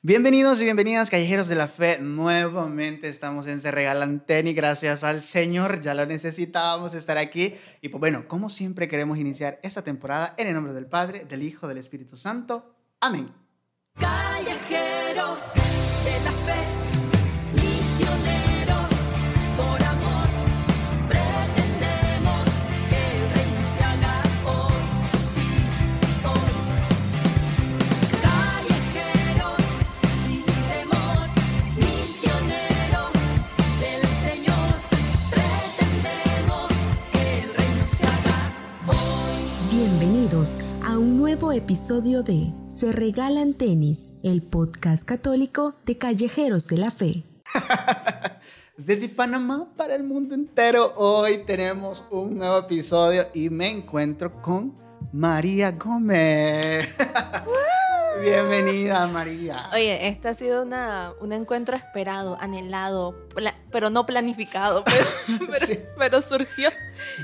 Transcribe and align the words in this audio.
Bienvenidos 0.00 0.60
y 0.60 0.64
bienvenidas, 0.64 1.10
callejeros 1.10 1.48
de 1.48 1.56
la 1.56 1.66
fe. 1.66 1.98
Nuevamente 2.00 3.08
estamos 3.08 3.48
en 3.48 3.58
Se 3.58 3.72
Regalan 3.72 4.24
Tenis. 4.24 4.54
Gracias 4.54 5.02
al 5.02 5.24
Señor, 5.24 5.80
ya 5.80 5.92
lo 5.92 6.06
necesitábamos 6.06 6.94
estar 6.94 7.18
aquí. 7.18 7.56
Y 7.80 7.88
pues 7.88 7.98
bueno, 7.98 8.28
como 8.28 8.48
siempre 8.48 8.86
queremos 8.86 9.18
iniciar 9.18 9.58
esta 9.64 9.82
temporada 9.82 10.36
en 10.38 10.46
el 10.46 10.54
nombre 10.54 10.72
del 10.72 10.86
Padre, 10.86 11.24
del 11.24 11.42
Hijo, 11.42 11.66
del 11.66 11.78
Espíritu 11.78 12.16
Santo. 12.16 12.76
Amén. 13.00 13.28
Bienvenidos 40.28 40.58
a 40.84 40.98
un 40.98 41.16
nuevo 41.16 41.52
episodio 41.52 42.22
de 42.22 42.52
Se 42.60 42.92
Regalan 42.92 43.54
Tenis, 43.54 44.12
el 44.22 44.42
podcast 44.42 45.08
católico 45.08 45.76
de 45.86 45.96
Callejeros 45.96 46.66
de 46.68 46.76
la 46.76 46.90
Fe. 46.90 47.24
Desde 48.76 49.08
Panamá 49.08 49.68
para 49.74 49.94
el 49.94 50.02
mundo 50.02 50.34
entero, 50.34 50.92
hoy 50.96 51.44
tenemos 51.46 52.04
un 52.10 52.36
nuevo 52.36 52.58
episodio 52.58 53.26
y 53.32 53.48
me 53.48 53.70
encuentro 53.70 54.42
con 54.42 54.74
María 55.12 55.72
Gómez. 55.72 56.88
Bienvenida, 58.20 59.06
María. 59.06 59.68
Oye, 59.72 60.08
este 60.08 60.28
ha 60.28 60.34
sido 60.34 60.62
una, 60.62 61.12
un 61.20 61.32
encuentro 61.32 61.76
esperado, 61.76 62.36
anhelado, 62.40 63.14
pero 63.70 63.90
no 63.90 64.06
planificado, 64.06 64.82
pero, 64.86 65.04
pero, 65.50 65.66
Sí. 65.66 65.78
pero 65.98 66.22
surgió 66.22 66.70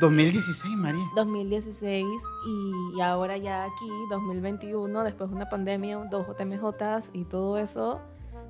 2016, 0.00 0.74
María. 0.76 1.04
2016 1.16 2.04
y, 2.46 2.96
y 2.96 3.00
ahora 3.00 3.36
ya 3.36 3.64
aquí, 3.64 3.88
2021, 4.10 5.04
después 5.04 5.30
de 5.30 5.36
una 5.36 5.48
pandemia, 5.48 5.96
dos 6.10 6.26
JMJs 6.26 7.10
y 7.12 7.24
todo 7.24 7.58
eso, 7.58 8.00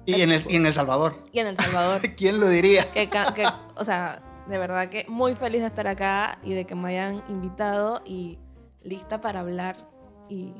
Y 0.06 0.20
en, 0.20 0.33
el, 0.33 0.42
y 0.50 0.56
en 0.56 0.67
El 0.67 0.75
Salvador. 0.75 1.17
y 1.33 1.39
en 1.41 1.47
El 1.48 1.56
Salvador. 1.56 2.00
¿Quién 2.17 2.41
lo 2.41 2.48
diría? 2.48 2.84
que, 2.92 3.09
que, 3.09 3.47
o 3.77 3.84
sea, 3.84 4.22
de 4.48 4.59
verdad 4.59 4.89
que 4.91 5.06
muy 5.09 5.34
feliz 5.34 5.62
de 5.62 5.69
estar 5.69 5.87
acá 5.89 6.39
y 6.42 6.53
de 6.55 6.67
que 6.67 6.75
me 6.75 6.91
hayan 6.91 7.22
invitado 7.28 8.03
y 8.05 8.39
lista 8.83 9.20
para 9.22 9.41
hablar 9.41 9.89
y 10.28 10.53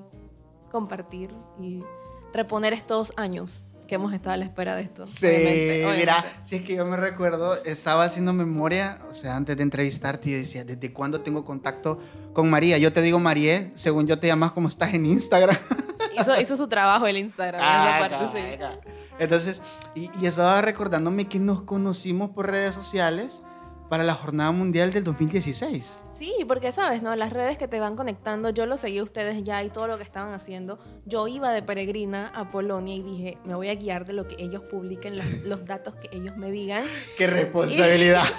compartir 0.75 1.30
y 1.61 1.84
reponer 2.33 2.72
estos 2.72 3.12
años 3.17 3.62
que 3.86 3.94
hemos 3.94 4.12
estado 4.12 4.33
a 4.33 4.36
la 4.39 4.44
espera 4.44 4.75
de 4.75 4.83
esto. 4.83 5.06
Sí, 5.06 5.25
obviamente, 5.25 5.75
obviamente. 5.75 5.98
mira, 6.00 6.25
si 6.42 6.56
es 6.56 6.62
que 6.62 6.75
yo 6.75 6.84
me 6.84 6.97
recuerdo, 6.97 7.62
estaba 7.62 8.03
haciendo 8.03 8.33
memoria, 8.33 8.98
o 9.08 9.14
sea, 9.14 9.36
antes 9.36 9.56
de 9.56 9.62
entrevistarte 9.62 10.30
y 10.30 10.33
decía, 10.33 10.64
¿desde 10.64 10.92
cuándo 10.92 11.20
tengo 11.20 11.45
contacto 11.45 12.00
con 12.33 12.50
María? 12.50 12.77
Yo 12.78 12.92
te 12.92 13.02
digo 13.02 13.20
María, 13.20 13.70
según 13.77 14.08
yo 14.08 14.19
te 14.19 14.27
llamas 14.27 14.50
como 14.50 14.67
estás 14.67 14.92
en 14.95 15.06
Instagram. 15.06 15.56
Hizo, 16.19 16.41
hizo 16.41 16.56
su 16.56 16.67
trabajo 16.69 17.06
el 17.06 17.17
Instagram. 17.17 17.61
Ah, 17.64 17.98
esa 18.00 18.08
parte, 18.08 18.41
sí. 18.41 18.97
Entonces, 19.19 19.61
y, 19.97 20.11
y 20.20 20.27
estaba 20.27 20.61
recordándome 20.61 21.28
que 21.28 21.41
nos 21.41 21.62
conocimos 21.62 22.30
por 22.30 22.48
redes 22.50 22.72
sociales 22.72 23.41
para 23.88 24.04
la 24.04 24.14
Jornada 24.14 24.52
Mundial 24.52 24.92
del 24.92 25.04
2016. 25.04 25.90
Sí, 26.16 26.32
porque 26.46 26.70
sabes, 26.70 27.02
¿no? 27.02 27.14
Las 27.16 27.32
redes 27.32 27.58
que 27.58 27.66
te 27.66 27.80
van 27.80 27.96
conectando, 27.96 28.50
yo 28.50 28.66
lo 28.66 28.77
seguí 28.77 28.98
a 28.98 29.02
ustedes 29.02 29.42
ya 29.42 29.62
y 29.64 29.68
todo 29.68 29.88
lo 29.88 29.96
que 29.96 30.04
estaban 30.04 30.32
haciendo. 30.32 30.78
Yo 31.06 31.27
iba 31.27 31.50
de 31.50 31.62
peregrina 31.62 32.28
a 32.34 32.52
Polonia 32.52 32.94
y 32.94 33.02
dije, 33.02 33.38
me 33.44 33.55
voy 33.55 33.68
a 33.68 33.74
guiar 33.74 34.06
de 34.06 34.12
lo 34.12 34.28
que 34.28 34.36
ellos 34.38 34.62
publiquen, 34.70 35.16
los, 35.16 35.27
los 35.44 35.64
datos 35.66 35.94
que 35.96 36.08
ellos 36.16 36.36
me 36.36 36.52
digan. 36.52 36.84
¡Qué 37.18 37.27
responsabilidad! 37.27 38.24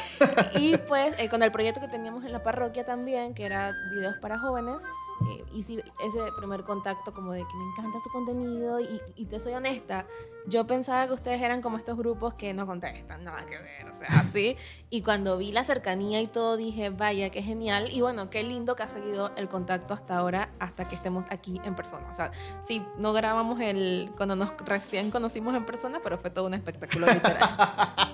Y 0.56 0.78
pues 0.78 1.14
eh, 1.18 1.28
con 1.28 1.44
el 1.44 1.52
proyecto 1.52 1.82
que 1.82 1.88
teníamos 1.88 2.24
en 2.24 2.32
la 2.32 2.42
parroquia 2.42 2.86
también, 2.86 3.34
que 3.34 3.46
era 3.46 3.74
videos 3.94 4.16
para 4.22 4.40
jóvenes, 4.40 4.84
eh, 5.30 5.44
hice 5.54 5.84
ese 6.04 6.20
primer 6.38 6.64
contacto 6.64 7.14
como 7.14 7.32
de 7.32 7.40
que 7.40 7.56
me 7.56 7.64
encanta 7.72 8.00
su 8.04 8.10
contenido 8.10 8.80
y, 8.80 9.02
y 9.16 9.26
te 9.26 9.40
soy 9.40 9.54
honesta, 9.54 10.06
yo 10.48 10.68
pensaba 10.68 11.08
que 11.08 11.14
ustedes 11.14 11.42
eran 11.42 11.62
como 11.62 11.78
estos 11.78 11.98
grupos 11.98 12.36
que 12.36 12.54
no 12.54 12.68
contestan, 12.68 13.24
nada 13.24 13.46
que 13.46 13.58
ver, 13.58 13.90
o 13.90 13.94
sea, 13.94 14.08
así. 14.20 14.56
Y 14.90 15.02
cuando 15.02 15.38
vi 15.38 15.52
la 15.52 15.64
cercanía 15.64 16.22
y 16.22 16.28
todo 16.28 16.58
dije, 16.58 16.90
vaya, 16.90 17.30
qué 17.30 17.42
genial. 17.42 17.90
Y 17.92 18.02
bueno, 18.02 18.30
qué 18.30 18.44
lindo 18.44 18.76
que 18.76 18.84
ha 18.84 18.88
seguido 18.88 19.32
el 19.38 19.48
contacto 19.48 19.94
hasta 19.94 20.18
ahora, 20.18 20.50
hasta 20.60 20.88
que 20.88 20.96
estemos 20.96 21.26
aquí 21.30 21.60
en 21.64 21.76
persona. 21.76 22.08
O 22.12 22.16
sea, 22.16 22.32
sí, 22.68 22.84
no 22.98 23.14
grabamos 23.14 23.60
el 23.60 24.12
cuando 24.16 24.36
nos 24.36 24.52
recién 24.66 25.12
conocimos 25.12 25.56
en 25.56 25.66
persona, 25.66 26.00
pero 26.04 26.18
fue 26.18 26.30
todo 26.30 26.46
un 26.46 26.54
espectáculo 26.54 27.08
literal. 27.08 27.50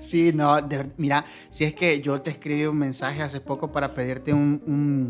Sí, 0.00 0.32
no, 0.34 0.60
de 0.60 0.90
mira, 0.98 1.24
si 1.50 1.64
es 1.64 1.74
que 1.74 2.00
yo 2.00 2.20
te 2.20 2.30
escribí 2.30 2.66
un 2.66 2.78
mensaje 2.78 3.22
hace 3.22 3.40
poco 3.40 3.72
para 3.72 3.94
pedirte 3.94 4.34
un, 4.34 4.62
un 4.66 5.08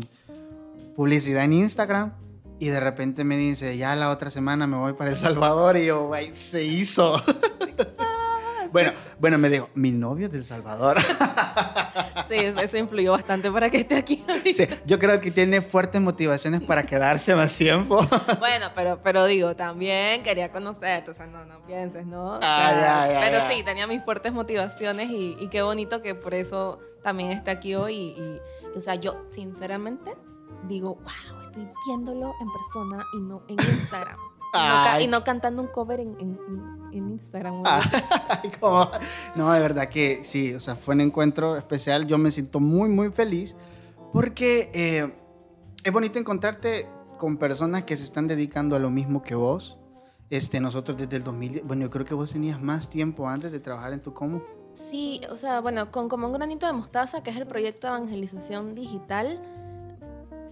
publicidad 0.95 1.43
en 1.43 1.53
Instagram 1.53 2.13
y 2.59 2.67
de 2.69 2.79
repente 2.79 3.23
me 3.23 3.35
dice, 3.37 3.75
ya 3.77 3.95
la 3.95 4.09
otra 4.09 4.29
semana 4.31 4.65
me 4.67 4.77
voy 4.77 4.93
para 4.93 5.11
El 5.11 5.17
Salvador 5.17 5.75
y 5.77 5.85
yo, 5.87 6.07
güey, 6.07 6.31
se 6.35 6.63
hizo. 6.63 7.21
bueno, 8.71 8.91
bueno, 9.19 9.37
me 9.37 9.49
dijo, 9.49 9.69
mi 9.75 9.91
novio 9.91 10.27
es 10.27 10.31
del 10.31 10.45
Salvador. 10.45 10.97
Sí, 12.27 12.33
eso 12.37 12.77
influyó 12.77 13.11
bastante 13.11 13.51
para 13.51 13.69
que 13.69 13.77
esté 13.77 13.95
aquí. 13.97 14.25
Sí, 14.51 14.65
yo 14.87 14.97
creo 14.97 15.21
que 15.21 15.29
tiene 15.29 15.61
fuertes 15.61 16.01
motivaciones 16.01 16.59
para 16.61 16.83
quedarse 16.83 17.35
más 17.35 17.55
tiempo. 17.55 17.99
Bueno, 18.39 18.67
pero, 18.73 18.99
pero 19.03 19.25
digo, 19.25 19.55
también 19.55 20.23
quería 20.23 20.51
conocerte, 20.51 21.11
o 21.11 21.13
sea, 21.13 21.27
no, 21.27 21.45
no 21.45 21.63
pienses, 21.67 22.03
¿no? 22.07 22.33
O 22.37 22.39
Ah, 22.41 22.71
sea, 22.73 23.07
ya, 23.07 23.13
ya, 23.13 23.19
pero 23.19 23.37
ya. 23.37 23.49
sí, 23.51 23.61
tenía 23.63 23.85
mis 23.85 24.03
fuertes 24.03 24.33
motivaciones 24.33 25.11
y, 25.11 25.37
y 25.39 25.49
qué 25.49 25.61
bonito 25.61 26.01
que 26.01 26.15
por 26.15 26.33
eso 26.33 26.79
también 27.03 27.31
esté 27.31 27.51
aquí 27.51 27.75
hoy. 27.75 27.93
Y- 27.95 28.19
y, 28.19 28.77
o 28.77 28.81
sea, 28.81 28.95
yo 28.95 29.27
sinceramente 29.31 30.15
digo, 30.67 30.95
wow, 30.95 31.41
estoy 31.45 31.67
viéndolo 31.87 32.33
en 32.41 32.51
persona 32.51 33.03
y 33.17 33.21
no 33.21 33.41
en 33.47 33.57
Instagram. 33.79 34.17
Y 34.53 34.57
no, 34.57 34.99
y 35.01 35.07
no 35.07 35.23
cantando 35.25 35.61
un 35.61 35.67
cover 35.67 35.99
en, 35.99 36.15
en- 36.19 36.39
en- 36.93 37.09
Instagram. 37.09 37.55
o 37.55 37.63
Ah, 37.65 37.81
no, 39.35 39.51
de 39.51 39.59
verdad 39.59 39.89
que 39.89 40.23
sí, 40.23 40.53
o 40.53 40.59
sea, 40.61 40.75
fue 40.75 40.95
un 40.95 41.01
encuentro 41.01 41.57
especial. 41.57 42.07
Yo 42.07 42.17
me 42.17 42.31
siento 42.31 42.59
muy, 42.61 42.87
muy 42.89 43.11
feliz 43.11 43.55
porque 44.13 44.71
eh, 44.73 45.13
es 45.83 45.91
bonito 45.91 46.19
encontrarte 46.19 46.87
con 47.17 47.37
personas 47.37 47.83
que 47.83 47.97
se 47.97 48.03
están 48.05 48.27
dedicando 48.27 48.75
a 48.75 48.79
lo 48.79 48.89
mismo 48.89 49.21
que 49.23 49.35
vos. 49.35 49.77
Este, 50.29 50.59
nosotros 50.59 50.97
desde 50.97 51.17
el 51.17 51.23
2000, 51.23 51.61
bueno, 51.65 51.83
yo 51.83 51.89
creo 51.91 52.05
que 52.05 52.13
vos 52.13 52.31
tenías 52.31 52.61
más 52.61 52.89
tiempo 52.89 53.27
antes 53.27 53.51
de 53.51 53.59
trabajar 53.59 53.91
en 53.93 54.01
tu 54.01 54.13
como. 54.13 54.41
Sí, 54.73 55.21
o 55.29 55.37
sea, 55.37 55.59
bueno, 55.61 55.91
con 55.91 56.09
como 56.09 56.27
un 56.27 56.33
granito 56.33 56.65
de 56.65 56.73
mostaza, 56.73 57.21
que 57.23 57.29
es 57.29 57.37
el 57.37 57.45
proyecto 57.45 57.87
de 57.87 57.93
evangelización 57.97 58.73
digital, 58.73 59.41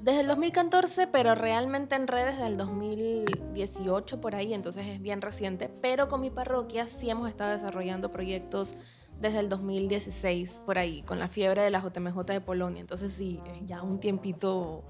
desde 0.04 0.20
el 0.22 0.28
2014, 0.28 1.08
pero 1.08 1.34
realmente 1.34 1.96
en 1.96 2.08
redes 2.08 2.36
desde 2.36 2.48
el 2.48 2.58
2018 2.58 4.20
por 4.22 4.36
ahí, 4.36 4.54
entonces 4.54 4.86
es 4.88 5.02
bien 5.02 5.22
reciente, 5.22 5.70
pero 5.82 6.08
con 6.10 6.22
mi 6.22 6.30
parroquia 6.30 6.88
sí 6.88 7.10
hemos 7.10 7.30
estado 7.30 7.52
desarrollando 7.52 8.12
proyectos 8.12 8.76
desde 9.20 9.40
el 9.40 9.50
2016 9.50 10.62
por 10.66 10.78
ahí, 10.78 11.04
con 11.04 11.20
la 11.20 11.30
fiebre 11.30 11.62
de 11.62 11.70
la 11.70 11.80
JMJ 11.82 12.18
de 12.26 12.42
Polonia, 12.42 12.82
entonces 12.82 13.14
sí, 13.14 13.40
ya 13.66 13.82
un 13.82 14.00
tiempito 14.00 14.84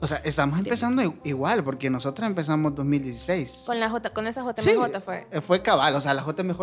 O 0.00 0.06
sea, 0.06 0.18
estamos 0.18 0.58
empezando 0.58 1.02
igual 1.24 1.64
porque 1.64 1.90
nosotros 1.90 2.26
empezamos 2.28 2.74
2016. 2.74 3.64
con 3.66 3.80
la 3.80 3.90
J, 3.90 4.10
con 4.10 4.26
esa 4.26 4.42
JMJ 4.42 4.60
Sí, 4.60 5.00
fue. 5.04 5.26
eh, 5.30 5.40
Fue 5.40 5.62
cabal, 5.62 5.94
o 5.96 6.00
sea, 6.00 6.14
la 6.14 6.22
JMJ 6.22 6.60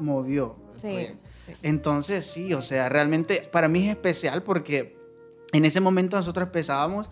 movió. 0.00 0.56
Sí, 0.78 1.08
sí. 1.44 1.52
Entonces, 1.62 2.24
sí, 2.24 2.54
o 2.54 2.62
sea, 2.62 2.88
realmente 2.88 3.48
para 3.52 3.68
mí 3.68 3.84
es 3.84 3.90
especial 3.90 4.42
porque 4.44 4.96
en 5.52 5.64
ese 5.64 5.80
momento 5.80 6.16
nosotros 6.16 6.46
empezábamos 6.46 7.08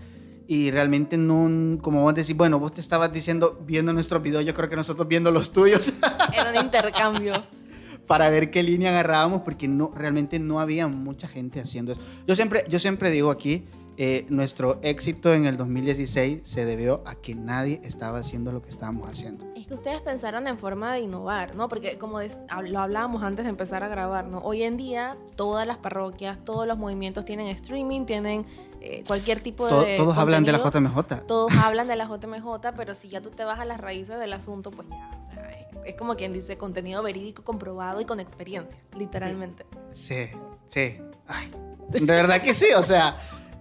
y 0.48 0.70
realmente 0.70 1.16
no, 1.16 1.80
como 1.82 2.02
vos 2.02 2.14
decís, 2.14 2.36
bueno, 2.36 2.58
vos 2.58 2.72
te 2.72 2.80
estabas 2.80 3.12
diciendo, 3.12 3.60
viendo 3.66 3.92
nuestros 3.92 4.22
videos, 4.22 4.44
yo 4.44 4.54
creo 4.54 4.68
que 4.68 4.76
nosotros 4.76 5.08
viendo 5.08 5.30
los 5.30 5.50
tuyos 5.50 5.92
Era 6.32 6.50
un 6.50 6.64
intercambio. 6.64 7.34
para 8.06 8.28
ver 8.28 8.50
qué 8.50 8.62
línea 8.62 8.90
agarrábamos 8.90 9.42
porque 9.42 9.68
no, 9.68 9.90
realmente 9.94 10.38
no 10.38 10.60
había 10.60 10.86
mucha 10.86 11.28
gente 11.28 11.60
haciendo 11.60 11.92
eso. 11.92 12.00
Yo 12.26 12.36
siempre, 12.36 12.64
yo 12.68 12.78
siempre 12.78 13.10
digo 13.10 13.30
aquí, 13.30 13.66
eh, 13.98 14.26
nuestro 14.28 14.78
éxito 14.82 15.32
en 15.32 15.46
el 15.46 15.56
2016 15.56 16.42
se 16.44 16.66
debió 16.66 17.02
a 17.06 17.14
que 17.14 17.34
nadie 17.34 17.80
estaba 17.82 18.18
haciendo 18.18 18.52
lo 18.52 18.60
que 18.60 18.68
estábamos 18.68 19.08
haciendo. 19.08 19.46
Es 19.56 19.66
que 19.66 19.74
ustedes 19.74 20.00
pensaron 20.02 20.46
en 20.46 20.58
forma 20.58 20.92
de 20.92 21.00
innovar, 21.00 21.54
¿no? 21.54 21.68
Porque 21.68 21.96
como 21.96 22.20
lo 22.20 22.80
hablábamos 22.80 23.22
antes 23.22 23.44
de 23.46 23.50
empezar 23.50 23.82
a 23.84 23.88
grabar, 23.88 24.26
¿no? 24.26 24.38
Hoy 24.38 24.64
en 24.64 24.76
día 24.76 25.16
todas 25.34 25.66
las 25.66 25.78
parroquias, 25.78 26.44
todos 26.44 26.66
los 26.66 26.76
movimientos 26.76 27.24
tienen 27.24 27.46
streaming, 27.46 28.04
tienen 28.04 28.44
eh, 28.82 29.02
cualquier 29.06 29.40
tipo 29.40 29.66
de... 29.66 29.96
todos 29.96 30.18
hablan 30.18 30.44
de 30.44 30.52
la. 30.52 30.58
JMJ. 30.58 31.26
Todos 31.26 31.52
hablan 31.54 31.88
de 31.88 31.96
la 31.96 32.04
JMJ, 32.06 32.74
pero 32.76 32.94
si 32.94 33.08
ya 33.08 33.22
tú 33.22 33.30
te 33.30 33.44
vas 33.44 33.60
a 33.60 33.64
las 33.64 33.80
raíces 33.80 34.18
del 34.18 34.34
asunto, 34.34 34.70
pues 34.70 34.88
ya, 34.90 35.20
o 35.22 35.26
sea, 35.26 35.50
es, 35.52 35.66
es 35.86 35.94
como 35.94 36.16
quien 36.16 36.34
dice 36.34 36.58
contenido 36.58 37.02
verídico, 37.02 37.42
comprobado 37.42 38.00
y 38.00 38.04
con 38.04 38.20
experiencia, 38.20 38.78
literalmente. 38.94 39.64
Sí, 39.92 40.28
sí. 40.68 40.98
Ay, 41.26 41.50
de 41.88 42.04
verdad 42.04 42.42
que 42.42 42.54
sí, 42.54 42.66
o 42.76 42.82
sea, 42.82 43.16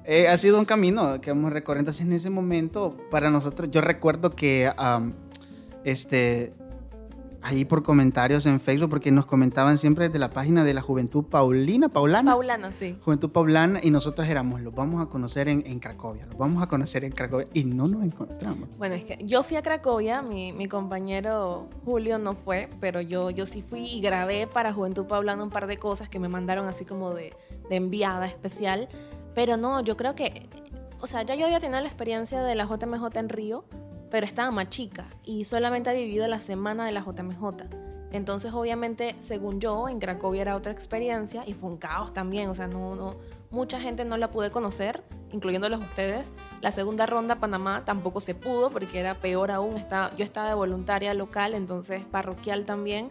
eh, 0.08 0.28
ha 0.28 0.38
sido 0.38 0.60
un 0.60 0.66
camino 0.66 1.20
que 1.22 1.32
hemos 1.32 1.52
recorrido. 1.52 1.82
Entonces, 1.82 2.06
en 2.06 2.14
ese 2.14 2.30
momento, 2.30 2.98
para 3.12 3.30
nosotros, 3.30 3.70
yo 3.72 3.82
recuerdo 3.82 4.32
que, 4.32 4.72
am, 4.78 5.14
este, 5.84 6.54
ahí 7.46 7.64
por 7.64 7.84
comentarios 7.84 8.48
en 8.48 8.60
Facebook, 8.60 8.90
porque 8.90 9.12
nos 9.12 9.28
comentaban 9.28 9.78
siempre 9.78 10.06
desde 10.06 10.18
la 10.18 10.32
página 10.32 10.64
de 10.64 10.74
la 10.74 10.82
Juventud 10.82 11.24
Paulina, 11.26 11.90
Paulana. 11.90 12.32
Paulana, 12.32 12.72
sí. 12.72 12.98
Juventud 13.06 13.30
Paulana, 13.30 13.80
y 13.84 13.92
nosotros 13.92 14.28
éramos, 14.28 14.62
los 14.62 14.74
vamos 14.74 15.00
a 15.00 15.06
conocer 15.06 15.48
en, 15.48 15.64
en 15.68 15.80
Cracovia, 15.80 16.26
los 16.26 16.38
vamos 16.40 16.64
a 16.64 16.68
conocer 16.68 17.06
en 17.06 17.12
Cracovia, 17.12 17.48
y 17.54 17.64
no 17.66 17.88
nos 17.88 18.04
encontramos. 18.04 18.68
Bueno, 18.80 18.96
es 18.96 19.06
que 19.06 19.20
yo 19.24 19.44
fui 19.44 19.58
a 19.58 19.62
Cracovia, 19.62 20.24
mi, 20.24 20.54
mi 20.54 20.68
compañero 20.68 21.68
Julio 21.86 22.18
no 22.18 22.34
fue, 22.34 22.68
pero 22.80 23.00
yo, 23.00 23.30
yo 23.30 23.46
sí 23.46 23.62
fui 23.62 23.86
y 23.86 24.02
grabé 24.02 24.48
para 24.48 24.74
Juventud 24.74 25.06
Paulana 25.06 25.44
un 25.44 25.52
par 25.52 25.68
de 25.68 25.78
cosas 25.78 26.10
que 26.10 26.18
me 26.18 26.28
mandaron 26.28 26.68
así 26.68 26.84
como 26.84 27.14
de, 27.14 27.36
de 27.70 27.76
enviada 27.76 28.26
especial. 28.26 28.90
Pero 29.36 29.58
no, 29.58 29.82
yo 29.82 29.98
creo 29.98 30.16
que, 30.16 30.48
o 31.00 31.08
sea, 31.08 31.22
ya 31.22 31.36
yo 31.36 31.46
había 31.46 31.60
tenido 31.60 31.80
la 31.82 31.88
experiencia 31.88 32.42
de 32.42 32.56
la 32.56 32.66
JMJ 32.66 33.18
en 33.18 33.30
Río, 33.30 33.66
pero 34.10 34.26
estaba 34.26 34.50
más 34.50 34.70
chica 34.70 35.06
y 35.24 35.46
solamente 35.46 35.90
había 35.90 36.06
vivido 36.06 36.28
la 36.28 36.40
semana 36.40 36.86
de 36.86 36.94
la 36.94 37.02
JMJ. 37.02 37.66
Entonces, 38.12 38.54
obviamente, 38.54 39.14
según 39.20 39.60
yo, 39.60 39.90
en 39.90 40.00
Cracovia 40.00 40.44
era 40.44 40.56
otra 40.56 40.72
experiencia 40.72 41.44
y 41.46 41.54
fue 41.54 41.70
un 41.70 41.76
caos 41.76 42.14
también. 42.14 42.50
O 42.50 42.56
sea, 42.56 42.66
no, 42.66 42.96
no, 42.96 43.18
mucha 43.52 43.82
gente 43.82 44.06
no 44.06 44.16
la 44.16 44.30
pude 44.30 44.52
conocer, 44.52 45.04
incluyéndolos 45.34 45.82
ustedes. 45.82 46.32
La 46.62 46.72
segunda 46.72 47.06
ronda, 47.06 47.42
Panamá, 47.42 47.84
tampoco 47.84 48.22
se 48.22 48.34
pudo 48.34 48.70
porque 48.70 49.02
era 49.02 49.16
peor 49.16 49.52
aún. 49.52 49.76
Estaba, 49.76 50.16
yo 50.16 50.24
estaba 50.24 50.48
de 50.48 50.54
voluntaria 50.54 51.14
local, 51.14 51.54
entonces 51.54 52.06
parroquial 52.06 52.64
también. 52.64 53.10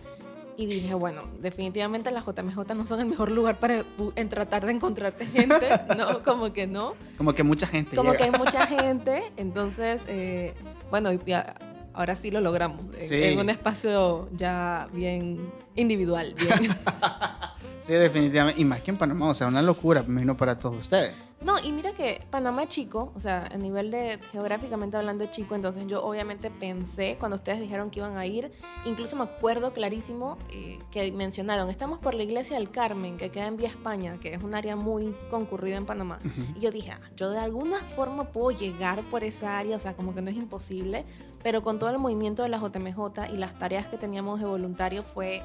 Y 0.57 0.67
dije, 0.67 0.95
bueno, 0.95 1.23
definitivamente 1.41 2.11
las 2.13 2.25
JMJ 2.25 2.75
no 2.77 2.87
son 2.87 3.01
el 3.01 3.07
mejor 3.07 3.31
lugar 3.31 3.59
para 3.59 3.83
bu- 3.99 4.13
en 4.15 4.29
tratar 4.29 4.65
de 4.67 4.73
encontrarte 4.73 5.27
gente. 5.27 5.69
No, 5.99 6.23
como 6.23 6.53
que 6.53 6.67
no. 6.67 6.95
Como 7.19 7.33
que 7.35 7.43
mucha 7.43 7.67
gente 7.67 7.97
Como 7.97 8.13
llega. 8.13 8.19
que 8.19 8.25
hay 8.31 8.39
mucha 8.39 8.67
gente. 8.67 9.23
Entonces, 9.37 10.01
eh, 10.07 10.55
bueno, 10.91 11.13
ya- 11.13 11.55
ahora 11.93 12.15
sí 12.15 12.31
lo 12.31 12.41
logramos. 12.41 12.81
en- 12.99 13.09
Sí. 13.09 13.23
En 13.23 13.39
un 13.41 13.51
espacio 13.51 14.29
ya 14.37 14.89
bien 14.93 15.51
individual. 15.75 16.35
Bien. 16.39 16.71
Sí, 17.85 17.93
definitivamente, 17.93 18.59
y 18.59 18.65
más 18.65 18.81
que 18.81 18.91
en 18.93 18.97
Panamá, 18.97 19.29
o 19.29 19.35
sea, 19.35 19.47
una 19.47 19.61
locura, 19.61 20.03
me 20.03 20.09
imagino, 20.09 20.39
para 20.39 20.59
todos 20.59 20.81
ustedes. 20.81 21.23
No, 21.43 21.57
y 21.63 21.71
mira 21.71 21.93
que 21.93 22.23
Panamá 22.31 22.63
es 22.63 22.71
chico, 22.71 23.13
o 23.15 23.21
sea, 23.21 23.47
a 23.53 23.59
nivel 23.59 23.91
de 23.91 24.19
geográficamente 24.33 24.97
hablando 24.97 25.25
es 25.25 25.31
chico, 25.31 25.55
entonces 25.55 25.87
yo 25.87 26.03
obviamente 26.03 26.51
pensé 26.51 27.19
cuando 27.21 27.37
ustedes 27.37 27.61
dijeron 27.61 27.91
que 27.91 27.99
iban 27.99 28.17
a 28.17 28.25
ir, 28.25 28.51
incluso 28.87 29.17
me 29.17 29.25
acuerdo 29.25 29.75
clarísimo 29.75 30.39
eh, 30.49 30.79
que 30.91 31.13
mencionaron, 31.13 31.69
estamos 31.69 31.99
por 31.99 32.15
la 32.15 32.23
iglesia 32.23 32.57
del 32.57 32.71
Carmen, 32.71 33.19
que 33.19 33.31
queda 33.31 33.49
en 33.49 33.59
Vía 33.59 33.69
España, 33.69 34.17
que 34.19 34.33
es 34.33 34.43
un 34.43 34.55
área 34.55 34.77
muy 34.77 35.15
concurrida 35.29 35.77
en 35.77 35.85
Panamá. 35.85 36.19
Y 36.57 36.61
yo 36.61 36.71
dije, 36.71 36.93
ah, 36.93 37.01
yo 37.17 37.29
de 37.29 37.39
alguna 37.39 37.81
forma 37.81 38.33
puedo 38.33 38.51
llegar 38.57 39.03
por 39.11 39.25
esa 39.25 39.59
área, 39.59 39.77
o 39.77 39.81
sea, 39.81 39.93
como 39.93 40.15
que 40.15 40.23
no 40.23 40.31
es 40.31 40.37
imposible, 40.37 41.05
pero 41.43 41.63
con 41.63 41.79
todo 41.79 41.91
el 41.91 41.99
movimiento 41.99 42.43
de 42.43 42.49
la 42.49 42.59
JMJ 42.59 43.31
y 43.31 43.37
las 43.37 43.59
tareas 43.59 43.89
que 43.89 43.99
teníamos 43.99 44.41
de 44.41 44.47
voluntario 44.47 45.03
fue 45.03 45.43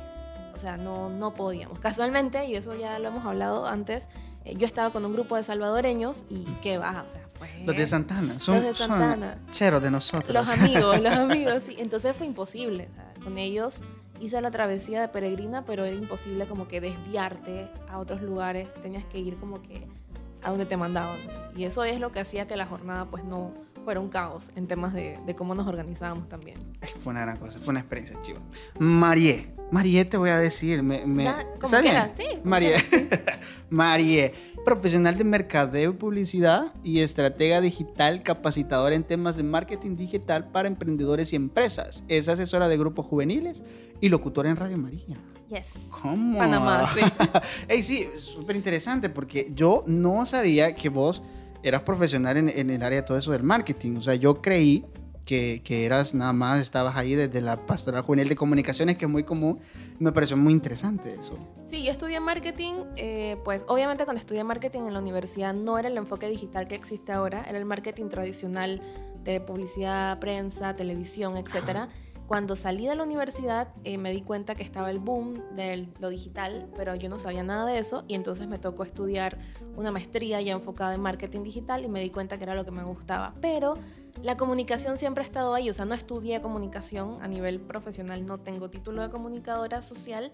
o 0.54 0.58
sea, 0.58 0.78
no, 0.78 1.10
no 1.10 1.34
podíamos. 1.34 1.80
Casualmente, 1.80 2.46
y 2.46 2.56
eso 2.56 2.76
ya 2.76 3.00
lo 3.00 3.10
hemos 3.10 3.26
hablado 3.26 3.68
antes, 3.68 4.08
eh, 4.46 4.56
yo 4.56 4.66
estaba 4.68 4.90
con 4.92 5.06
un 5.06 5.14
grupo 5.14 5.36
de 5.36 5.44
salvadoreños 5.44 6.24
y 6.30 6.44
qué 6.62 6.78
va, 6.78 7.06
o 7.08 7.12
sea. 7.12 7.26
Los 7.66 7.76
de 7.76 7.88
Santana, 7.88 8.40
son, 8.40 8.56
Los 8.56 8.64
de 8.64 8.74
Santana. 8.74 9.38
son 9.46 9.52
cheros 9.54 9.82
de 9.82 9.92
nosotros. 9.92 10.34
Los 10.34 10.48
amigos, 10.50 11.00
los 11.00 11.14
amigos, 11.18 11.64
sí. 11.66 11.76
Entonces 11.78 12.16
fue 12.16 12.26
imposible. 12.28 12.90
con 13.24 13.38
ellos 13.38 13.82
hice 14.20 14.42
la 14.42 14.52
travesía 14.52 15.00
de 15.02 15.08
peregrina, 15.08 15.64
pero 15.66 15.86
era 15.86 15.96
imposible 15.96 16.46
como 16.46 16.68
que 16.68 16.82
desviarte 16.82 17.70
a 17.90 18.00
otros 18.00 18.22
lugares. 18.22 18.74
Tenías 18.82 19.06
que 19.06 19.20
ir 19.20 19.38
como 19.38 19.62
que 19.62 19.88
a 20.44 20.50
donde 20.50 20.66
te 20.66 20.78
mandaban. 20.78 21.18
Y 21.56 21.64
eso 21.64 21.84
es 21.84 22.00
lo 22.00 22.12
que 22.12 22.20
hacía 22.20 22.48
que 22.48 22.56
la 22.58 22.66
jornada 22.66 23.06
pues 23.06 23.24
no 23.24 23.52
fuera 23.84 24.00
un 24.00 24.10
caos 24.10 24.52
en 24.56 24.68
temas 24.68 24.94
de, 24.94 25.18
de 25.26 25.36
cómo 25.36 25.56
nos 25.56 25.68
organizábamos 25.68 26.28
también. 26.30 26.58
Fue 27.02 27.12
una 27.12 27.22
gran 27.22 27.38
cosa, 27.38 27.60
fue 27.60 27.72
una 27.72 27.80
experiencia 27.80 28.20
chiva. 28.22 28.40
Marie, 28.80 29.54
Marie 29.72 30.06
te 30.06 30.18
voy 30.18 30.30
a 30.30 30.38
decir, 30.38 30.84
me, 30.84 31.06
me- 31.06 31.26
sí, 32.16 32.26
Marie, 32.44 32.76
Marie, 33.70 34.34
profesional 34.66 35.18
de 35.18 35.24
mercadeo 35.24 35.92
y 35.92 35.94
publicidad 35.94 36.74
y 36.84 37.00
estratega 37.00 37.62
digital, 37.62 38.24
capacitadora 38.24 38.96
en 38.96 39.04
temas 39.04 39.36
de 39.38 39.44
marketing 39.44 39.96
digital 39.96 40.50
para 40.50 40.68
emprendedores 40.68 41.34
y 41.34 41.36
empresas. 41.36 42.04
Es 42.08 42.28
asesora 42.28 42.68
de 42.68 42.78
grupos 42.78 43.06
juveniles 43.06 43.62
y 44.02 44.10
locutora 44.10 44.50
en 44.50 44.56
Radio 44.56 44.78
María. 44.78 45.18
Yes. 45.50 45.88
¿Cómo? 46.02 46.38
Panamá, 46.38 46.92
sí. 46.94 47.02
Ey, 47.68 47.82
sí, 47.82 48.08
súper 48.18 48.56
interesante 48.56 49.10
porque 49.10 49.52
yo 49.56 49.84
no 49.88 50.26
sabía 50.28 50.76
que 50.76 50.90
vos 50.90 51.24
eras 51.64 51.82
profesional 51.82 52.38
en, 52.38 52.50
en 52.50 52.70
el 52.70 52.84
área 52.84 53.02
de 53.02 53.08
todo 53.08 53.18
eso 53.18 53.32
del 53.32 53.44
marketing. 53.44 53.98
O 53.98 54.02
sea, 54.02 54.16
yo 54.16 54.42
creí 54.42 54.86
que, 55.30 55.62
que 55.64 55.86
eras 55.86 56.16
nada 56.16 56.34
más, 56.34 56.60
estabas 56.60 56.96
ahí 56.96 57.14
desde 57.14 57.40
la 57.40 57.56
pastoral 57.56 58.02
juvenil 58.02 58.28
de 58.28 58.36
comunicaciones, 58.36 58.98
que 58.98 59.06
es 59.06 59.12
muy 59.12 59.24
común. 59.24 59.60
Me 60.00 60.12
pareció 60.12 60.36
muy 60.36 60.54
interesante 60.54 61.14
eso. 61.20 61.38
Sí, 61.70 61.84
yo 61.84 61.92
estudié 61.92 62.20
marketing, 62.20 62.74
eh, 62.96 63.38
pues 63.46 63.62
obviamente 63.68 64.06
cuando 64.06 64.20
estudié 64.20 64.44
marketing 64.44 64.88
en 64.88 64.94
la 64.94 65.00
universidad 65.00 65.54
no 65.54 65.78
era 65.78 65.88
el 65.88 65.98
enfoque 65.98 66.28
digital 66.28 66.68
que 66.68 66.74
existe 66.74 67.12
ahora, 67.12 67.46
era 67.48 67.60
el 67.60 67.66
marketing 67.66 68.10
tradicional 68.10 68.82
de 69.24 69.40
publicidad, 69.40 70.18
prensa, 70.18 70.76
televisión, 70.76 71.38
etc. 71.38 71.90
Cuando 72.30 72.56
salí 72.56 72.86
de 72.86 72.96
la 72.96 73.02
universidad 73.02 73.70
eh, 73.84 73.98
me 73.98 74.12
di 74.12 74.22
cuenta 74.22 74.54
que 74.54 74.62
estaba 74.62 74.92
el 74.92 75.00
boom 75.00 75.42
de 75.56 75.90
lo 76.00 76.10
digital, 76.10 76.70
pero 76.78 76.94
yo 76.94 77.10
no 77.10 77.18
sabía 77.18 77.42
nada 77.42 77.66
de 77.66 77.80
eso 77.80 78.04
y 78.08 78.14
entonces 78.14 78.48
me 78.48 78.60
tocó 78.60 78.84
estudiar 78.84 79.40
una 79.76 79.90
maestría 79.90 80.40
ya 80.40 80.54
enfocada 80.54 80.94
en 80.94 81.02
marketing 81.02 81.42
digital 81.42 81.84
y 81.84 81.88
me 81.88 82.02
di 82.02 82.12
cuenta 82.12 82.38
que 82.38 82.44
era 82.44 82.54
lo 82.54 82.66
que 82.66 82.72
me 82.72 82.84
gustaba. 82.84 83.34
Pero 83.42 83.80
la 84.22 84.38
comunicación 84.38 85.00
siempre 85.00 85.24
ha 85.24 85.26
estado 85.26 85.56
ahí, 85.56 85.72
o 85.72 85.74
sea, 85.74 85.86
no 85.86 85.96
estudié 85.96 86.40
comunicación 86.40 87.18
a 87.24 87.28
nivel 87.28 87.60
profesional, 87.60 88.24
no 88.24 88.38
tengo 88.38 88.70
título 88.70 89.02
de 89.02 89.10
comunicadora 89.10 89.82
social, 89.82 90.32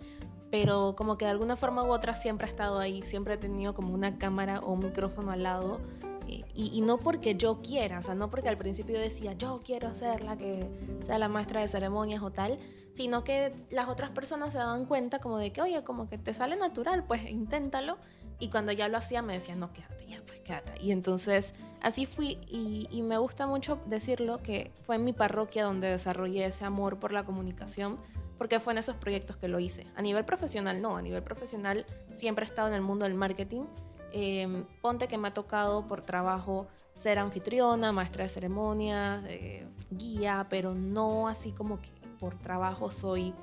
pero 0.52 0.96
como 0.98 1.18
que 1.18 1.24
de 1.24 1.32
alguna 1.32 1.56
forma 1.56 1.82
u 1.84 1.94
otra 1.94 2.14
siempre 2.14 2.46
ha 2.46 2.50
estado 2.50 2.78
ahí, 2.78 3.04
siempre 3.04 3.36
he 3.36 3.38
tenido 3.38 3.74
como 3.74 3.94
una 3.94 4.18
cámara 4.18 4.60
o 4.60 4.74
un 4.74 4.80
micrófono 4.80 5.32
al 5.32 5.44
lado. 5.44 5.80
Y, 6.27 6.44
y 6.54 6.81
no 6.81 6.98
porque 6.98 7.36
yo 7.36 7.62
quiera, 7.62 8.00
o 8.00 8.01
sea, 8.01 8.16
no 8.16 8.30
porque 8.30 8.50
al 8.50 8.57
principio 8.57 9.00
decía, 9.00 9.33
yo 9.33 9.62
quiero 9.63 9.94
ser 9.94 10.24
la 10.24 10.38
que 10.38 10.68
sea 11.06 11.19
la 11.19 11.27
maestra 11.27 11.62
de 11.62 11.68
ceremonias 11.68 12.22
o 12.22 12.31
tal, 12.31 12.60
sino 12.94 13.24
que 13.24 13.51
las 13.69 13.89
otras 13.89 14.12
personas 14.12 14.54
se 14.54 14.60
daban 14.60 14.86
cuenta 14.86 15.19
como 15.19 15.38
de 15.38 15.51
que, 15.51 15.62
oye, 15.62 15.83
como 15.83 16.07
que 16.10 16.18
te 16.18 16.33
sale 16.33 16.56
natural, 16.56 17.04
pues 17.06 17.30
inténtalo. 17.30 17.98
Y 18.39 18.50
cuando 18.50 18.72
ya 18.72 18.88
lo 18.89 18.98
hacía 18.98 19.22
me 19.22 19.33
decían, 19.33 19.60
no, 19.60 19.72
quédate, 19.72 20.07
ya, 20.07 20.22
pues 20.25 20.42
quédate. 20.42 20.74
Y 20.81 20.92
entonces 20.92 21.54
así 21.81 22.06
fui 22.06 22.39
y, 22.50 22.88
y 22.92 23.01
me 23.01 23.18
gusta 23.18 23.48
mucho 23.48 23.80
decirlo 23.86 24.42
que 24.42 24.72
fue 24.83 24.95
en 24.95 25.06
mi 25.06 25.13
parroquia 25.13 25.63
donde 25.63 25.88
desarrollé 25.88 26.45
ese 26.45 26.66
amor 26.66 27.00
por 27.00 27.13
la 27.13 27.24
comunicación 27.24 27.98
porque 28.38 28.60
fue 28.60 28.74
en 28.74 28.80
esos 28.80 28.95
proyectos 28.98 29.38
que 29.38 29.48
lo 29.48 29.60
hice. 29.60 29.88
A 29.95 30.01
nivel 30.01 30.25
profesional 30.25 30.82
no, 30.82 30.98
a 30.98 31.01
nivel 31.01 31.24
profesional 31.24 31.86
siempre 32.12 32.46
he 32.46 32.48
estado 32.48 32.67
en 32.67 32.74
el 32.74 32.82
mundo 32.82 33.05
del 33.05 33.13
marketing. 33.15 33.63
Eh, 34.12 34.64
ponte 34.82 35.08
que 35.08 35.18
me 35.18 35.28
ha 35.28 35.34
tocado 35.34 35.88
por 35.88 36.02
trabajo 36.02 36.68
ser 36.94 37.20
anfitriona, 37.20 37.92
maestra 37.92 38.24
de 38.24 38.30
ceremonias, 38.30 39.24
eh, 39.28 39.68
guía, 39.92 40.48
pero 40.50 40.74
no 40.74 41.28
así 41.28 41.52
como 41.52 41.82
que 41.82 41.90
por 42.20 42.38
trabajo 42.38 42.92
soy 42.92 43.34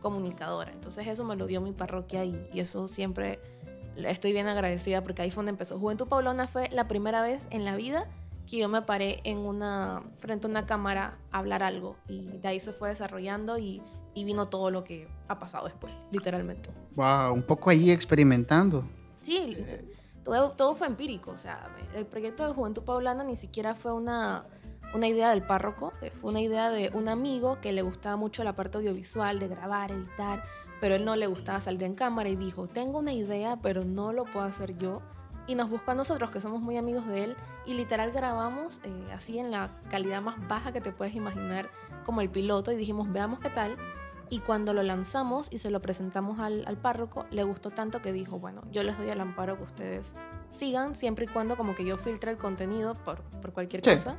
comunicadora. 0.00 0.72
Entonces 0.72 1.06
eso 1.06 1.24
me 1.24 1.36
lo 1.36 1.46
dio 1.46 1.60
mi 1.60 1.72
parroquia 1.72 2.24
y, 2.24 2.48
y 2.52 2.60
eso 2.60 2.88
siempre 2.88 3.40
estoy 3.96 4.32
bien 4.32 4.48
agradecida 4.48 5.02
porque 5.02 5.22
ahí 5.22 5.30
fue 5.30 5.42
donde 5.42 5.50
empezó. 5.50 5.78
Juventud 5.78 6.08
Paulona 6.08 6.46
fue 6.46 6.68
la 6.70 6.88
primera 6.88 7.22
vez 7.22 7.46
en 7.50 7.64
la 7.64 7.76
vida 7.76 8.08
que 8.48 8.58
yo 8.58 8.68
me 8.68 8.82
paré 8.82 9.20
en 9.24 9.38
una, 9.38 10.02
frente 10.16 10.46
a 10.46 10.50
una 10.50 10.66
cámara 10.66 11.18
a 11.30 11.38
hablar 11.38 11.62
algo 11.62 11.96
y 12.08 12.26
de 12.38 12.48
ahí 12.48 12.60
se 12.60 12.72
fue 12.72 12.88
desarrollando 12.88 13.58
y, 13.58 13.82
y 14.14 14.24
vino 14.24 14.46
todo 14.46 14.70
lo 14.70 14.84
que 14.84 15.08
ha 15.28 15.38
pasado 15.38 15.66
después, 15.66 15.94
literalmente. 16.10 16.70
Wow, 16.96 17.32
un 17.32 17.42
poco 17.42 17.70
ahí 17.70 17.90
experimentando. 17.90 18.84
Sí, 19.22 19.56
todo, 20.22 20.74
fue 20.74 20.86
empírico, 20.86 21.32
o 21.32 21.38
sea, 21.38 21.68
el 21.94 22.06
proyecto 22.06 22.46
de 22.46 22.54
Juventud 22.54 22.82
Paulana 22.82 23.24
ni 23.24 23.36
siquiera 23.36 23.74
fue 23.74 23.92
una, 23.92 24.44
una 24.94 25.08
idea 25.08 25.30
del 25.30 25.42
párroco, 25.42 25.92
eh, 26.00 26.12
fue 26.20 26.30
una 26.30 26.40
idea 26.40 26.70
de 26.70 26.90
un 26.94 27.08
amigo 27.08 27.60
que 27.60 27.72
le 27.72 27.82
gustaba 27.82 28.16
mucho 28.16 28.44
la 28.44 28.54
parte 28.54 28.78
audiovisual, 28.78 29.38
de 29.38 29.48
grabar, 29.48 29.90
editar, 29.90 30.42
pero 30.80 30.94
él 30.94 31.04
no 31.04 31.16
le 31.16 31.26
gustaba 31.26 31.60
salir 31.60 31.84
en 31.84 31.94
cámara 31.94 32.28
y 32.28 32.36
dijo, 32.36 32.66
tengo 32.66 32.98
una 32.98 33.12
idea, 33.12 33.58
pero 33.62 33.84
no 33.84 34.12
lo 34.12 34.24
puedo 34.24 34.46
hacer 34.46 34.76
yo. 34.76 35.00
Y 35.46 35.54
nos 35.56 35.70
buscó 35.70 35.90
a 35.90 35.94
nosotros, 35.94 36.30
que 36.30 36.40
somos 36.40 36.60
muy 36.60 36.76
amigos 36.76 37.06
de 37.06 37.24
él, 37.24 37.36
y 37.66 37.74
literal 37.74 38.12
grabamos 38.12 38.80
eh, 38.84 39.06
así 39.12 39.38
en 39.38 39.50
la 39.50 39.70
calidad 39.90 40.22
más 40.22 40.36
baja 40.46 40.72
que 40.72 40.80
te 40.80 40.92
puedes 40.92 41.14
imaginar, 41.14 41.70
como 42.04 42.20
el 42.20 42.30
piloto, 42.30 42.72
y 42.72 42.76
dijimos, 42.76 43.12
veamos 43.12 43.40
qué 43.40 43.50
tal. 43.50 43.76
Y 44.32 44.38
cuando 44.38 44.72
lo 44.72 44.82
lanzamos 44.82 45.48
y 45.52 45.58
se 45.58 45.68
lo 45.68 45.82
presentamos 45.82 46.38
al, 46.38 46.64
al 46.66 46.78
párroco, 46.78 47.26
le 47.30 47.42
gustó 47.44 47.68
tanto 47.70 48.00
que 48.00 48.14
dijo, 48.14 48.38
bueno, 48.38 48.62
yo 48.70 48.82
les 48.82 48.96
doy 48.96 49.10
el 49.10 49.20
amparo 49.20 49.58
que 49.58 49.64
ustedes 49.64 50.14
sigan, 50.48 50.96
siempre 50.96 51.26
y 51.26 51.28
cuando 51.28 51.54
como 51.58 51.74
que 51.74 51.84
yo 51.84 51.98
filtre 51.98 52.30
el 52.30 52.38
contenido 52.38 52.94
por, 52.94 53.20
por 53.42 53.52
cualquier 53.52 53.84
Sí. 53.84 53.90
cosa. 53.90 54.16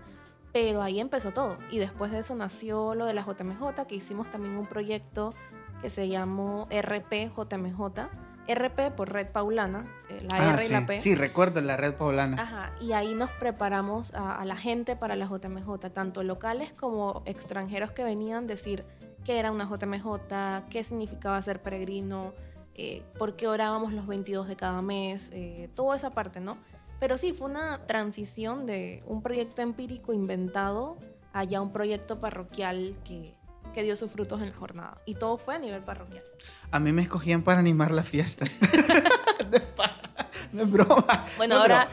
Pero 0.52 0.84
ahí 0.84 1.00
empezó 1.00 1.32
todo. 1.32 1.58
Y 1.72 1.80
después 1.80 2.12
de 2.12 2.20
eso 2.20 2.36
nació 2.36 2.94
lo 2.94 3.08
de 3.08 3.16
la 3.16 3.24
JMJ, 3.24 3.88
que 3.88 3.96
hicimos 3.96 4.30
también 4.30 4.56
un 4.56 4.68
proyecto 4.68 5.34
que 5.82 5.90
se 5.90 6.08
llamó 6.08 6.68
RP-JMJ. 6.70 8.10
RP 8.46 8.92
por 8.96 9.10
Red 9.12 9.28
Paulana, 9.32 9.86
eh, 10.10 10.28
la 10.30 10.36
Ah, 10.52 10.54
R 10.56 10.64
y 10.64 10.68
sí. 10.68 10.74
la 10.74 10.86
P. 10.86 11.00
Sí, 11.02 11.16
recuerdo 11.16 11.62
la 11.62 11.78
red 11.78 11.94
poblana. 11.96 12.42
Ajá, 12.42 12.72
y 12.82 12.92
ahí 12.92 13.16
nos 13.16 13.30
preparamos 13.32 14.14
a, 14.14 14.36
a 14.36 14.44
la 14.46 14.58
gente 14.58 14.98
para 14.98 15.16
la 15.16 15.26
JMJ, 15.26 15.90
tanto 15.94 16.24
locales 16.24 16.74
como 16.74 17.24
extranjeros 17.26 17.92
que 17.92 18.04
venían, 18.04 18.46
decir, 18.46 18.84
qué 19.24 19.40
era 19.40 19.52
una 19.52 19.66
JMJ, 19.66 20.68
qué 20.70 20.84
significaba 20.84 21.42
ser 21.42 21.62
peregrino, 21.62 22.34
eh, 22.76 23.04
por 23.18 23.36
qué 23.36 23.48
orábamos 23.48 23.94
los 23.94 24.08
22 24.08 24.48
de 24.48 24.56
cada 24.56 24.82
mes, 24.82 25.30
eh, 25.34 25.70
toda 25.76 25.96
esa 25.96 26.12
parte, 26.12 26.40
¿no? 26.40 26.58
Pero 27.00 27.18
sí, 27.18 27.34
fue 27.34 27.50
una 27.50 27.86
transición 27.86 28.66
de 28.66 29.04
un 29.06 29.22
proyecto 29.22 29.62
empírico 29.62 30.14
inventado 30.14 30.98
a 31.34 31.44
ya 31.44 31.62
un 31.62 31.72
proyecto 31.72 32.20
parroquial 32.20 32.96
que, 33.04 33.34
que 33.74 33.84
dio 33.84 33.96
sus 33.96 34.12
frutos 34.12 34.42
en 34.42 34.50
la 34.50 34.56
jornada. 34.56 34.98
Y 35.06 35.16
todo 35.16 35.38
fue 35.38 35.56
a 35.56 35.60
nivel 35.60 35.82
parroquial. 35.82 36.24
A 36.72 36.80
mí 36.80 36.92
me 36.92 37.02
escogían 37.02 37.44
para 37.44 37.60
animar 37.60 37.92
la 37.92 38.04
fiesta. 38.04 38.46
no 40.54 40.64
es 40.64 40.72
broma. 40.72 41.26
Bueno, 41.38 41.56
No, 41.56 41.62
ahora, 41.62 41.88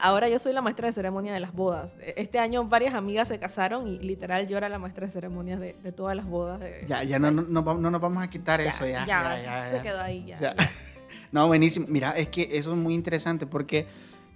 ahora 0.00 0.28
yo 0.28 0.38
soy 0.38 0.52
la 0.52 0.62
maestra 0.62 0.86
de 0.88 0.92
ceremonia 0.92 1.32
de 1.32 1.40
las 1.40 1.52
bodas. 1.52 1.92
Este 2.16 2.38
año 2.38 2.64
varias 2.64 2.94
amigas 2.94 3.28
se 3.28 3.38
casaron 3.38 3.86
y 3.86 3.98
literal 3.98 4.46
yo 4.48 4.56
era 4.56 4.68
la 4.68 4.78
maestra 4.78 5.06
de 5.06 5.12
ceremonias 5.12 5.60
de, 5.60 5.74
de 5.82 5.92
todas 5.92 6.16
las 6.16 6.26
bodas. 6.26 6.60
de- 6.60 6.84
Ya, 6.88 7.02
ya 7.04 7.18
no, 7.18 7.30
no, 7.30 7.44
no 7.44 7.90
nos 7.90 8.00
vamos 8.00 8.22
a 8.22 8.28
quitar 8.30 8.60
eso. 8.60 8.86
Ya, 8.86 9.04
ya, 9.06 9.36
ya, 9.36 9.42
ya, 9.42 9.70
se 9.70 9.82
quedó 9.82 10.00
ahí. 10.00 10.24
Ya, 10.26 10.34
O 10.34 10.38
sea, 10.38 10.54
ya. 10.56 10.70
no, 11.32 11.46
buenísimo. 11.46 11.86
Mira, 11.88 12.10
es 12.12 12.28
que 12.28 12.48
eso 12.52 12.72
es 12.72 12.76
muy 12.78 12.94
interesante 12.94 13.46
porque 13.46 13.86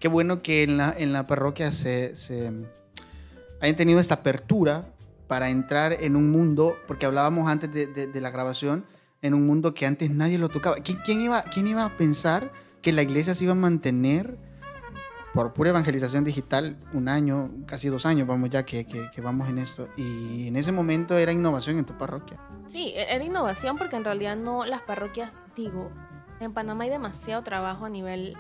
qué 0.00 0.08
bueno 0.08 0.42
que 0.42 0.62
en 0.62 0.76
la, 0.76 0.94
en 0.96 1.12
la 1.12 1.26
parroquia 1.26 1.72
se, 1.72 2.16
se 2.16 2.52
hayan 3.60 3.76
tenido 3.76 4.00
esta 4.00 4.14
apertura 4.14 4.86
para 5.26 5.50
entrar 5.50 5.92
en 5.92 6.16
un 6.16 6.30
mundo, 6.30 6.76
porque 6.86 7.04
hablábamos 7.06 7.50
antes 7.50 7.72
de, 7.72 7.86
de- 7.86 8.06
de 8.06 8.20
la 8.20 8.30
grabación, 8.30 8.84
en 9.20 9.34
un 9.34 9.46
mundo 9.46 9.74
que 9.74 9.84
antes 9.84 10.10
nadie 10.10 10.38
lo 10.38 10.48
tocaba. 10.48 10.76
¿Quién, 10.76 10.98
quién 11.04 11.20
iba, 11.20 11.42
¿Quién 11.42 11.66
iba 11.66 11.84
a 11.84 11.96
pensar 11.96 12.52
que 12.80 12.92
la 12.92 13.02
iglesia 13.02 13.34
se 13.34 13.44
iba 13.44 13.52
a 13.52 13.56
mantener 13.56 14.36
por 15.34 15.52
pura 15.52 15.70
evangelización 15.70 16.24
digital 16.24 16.76
un 16.92 17.08
año, 17.08 17.50
casi 17.66 17.88
dos 17.88 18.06
años, 18.06 18.26
vamos 18.26 18.50
ya 18.50 18.64
que, 18.64 18.86
que- 18.86 19.10
que 19.10 19.20
vamos 19.20 19.48
en 19.48 19.58
esto? 19.58 19.88
Y 19.96 20.48
en 20.48 20.56
ese 20.56 20.72
momento 20.72 21.16
era 21.18 21.32
innovación 21.32 21.78
en 21.78 21.84
tu 21.84 21.96
parroquia. 21.96 22.38
Sí, 22.66 22.92
e- 22.96 23.14
era 23.14 23.22
innovación 23.24 23.76
porque 23.78 23.96
en 23.96 24.04
realidad 24.04 24.36
no 24.36 24.64
las 24.64 24.82
parroquias, 24.82 25.32
digo, 25.54 25.90
en 26.40 26.52
Panamá 26.52 26.84
hay 26.84 26.90
demasiado 26.90 27.42
trabajo 27.42 27.84
a 27.84 27.88
nivel 27.90 28.36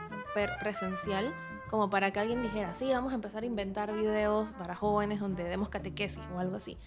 presencial 0.60 1.34
como 1.70 1.90
para 1.90 2.10
que 2.12 2.20
alguien 2.20 2.40
dijera, 2.42 2.72
sí, 2.72 2.88
vamos 2.90 3.12
a 3.12 3.16
empezar 3.16 3.42
a 3.42 3.46
inventar 3.46 3.92
videos 3.92 4.52
para 4.52 4.74
jóvenes 4.74 5.20
donde 5.20 5.44
demos 5.44 5.68
catequesis 5.68 6.22
o 6.34 6.38
algo 6.38 6.56
así. 6.56 6.78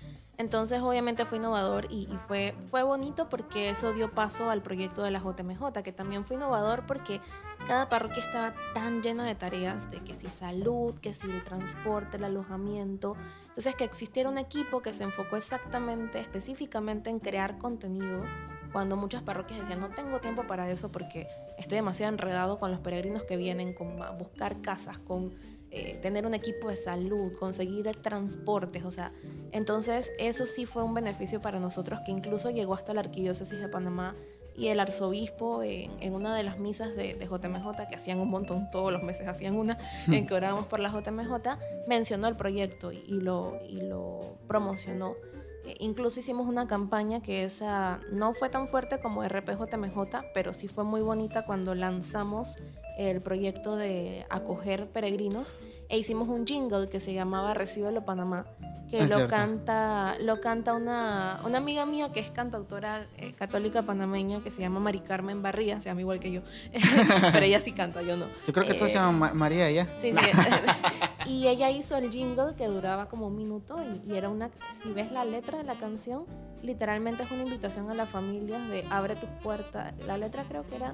Entonces, 0.42 0.82
obviamente 0.82 1.26
fue 1.26 1.38
innovador 1.38 1.86
y, 1.92 2.10
y 2.12 2.20
fue, 2.28 2.56
fue 2.68 2.82
bonito 2.82 3.30
porque 3.30 3.70
eso 3.70 3.94
dio 3.94 4.10
paso 4.10 4.50
al 4.50 4.64
proyecto 4.64 5.04
de 5.04 5.12
la 5.12 5.20
JMJ, 5.20 5.84
que 5.84 5.92
también 5.92 6.26
fue 6.26 6.36
innovador 6.36 6.88
porque 6.88 7.22
cada 7.68 7.90
parroquia 7.90 8.24
estaba 8.24 8.56
tan 8.74 9.04
llena 9.04 9.24
de 9.24 9.36
tareas, 9.36 9.92
de 9.92 10.00
que 10.00 10.16
si 10.16 10.28
salud, 10.30 10.98
que 10.98 11.14
si 11.14 11.30
el 11.30 11.44
transporte, 11.44 12.18
el 12.18 12.24
alojamiento. 12.24 13.16
Entonces, 13.50 13.76
que 13.76 13.84
existiera 13.84 14.30
un 14.30 14.40
equipo 14.40 14.82
que 14.82 14.94
se 14.94 15.04
enfocó 15.04 15.38
exactamente, 15.38 16.20
específicamente 16.20 17.12
en 17.12 17.20
crear 17.20 17.60
contenido, 17.60 18.24
cuando 18.72 18.96
muchas 18.96 19.22
parroquias 19.22 19.60
decían, 19.60 19.80
no 19.80 19.90
tengo 19.90 20.20
tiempo 20.20 20.48
para 20.48 20.72
eso 20.72 20.92
porque 20.92 21.28
estoy 21.60 21.76
demasiado 21.76 22.12
enredado 22.12 22.58
con 22.58 22.72
los 22.72 22.80
peregrinos 22.80 23.24
que 23.26 23.38
vienen, 23.38 23.74
con 23.74 23.98
buscar 24.18 24.62
casas, 24.62 24.98
con 24.98 25.36
eh, 25.72 25.98
tener 26.02 26.26
un 26.26 26.34
equipo 26.34 26.70
de 26.70 26.76
salud, 26.76 27.34
conseguir 27.40 27.90
transportes, 28.02 28.84
o 28.84 28.92
sea, 28.92 29.14
entonces 29.52 30.12
eso 30.20 30.46
sí 30.46 30.66
fue 30.66 30.84
un 30.84 30.94
beneficio 30.94 31.42
para 31.42 31.60
nosotros 31.60 32.00
que 32.06 32.12
incluso 32.12 32.50
llegó 32.50 32.74
hasta 32.74 32.94
la 32.94 33.02
arquidiócesis 33.02 33.60
de 33.60 33.68
Panamá 33.70 34.16
y 34.56 34.68
el 34.68 34.80
arzobispo 34.80 35.64
en, 35.64 35.92
en 36.02 36.14
una 36.14 36.36
de 36.36 36.44
las 36.44 36.60
misas 36.60 36.96
de, 36.96 37.14
de 37.14 37.26
JMJ, 37.26 37.88
que 37.90 37.96
hacían 37.96 38.20
un 38.20 38.30
montón, 38.30 38.70
todos 38.70 38.92
los 38.92 39.02
meses 39.02 39.28
hacían 39.28 39.56
una, 39.56 39.78
en 40.08 40.28
que 40.28 40.34
orábamos 40.34 40.66
por 40.66 40.80
la 40.80 40.90
JMJ, 40.90 41.58
mencionó 41.88 42.28
el 42.28 42.36
proyecto 42.36 42.92
y, 42.92 43.04
y 43.08 43.22
lo, 43.22 43.60
y 43.68 43.82
lo 43.82 44.36
promocionó. 44.48 45.16
Eh, 45.66 45.76
incluso 45.80 46.20
hicimos 46.20 46.48
una 46.48 46.68
campaña 46.68 47.22
que 47.22 47.44
esa 47.44 48.00
no 48.12 48.34
fue 48.34 48.50
tan 48.50 48.68
fuerte 48.68 49.00
como 49.00 49.24
RPJMJ, 49.24 50.00
pero 50.34 50.54
sí 50.54 50.68
fue 50.68 50.84
muy 50.84 51.02
bonita 51.02 51.46
cuando 51.46 51.76
lanzamos 51.76 52.58
el 52.98 53.22
proyecto 53.22 53.76
de 53.76 54.26
acoger 54.30 54.88
peregrinos 54.90 55.56
e 55.90 55.98
hicimos 55.98 56.28
un 56.30 56.46
jingle 56.46 56.90
que 56.90 57.00
se 57.00 57.14
llamaba 57.14 57.54
Recíbelo 57.54 58.04
Panamá, 58.06 58.46
que 58.90 59.00
Es 59.04 59.10
lo 59.10 59.16
cierto. 59.18 59.36
canta, 59.36 60.16
lo 60.20 60.42
canta 60.42 60.74
una, 60.74 61.40
una 61.46 61.58
amiga 61.60 61.86
mía 61.86 62.12
que 62.12 62.20
es 62.20 62.32
cantautora 62.32 63.06
eh, 63.18 63.34
católica 63.34 63.82
panameña 63.84 64.42
que 64.44 64.52
se 64.52 64.62
llama 64.62 64.80
Mari 64.82 65.00
Carmen 65.00 65.42
Barría, 65.42 65.80
se 65.80 65.90
llama 65.90 66.02
igual 66.02 66.20
que 66.20 66.32
yo, 66.32 66.42
pero 67.32 67.46
ella 67.46 67.60
sí 67.60 67.72
canta, 67.72 68.02
yo 68.02 68.18
no. 68.18 68.26
Yo 68.48 68.54
creo 68.54 68.66
que 68.66 68.74
esto 68.74 68.86
Eh, 68.86 68.90
se 68.90 68.96
llama 68.96 69.12
Ma- 69.30 69.34
María 69.34 69.70
ya. 69.72 69.86
Sí, 70.00 70.12
sí. 70.12 70.18
y 71.28 71.48
ella 71.48 71.70
hizo 71.70 71.98
el 71.98 72.10
jingle 72.12 72.56
que 72.56 72.68
duraba 72.68 73.08
como 73.08 73.28
un 73.28 73.36
minuto 73.36 73.78
y, 73.84 74.12
y 74.12 74.16
era 74.18 74.30
una, 74.30 74.50
si 74.74 74.92
ves 74.92 75.12
la 75.12 75.26
letra 75.26 75.58
de 75.60 75.64
la 75.64 75.76
canción, 75.76 76.26
literalmente 76.62 77.24
es 77.24 77.32
una 77.32 77.44
invitación 77.44 77.90
a 77.90 77.94
las 77.94 78.10
familias 78.10 78.68
de 78.70 78.86
abre 78.90 79.16
tus 79.16 79.30
puertas. 79.44 79.94
La 80.06 80.18
letra 80.18 80.46
creo 80.48 80.66
que 80.68 80.76
era 80.76 80.94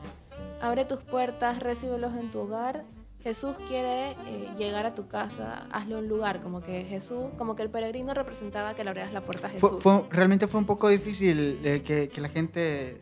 abre 0.62 0.86
tus 0.86 1.00
puertas, 1.00 1.60
recíbelos 1.60 2.14
en 2.16 2.32
tu 2.32 2.40
hogar. 2.40 2.84
Jesús 3.24 3.56
quiere 3.68 4.12
eh, 4.12 4.48
llegar 4.58 4.86
a 4.86 4.96
tu 4.96 5.08
casa, 5.08 5.66
hazle 5.72 5.96
un 5.98 6.08
lugar, 6.08 6.40
como 6.40 6.62
que 6.62 6.84
Jesús, 6.86 7.26
como 7.38 7.56
que 7.56 7.64
el 7.64 7.70
peregrino 7.70 8.14
representaba 8.14 8.74
que 8.74 8.84
le 8.84 8.90
abrieras 8.92 9.12
la 9.12 9.22
puerta 9.22 9.48
a 9.48 9.50
Jesús. 9.50 9.70
Fue, 9.70 9.82
fue- 9.82 10.04
realmente 10.10 10.48
fue 10.48 10.60
un 10.60 10.66
poco 10.66 10.88
difícil 10.88 11.60
eh, 11.64 11.82
que, 11.82 12.08
que 12.10 12.22
la 12.22 12.30
gente 12.30 13.02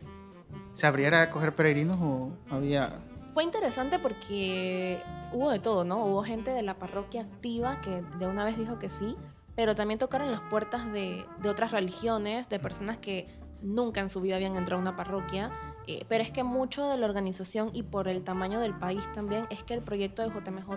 se 0.74 0.86
abriera 0.86 1.22
a 1.22 1.30
coger 1.30 1.54
peregrinos 1.54 1.98
o 2.00 2.30
había... 2.50 2.98
Fue 3.36 3.44
interesante 3.44 3.98
porque 3.98 4.98
hubo 5.30 5.50
de 5.50 5.58
todo, 5.58 5.84
¿no? 5.84 6.06
Hubo 6.06 6.22
gente 6.22 6.52
de 6.52 6.62
la 6.62 6.78
parroquia 6.78 7.20
activa 7.20 7.82
que 7.82 8.00
de 8.18 8.26
una 8.26 8.46
vez 8.46 8.56
dijo 8.56 8.78
que 8.78 8.88
sí, 8.88 9.14
pero 9.54 9.74
también 9.74 9.98
tocaron 9.98 10.30
las 10.32 10.40
puertas 10.40 10.90
de, 10.90 11.26
de 11.42 11.50
otras 11.50 11.70
religiones, 11.70 12.48
de 12.48 12.58
personas 12.58 12.96
que 12.96 13.28
nunca 13.60 14.00
en 14.00 14.08
su 14.08 14.22
vida 14.22 14.36
habían 14.36 14.56
entrado 14.56 14.78
a 14.78 14.80
una 14.80 14.96
parroquia. 14.96 15.52
eh, 15.86 16.06
pero 16.08 16.24
es 16.24 16.30
que 16.30 16.44
mucho 16.44 16.88
de 16.88 16.96
la 16.96 17.04
organización 17.04 17.68
y 17.74 17.82
por 17.82 18.08
el 18.08 18.24
tamaño 18.24 18.58
del 18.58 18.72
país 18.72 19.04
también 19.12 19.46
es 19.50 19.62
que 19.62 19.74
el 19.74 19.82
proyecto 19.82 20.22
de 20.22 20.30
JMJ, 20.30 20.70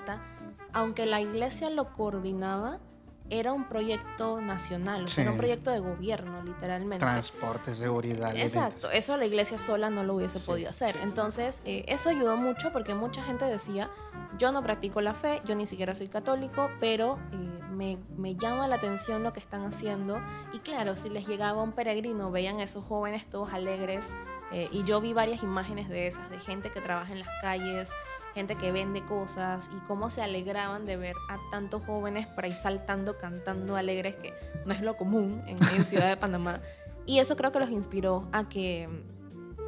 aunque 0.74 1.06
la 1.06 1.22
iglesia 1.22 1.70
lo 1.70 1.94
coordinaba, 1.94 2.82
era 3.30 3.54
un 3.54 3.66
proyecto 3.70 4.42
nacional, 4.42 5.06
era 5.18 5.32
un 5.32 5.38
proyecto 5.38 5.72
de 5.72 5.80
gobierno, 5.80 6.42
literalmente. 6.44 7.06
Transporte, 7.06 7.76
seguridad. 7.76 8.36
Exacto, 8.36 8.90
eso 8.92 9.18
la 9.18 9.26
iglesia 9.26 9.60
sola 9.60 9.90
no 9.90 10.04
lo 10.04 10.16
hubiese 10.16 10.40
Sí, 10.40 10.48
podido 10.48 10.70
hacer. 10.70 10.94
sí. 10.96 11.00
Entonces, 11.04 11.62
eh, 11.66 11.86
eso 11.88 12.10
ayudó 12.10 12.38
mucho 12.38 12.72
porque 12.72 12.96
mucha 12.96 13.24
gente 13.24 13.46
decía, 13.46 13.90
yo 14.38 14.52
no 14.52 14.64
practico 14.64 15.02
la 15.02 15.14
fe, 15.14 15.42
yo 15.46 15.56
ni 15.56 15.68
siquiera 15.68 15.96
soy 15.96 16.08
católico, 16.08 16.70
pero 16.80 17.20
eh, 17.32 17.36
me, 17.72 17.98
me 18.18 18.36
llama 18.36 18.68
la 18.68 18.76
atención 18.76 19.24
lo 19.24 19.32
que 19.34 19.40
están 19.40 19.64
haciendo. 19.66 20.20
Y 20.54 20.60
claro, 20.60 20.96
si 20.96 21.10
les 21.10 21.28
llegaba 21.28 21.62
un 21.62 21.72
peregrino, 21.72 22.32
veían 22.32 22.60
a 22.60 22.64
esos 22.64 22.84
jóvenes 22.86 23.30
todos 23.30 23.54
alegres. 23.54 24.16
eh, 24.52 24.68
y 24.72 24.84
yo 24.84 25.00
vi 25.00 25.14
varias 25.14 25.44
imágenes 25.44 25.88
de 25.90 26.08
esas, 26.08 26.28
de 26.32 26.40
gente 26.40 26.72
que 26.72 26.82
trabaja 26.82 27.12
en 27.14 27.20
las 27.20 27.30
calles, 27.42 27.92
gente 28.40 28.56
que 28.56 28.72
vende 28.72 29.04
cosas 29.04 29.70
y 29.76 29.80
cómo 29.86 30.10
se 30.10 30.22
alegraban 30.22 30.86
de 30.86 30.96
ver 30.96 31.16
a 31.28 31.38
tantos 31.52 31.84
jóvenes 31.86 32.26
por 32.26 32.46
ahí 32.46 32.54
saltando, 32.54 33.18
cantando 33.18 33.76
alegres, 33.76 34.16
que 34.16 34.34
no 34.66 34.74
es 34.74 34.82
lo 34.82 34.96
común 34.96 35.44
en, 35.46 35.58
en 35.76 35.86
Ciudad 35.86 36.08
de 36.08 36.18
Panamá. 36.18 36.62
Y 37.06 37.18
eso 37.18 37.36
creo 37.36 37.52
que 37.52 37.58
los 37.58 37.72
inspiró 37.72 38.28
a 38.32 38.48
que, 38.48 38.88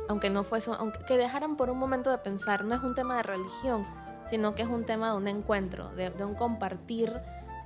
aunque 0.08 0.30
no 0.30 0.44
fuese, 0.44 0.70
aunque 0.78 1.00
que 1.06 1.18
dejaran 1.18 1.58
por 1.58 1.72
un 1.72 1.80
momento 1.80 2.12
de 2.12 2.20
pensar, 2.20 2.64
no 2.64 2.76
es 2.76 2.84
un 2.84 2.94
tema 2.94 3.18
de 3.18 3.24
religión, 3.24 3.84
sino 4.28 4.54
que 4.54 4.62
es 4.62 4.68
un 4.68 4.86
tema 4.86 5.12
de 5.12 5.18
un 5.18 5.28
encuentro, 5.28 5.90
de, 5.96 6.12
de 6.12 6.24
un 6.24 6.36
compartir, 6.36 7.12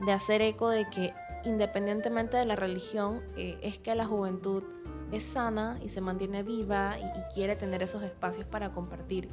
de 0.05 0.13
hacer 0.13 0.41
eco 0.41 0.69
de 0.69 0.89
que 0.89 1.13
independientemente 1.43 2.37
de 2.37 2.45
la 2.45 2.55
religión, 2.55 3.21
eh, 3.35 3.57
es 3.61 3.77
que 3.77 3.93
la 3.95 4.05
juventud 4.05 4.63
es 5.11 5.23
sana 5.23 5.77
y 5.83 5.89
se 5.89 5.99
mantiene 5.99 6.41
viva 6.43 6.97
y, 6.97 7.03
y 7.03 7.33
quiere 7.33 7.57
tener 7.57 7.83
esos 7.83 8.01
espacios 8.01 8.45
para 8.45 8.71
compartir. 8.71 9.29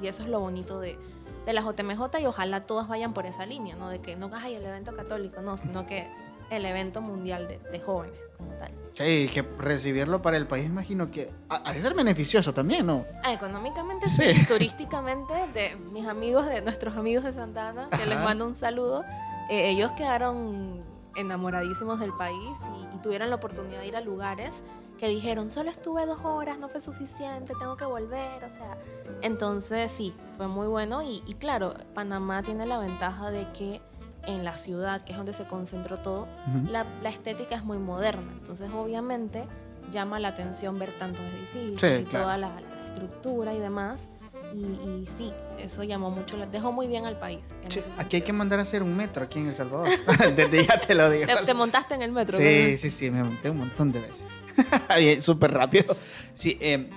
Y, 0.00 0.04
y 0.04 0.08
eso 0.08 0.22
es 0.22 0.28
lo 0.28 0.40
bonito 0.40 0.78
de, 0.78 0.98
de 1.46 1.52
la 1.54 1.62
JMJ 1.62 2.20
y 2.20 2.26
ojalá 2.26 2.66
todas 2.66 2.88
vayan 2.88 3.14
por 3.14 3.24
esa 3.24 3.46
línea, 3.46 3.76
¿no? 3.76 3.88
De 3.88 4.00
que 4.00 4.16
no 4.16 4.28
hay 4.34 4.56
el 4.56 4.66
evento 4.66 4.94
católico, 4.94 5.40
no, 5.40 5.56
sino 5.56 5.86
que 5.86 6.06
el 6.50 6.64
evento 6.66 7.00
mundial 7.00 7.48
de, 7.48 7.58
de 7.58 7.80
jóvenes 7.80 8.18
como 8.36 8.50
tal. 8.52 8.70
Sí, 8.92 9.30
que 9.32 9.42
recibirlo 9.58 10.22
para 10.22 10.36
el 10.36 10.46
país, 10.46 10.66
imagino 10.66 11.10
que 11.10 11.30
ha 11.48 11.72
de 11.72 11.80
ser 11.82 11.94
beneficioso 11.94 12.52
también, 12.54 12.86
¿no? 12.86 13.04
Ah, 13.24 13.32
económicamente 13.32 14.08
Sí. 14.08 14.34
sí, 14.34 14.46
turísticamente 14.48 15.32
de 15.54 15.76
mis 15.76 16.06
amigos, 16.06 16.46
de 16.46 16.60
nuestros 16.62 16.96
amigos 16.96 17.24
de 17.24 17.32
Santana, 17.32 17.88
que 17.90 18.04
les 18.06 18.16
Ajá. 18.16 18.24
mando 18.24 18.46
un 18.46 18.54
saludo, 18.56 19.04
eh, 19.50 19.70
ellos 19.70 19.92
quedaron 19.92 20.82
enamoradísimos 21.16 21.98
del 22.00 22.12
país 22.12 22.58
y, 22.92 22.96
y 22.96 22.98
tuvieron 23.00 23.30
la 23.30 23.36
oportunidad 23.36 23.80
de 23.80 23.86
ir 23.88 23.96
a 23.96 24.00
lugares 24.00 24.64
que 24.98 25.08
dijeron, 25.08 25.50
solo 25.50 25.70
estuve 25.70 26.06
dos 26.06 26.20
horas, 26.24 26.58
no 26.58 26.68
fue 26.68 26.80
suficiente, 26.80 27.52
tengo 27.58 27.76
que 27.76 27.84
volver, 27.84 28.42
o 28.44 28.50
sea, 28.50 28.78
entonces 29.22 29.92
sí, 29.92 30.14
fue 30.36 30.48
muy 30.48 30.66
bueno 30.68 31.02
y, 31.02 31.22
y 31.26 31.34
claro, 31.34 31.74
Panamá 31.94 32.42
tiene 32.42 32.66
la 32.66 32.78
ventaja 32.78 33.30
de 33.30 33.46
que 33.52 33.80
en 34.26 34.44
la 34.44 34.56
ciudad, 34.56 35.02
que 35.02 35.12
es 35.12 35.18
donde 35.18 35.32
se 35.32 35.44
concentró 35.46 35.98
todo, 35.98 36.22
Ujú. 36.48 36.70
la, 36.70 36.86
la 37.02 37.10
estética 37.10 37.56
es 37.56 37.64
muy 37.64 37.78
moderna, 37.78 38.32
entonces 38.38 38.70
obviamente 38.74 39.44
llama 39.92 40.18
la 40.18 40.28
atención 40.28 40.78
ver 40.78 40.90
tantos 40.92 41.22
edificios 41.24 41.80
Sí, 41.80 42.02
y 42.02 42.04
claro. 42.04 42.24
toda 42.24 42.38
la, 42.38 42.48
la 42.60 42.86
estructura 42.86 43.54
y 43.54 43.58
demás. 43.60 44.08
Y, 44.54 44.58
y 44.58 45.06
sí, 45.08 45.32
eso 45.58 45.82
llamó 45.82 46.10
mucho, 46.10 46.36
dejó 46.50 46.72
muy 46.72 46.86
bien 46.86 47.04
al 47.04 47.18
país. 47.18 47.40
Sí, 47.68 47.80
aquí 47.98 48.16
hay 48.16 48.22
que 48.22 48.32
mandar 48.32 48.58
a 48.58 48.62
hacer 48.62 48.82
un 48.82 48.96
metro 48.96 49.24
aquí 49.24 49.40
en 49.40 49.48
El 49.48 49.54
Salvador. 49.54 49.88
Desde 50.36 50.64
ya 50.64 50.78
te 50.80 50.94
lo 50.94 51.10
digo. 51.10 51.26
¿Te, 51.26 51.44
te 51.44 51.52
montaste 51.54 51.94
en 51.94 52.02
el 52.02 52.12
metro? 52.12 52.36
Sí, 52.38 52.44
¿verdad? 52.44 52.76
sí, 52.78 52.90
sí, 52.90 53.10
me 53.10 53.22
monté 53.24 53.50
un 53.50 53.58
montón 53.58 53.92
de 53.92 54.00
veces. 54.00 54.24
Súper 55.20 55.52
rápido. 55.52 55.96
Sí, 56.34 56.58
eh, 56.60 56.90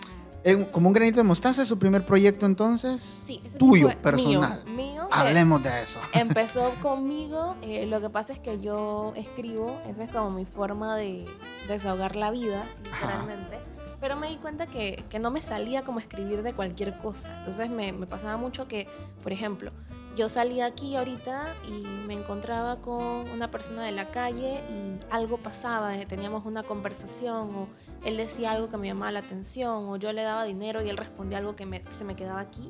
eh, 0.43 0.67
como 0.71 0.87
un 0.87 0.93
granito 0.93 1.17
de 1.17 1.23
mostaza, 1.23 1.61
¿es 1.61 1.67
su 1.67 1.77
primer 1.77 2.05
proyecto 2.05 2.45
entonces? 2.45 3.01
Sí, 3.23 3.41
ese 3.43 3.51
sí 3.51 3.57
Tuyo, 3.57 3.87
fue 3.87 3.95
personal. 3.97 4.63
Mío, 4.65 4.75
mío, 4.75 5.07
que 5.09 5.19
Hablemos 5.19 5.61
de 5.61 5.83
eso. 5.83 5.99
Empezó 6.13 6.73
conmigo, 6.81 7.55
eh, 7.61 7.85
lo 7.85 7.99
que 7.99 8.09
pasa 8.09 8.33
es 8.33 8.39
que 8.39 8.61
yo 8.61 9.13
escribo, 9.17 9.81
esa 9.87 10.03
es 10.05 10.11
como 10.11 10.31
mi 10.31 10.45
forma 10.45 10.95
de 10.95 11.25
desahogar 11.67 12.15
la 12.15 12.31
vida, 12.31 12.65
literalmente. 12.85 13.59
Pero 13.99 14.15
me 14.15 14.29
di 14.29 14.37
cuenta 14.37 14.65
que, 14.65 15.03
que 15.09 15.19
no 15.19 15.29
me 15.29 15.41
salía 15.41 15.83
como 15.83 15.99
escribir 15.99 16.41
de 16.41 16.53
cualquier 16.53 16.97
cosa. 16.97 17.39
Entonces 17.39 17.69
me, 17.69 17.91
me 17.91 18.07
pasaba 18.07 18.37
mucho 18.37 18.65
que, 18.65 18.87
por 19.21 19.33
ejemplo, 19.33 19.71
yo 20.15 20.27
salía 20.27 20.65
aquí 20.65 20.95
ahorita 20.95 21.55
y 21.67 21.83
me 22.07 22.13
encontraba 22.13 22.81
con 22.81 23.29
una 23.29 23.51
persona 23.51 23.83
de 23.83 23.91
la 23.91 24.09
calle 24.11 24.61
y 24.69 24.99
algo 25.11 25.37
pasaba, 25.37 25.97
eh, 25.97 26.05
teníamos 26.05 26.45
una 26.45 26.63
conversación 26.63 27.55
o 27.55 27.67
él 28.03 28.17
decía 28.17 28.51
algo 28.51 28.69
que 28.69 28.77
me 28.77 28.87
llamaba 28.87 29.11
la 29.11 29.19
atención 29.19 29.87
o 29.87 29.95
yo 29.97 30.11
le 30.13 30.23
daba 30.23 30.43
dinero 30.45 30.83
y 30.83 30.89
él 30.89 30.97
respondía 30.97 31.37
algo 31.37 31.55
que, 31.55 31.65
me- 31.65 31.83
se 31.95 32.03
me 32.03 32.15
quedaba 32.15 32.39
aquí. 32.41 32.69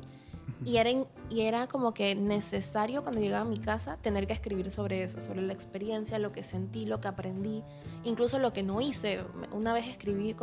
Y 0.64 0.76
era, 0.76 0.90
y 0.90 1.40
era 1.40 1.68
como 1.68 1.94
que 1.94 2.14
necesario 2.14 3.02
cuando 3.02 3.18
llegaba 3.20 3.46
a 3.46 3.48
mi 3.48 3.58
casa 3.58 3.96
tener 4.02 4.26
que 4.26 4.34
escribir 4.34 4.70
sobre 4.70 5.04
eso, 5.04 5.20
sobre 5.22 5.40
la 5.40 5.54
experiencia, 5.54 6.18
lo 6.18 6.32
que 6.32 6.42
sentí, 6.42 6.84
lo 6.84 7.00
que 7.00 7.08
aprendí, 7.08 7.62
incluso 8.04 8.38
lo 8.38 8.52
que 8.52 8.62
no 8.62 8.80
hice. 8.82 9.20
Una 9.52 9.72
vez 9.72 9.86
escribí 9.88 10.36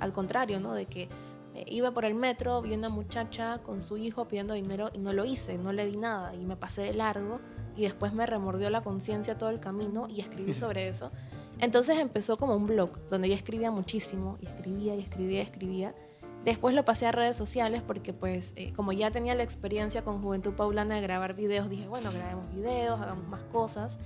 al 0.00 0.12
contrario, 0.12 0.60
¿no? 0.60 0.74
De 0.74 0.84
que 0.84 1.08
iba 1.66 1.92
por 1.92 2.04
el 2.04 2.14
metro, 2.14 2.60
vi 2.62 2.74
una 2.74 2.88
muchacha 2.88 3.58
con 3.58 3.82
su 3.82 3.96
hijo 3.96 4.26
pidiendo 4.26 4.54
dinero 4.54 4.90
y 4.92 4.98
no 4.98 5.12
lo 5.12 5.24
hice, 5.24 5.58
no 5.58 5.72
le 5.72 5.86
di 5.86 5.96
nada 5.96 6.34
y 6.34 6.44
me 6.44 6.56
pasé 6.56 6.82
de 6.82 6.94
largo 6.94 7.40
y 7.76 7.82
después 7.82 8.12
me 8.12 8.26
remordió 8.26 8.70
la 8.70 8.82
conciencia 8.82 9.38
todo 9.38 9.50
el 9.50 9.60
camino 9.60 10.08
y 10.08 10.20
escribí 10.20 10.54
sobre 10.54 10.88
eso. 10.88 11.12
Entonces 11.58 11.98
empezó 11.98 12.36
como 12.36 12.56
un 12.56 12.66
blog 12.66 12.90
donde 13.10 13.28
yo 13.28 13.34
escribía 13.34 13.70
muchísimo 13.70 14.38
y 14.40 14.46
escribía 14.46 14.96
y 14.96 15.00
escribía 15.00 15.38
y 15.38 15.42
escribía. 15.42 15.94
Después 16.44 16.74
lo 16.74 16.84
pasé 16.84 17.06
a 17.06 17.12
redes 17.12 17.36
sociales 17.36 17.82
porque 17.82 18.12
pues 18.12 18.52
eh, 18.56 18.72
como 18.74 18.92
ya 18.92 19.10
tenía 19.10 19.34
la 19.34 19.44
experiencia 19.44 20.04
con 20.04 20.22
Juventud 20.22 20.52
Paulana 20.52 20.96
de 20.96 21.00
grabar 21.00 21.34
videos, 21.34 21.70
dije, 21.70 21.88
bueno, 21.88 22.12
grabemos 22.12 22.54
videos, 22.54 23.00
hagamos 23.00 23.26
más 23.28 23.42
cosas. 23.44 23.98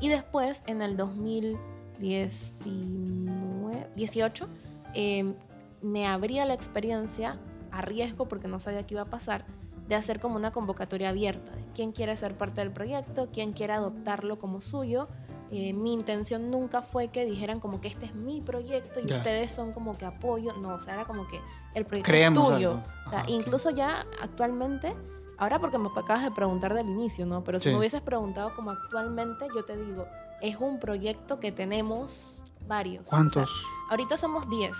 Y 0.00 0.08
después 0.08 0.62
en 0.66 0.82
el 0.82 0.96
2019, 0.96 3.88
18, 3.96 4.48
eh, 4.94 5.34
me 5.82 6.06
abría 6.06 6.44
la 6.46 6.54
experiencia 6.54 7.38
a 7.70 7.82
riesgo 7.82 8.26
porque 8.28 8.48
no 8.48 8.60
sabía 8.60 8.86
qué 8.86 8.94
iba 8.94 9.02
a 9.02 9.10
pasar 9.10 9.44
de 9.88 9.94
hacer 9.94 10.18
como 10.18 10.36
una 10.36 10.50
convocatoria 10.50 11.10
abierta 11.10 11.52
de 11.52 11.64
quién 11.74 11.92
quiere 11.92 12.16
ser 12.16 12.36
parte 12.36 12.60
del 12.60 12.72
proyecto, 12.72 13.28
quién 13.32 13.52
quiere 13.52 13.72
adoptarlo 13.74 14.38
como 14.38 14.60
suyo. 14.60 15.06
Eh, 15.52 15.72
mi 15.74 15.92
intención 15.92 16.50
nunca 16.50 16.82
fue 16.82 17.06
que 17.08 17.24
dijeran 17.24 17.60
como 17.60 17.80
que 17.80 17.86
este 17.86 18.06
es 18.06 18.14
mi 18.16 18.40
proyecto 18.40 18.98
y 18.98 19.06
Ya. 19.06 19.18
ustedes 19.18 19.52
son 19.52 19.72
como 19.72 19.96
que 19.96 20.04
apoyo. 20.04 20.52
No, 20.54 20.74
o 20.74 20.80
sea, 20.80 20.94
era 20.94 21.04
como 21.04 21.28
que 21.28 21.40
el 21.74 21.84
proyecto 21.86 22.10
Creemos 22.10 22.48
es 22.50 22.54
tuyo. 22.56 22.70
algo. 22.72 22.82
O 23.06 23.10
sea, 23.10 23.18
Ajá, 23.20 23.30
incluso 23.30 23.70
ya 23.70 24.04
actualmente, 24.20 24.96
ahora 25.38 25.60
porque 25.60 25.78
me 25.78 25.88
acabas 25.88 26.24
de 26.24 26.32
preguntar 26.32 26.74
del 26.74 26.88
inicio, 26.88 27.24
¿no? 27.26 27.44
Pero 27.44 27.60
si 27.60 27.64
Sí. 27.68 27.70
me 27.70 27.78
hubieses 27.78 28.00
preguntado 28.00 28.54
como 28.56 28.72
actualmente, 28.72 29.46
yo 29.54 29.64
te 29.64 29.76
digo, 29.76 30.06
es 30.42 30.56
un 30.56 30.80
proyecto 30.80 31.38
que 31.38 31.52
tenemos 31.52 32.44
varios. 32.66 33.02
O 33.02 33.06
sea, 33.06 33.18
¿Cuántos? 33.18 33.50
Ahorita 33.90 34.16
somos 34.16 34.50
10 34.50 34.76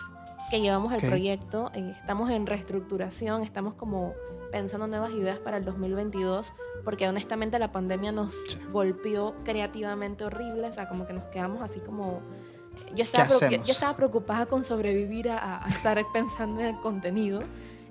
que 0.50 0.60
llevamos 0.60 0.92
el 0.92 0.98
Ok. 1.00 1.06
proyecto, 1.06 1.70
eh, 1.74 1.92
estamos 1.98 2.30
en 2.30 2.46
reestructuración, 2.46 3.42
estamos 3.42 3.74
como 3.74 4.14
pensando 4.52 4.86
nuevas 4.86 5.10
ideas 5.10 5.38
para 5.38 5.56
el 5.56 5.64
2022, 5.64 6.54
porque 6.84 7.08
honestamente 7.08 7.58
la 7.58 7.72
pandemia 7.72 8.12
nos 8.12 8.34
Sí. 8.34 8.58
golpeó 8.72 9.34
creativamente 9.44 10.24
horrible, 10.24 10.68
o 10.68 10.72
sea, 10.72 10.88
como 10.88 11.06
que 11.06 11.12
nos 11.12 11.24
quedamos 11.24 11.62
así 11.62 11.80
como... 11.80 12.20
Yo 12.94 13.02
estaba, 13.02 13.26
¿Qué 13.26 13.34
preocu- 13.34 13.50
yo, 13.58 13.64
yo 13.64 13.72
estaba 13.72 13.96
preocupada 13.96 14.46
con 14.46 14.62
sobrevivir 14.62 15.30
a, 15.30 15.64
a 15.64 15.68
estar 15.68 15.98
pensando 16.12 16.60
en 16.60 16.66
el 16.68 16.80
contenido, 16.80 17.40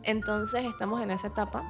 entonces 0.04 0.64
estamos 0.66 1.02
en 1.02 1.12
esa 1.12 1.28
etapa, 1.28 1.64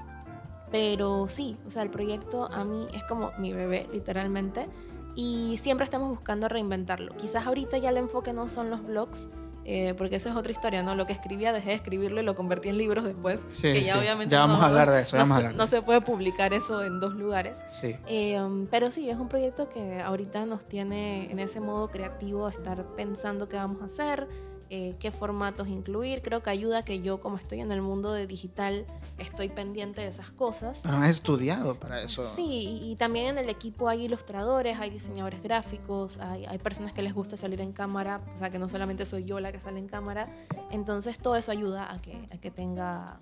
pero 0.71 1.27
sí, 1.29 1.57
o 1.65 1.69
sea, 1.69 1.81
el 1.83 1.89
proyecto 1.89 2.45
a 2.51 2.63
mí 2.63 2.87
es 2.93 3.03
como 3.05 3.31
mi 3.39 3.53
bebé, 3.53 3.87
literalmente, 3.91 4.67
y 5.15 5.57
siempre 5.61 5.85
estamos 5.85 6.09
buscando 6.09 6.47
reinventarlo. 6.49 7.15
Quizás 7.15 7.47
ahorita 7.47 7.77
ya 7.77 7.89
el 7.89 7.97
enfoque 7.97 8.33
no 8.33 8.49
son 8.49 8.69
los 8.69 8.83
blogs, 8.85 9.29
eh, 9.65 9.93
porque 9.97 10.15
esa 10.17 10.29
es 10.29 10.35
otra 10.35 10.51
historia, 10.51 10.83
¿no? 10.83 10.95
Lo 10.95 11.05
que 11.07 11.13
escribía 11.13 11.51
dejé 11.51 11.69
de 11.69 11.75
escribirlo 11.75 12.21
y 12.21 12.23
lo 12.23 12.35
convertí 12.35 12.69
en 12.69 12.77
libros 12.77 13.03
después. 13.03 13.41
Sí, 13.51 13.63
que 13.73 13.83
ya 13.83 13.93
sí. 13.93 13.99
obviamente 13.99 14.33
Ya 14.33 14.39
vamos 14.41 14.59
no- 14.59 14.63
a 14.63 14.67
hablar 14.67 14.91
de 14.91 15.01
eso, 15.01 15.17
no 15.17 15.23
vamos 15.23 15.37
a 15.37 15.49
se- 15.51 15.57
no 15.57 15.67
se 15.67 15.81
puede 15.81 16.01
publicar 16.01 16.53
eso 16.53 16.83
en 16.83 16.99
dos 16.99 17.15
lugares. 17.15 17.57
Sí. 17.71 17.95
Eh, 18.07 18.39
pero 18.69 18.91
sí, 18.91 19.09
es 19.09 19.17
un 19.17 19.27
proyecto 19.27 19.67
que 19.67 19.99
ahorita 20.01 20.45
nos 20.45 20.65
tiene 20.65 21.31
en 21.31 21.39
ese 21.39 21.59
modo 21.59 21.89
creativo, 21.89 22.47
estar 22.47 22.85
pensando 22.95 23.49
qué 23.49 23.57
vamos 23.57 23.81
a 23.81 23.85
hacer, 23.85 24.27
eh, 24.69 24.95
qué 24.99 25.11
formatos 25.11 25.67
incluir. 25.67 26.21
Creo 26.21 26.41
que 26.43 26.49
ayuda 26.49 26.83
que 26.83 27.01
yo, 27.01 27.21
como 27.21 27.37
estoy 27.37 27.61
en 27.61 27.71
el 27.71 27.81
mundo 27.81 28.11
de 28.11 28.27
digital, 28.27 28.85
estoy 29.17 29.49
pendiente 29.49 30.01
de 30.01 30.07
esas 30.07 30.31
cosas. 30.31 30.81
Pero 30.83 30.97
has 30.97 31.09
estudiado 31.09 31.75
para 31.75 32.01
eso. 32.01 32.23
Sí, 32.35 32.79
y, 32.81 32.91
y 32.91 32.95
también 32.95 33.27
en 33.27 33.37
el 33.37 33.49
equipo 33.49 33.87
hay 33.89 34.05
ilustradores, 34.05 34.79
hay 34.79 34.89
diseñadores 34.89 35.41
gráficos, 35.41 36.17
hay, 36.19 36.45
hay 36.45 36.57
personas 36.57 36.93
que 36.93 37.01
les 37.01 37.13
gusta 37.13 37.37
salir 37.37 37.61
en 37.61 37.71
cámara, 37.71 38.19
o 38.33 38.37
sea 38.37 38.49
que 38.49 38.59
no 38.59 38.69
solamente 38.69 39.05
soy 39.05 39.25
yo 39.25 39.39
la 39.39 39.51
que 39.51 39.59
sale 39.59 39.79
en 39.79 39.87
cámara. 39.87 40.29
Entonces 40.71 41.19
todo 41.19 41.35
eso 41.35 41.51
ayuda 41.51 41.91
a 41.91 41.99
que, 41.99 42.27
a 42.33 42.37
que 42.37 42.51
tenga, 42.51 43.19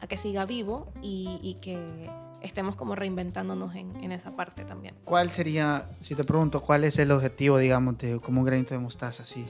a 0.00 0.06
que 0.06 0.16
siga 0.16 0.44
vivo 0.46 0.92
y, 1.02 1.38
y 1.42 1.54
que 1.54 2.10
estemos 2.42 2.74
como 2.74 2.96
reinventándonos 2.96 3.74
en, 3.76 3.94
en 4.02 4.10
esa 4.10 4.34
parte 4.34 4.64
también. 4.64 4.96
¿Cuál 5.04 5.30
sería, 5.30 5.88
si 6.00 6.16
te 6.16 6.24
pregunto, 6.24 6.60
cuál 6.60 6.82
es 6.82 6.98
el 6.98 7.12
objetivo, 7.12 7.56
digamos, 7.56 7.98
de 7.98 8.18
como 8.18 8.40
un 8.40 8.46
granito 8.46 8.74
de 8.74 8.80
mostaza 8.80 9.22
así? 9.22 9.46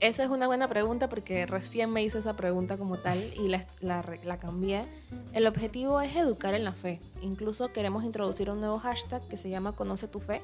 Esa 0.00 0.22
es 0.22 0.30
una 0.30 0.46
buena 0.46 0.68
pregunta 0.68 1.08
porque 1.08 1.44
recién 1.44 1.90
me 1.90 2.02
hice 2.04 2.18
esa 2.18 2.36
pregunta 2.36 2.76
como 2.76 2.98
tal 2.98 3.18
y 3.36 3.48
la, 3.48 3.66
la, 3.80 4.04
la 4.24 4.38
cambié. 4.38 4.86
El 5.32 5.46
objetivo 5.46 6.00
es 6.00 6.14
educar 6.14 6.54
en 6.54 6.62
la 6.62 6.72
fe. 6.72 7.00
Incluso 7.20 7.72
queremos 7.72 8.04
introducir 8.04 8.48
un 8.50 8.60
nuevo 8.60 8.78
hashtag 8.78 9.26
que 9.26 9.36
se 9.36 9.50
llama 9.50 9.72
Conoce 9.72 10.06
tu 10.06 10.20
fe 10.20 10.42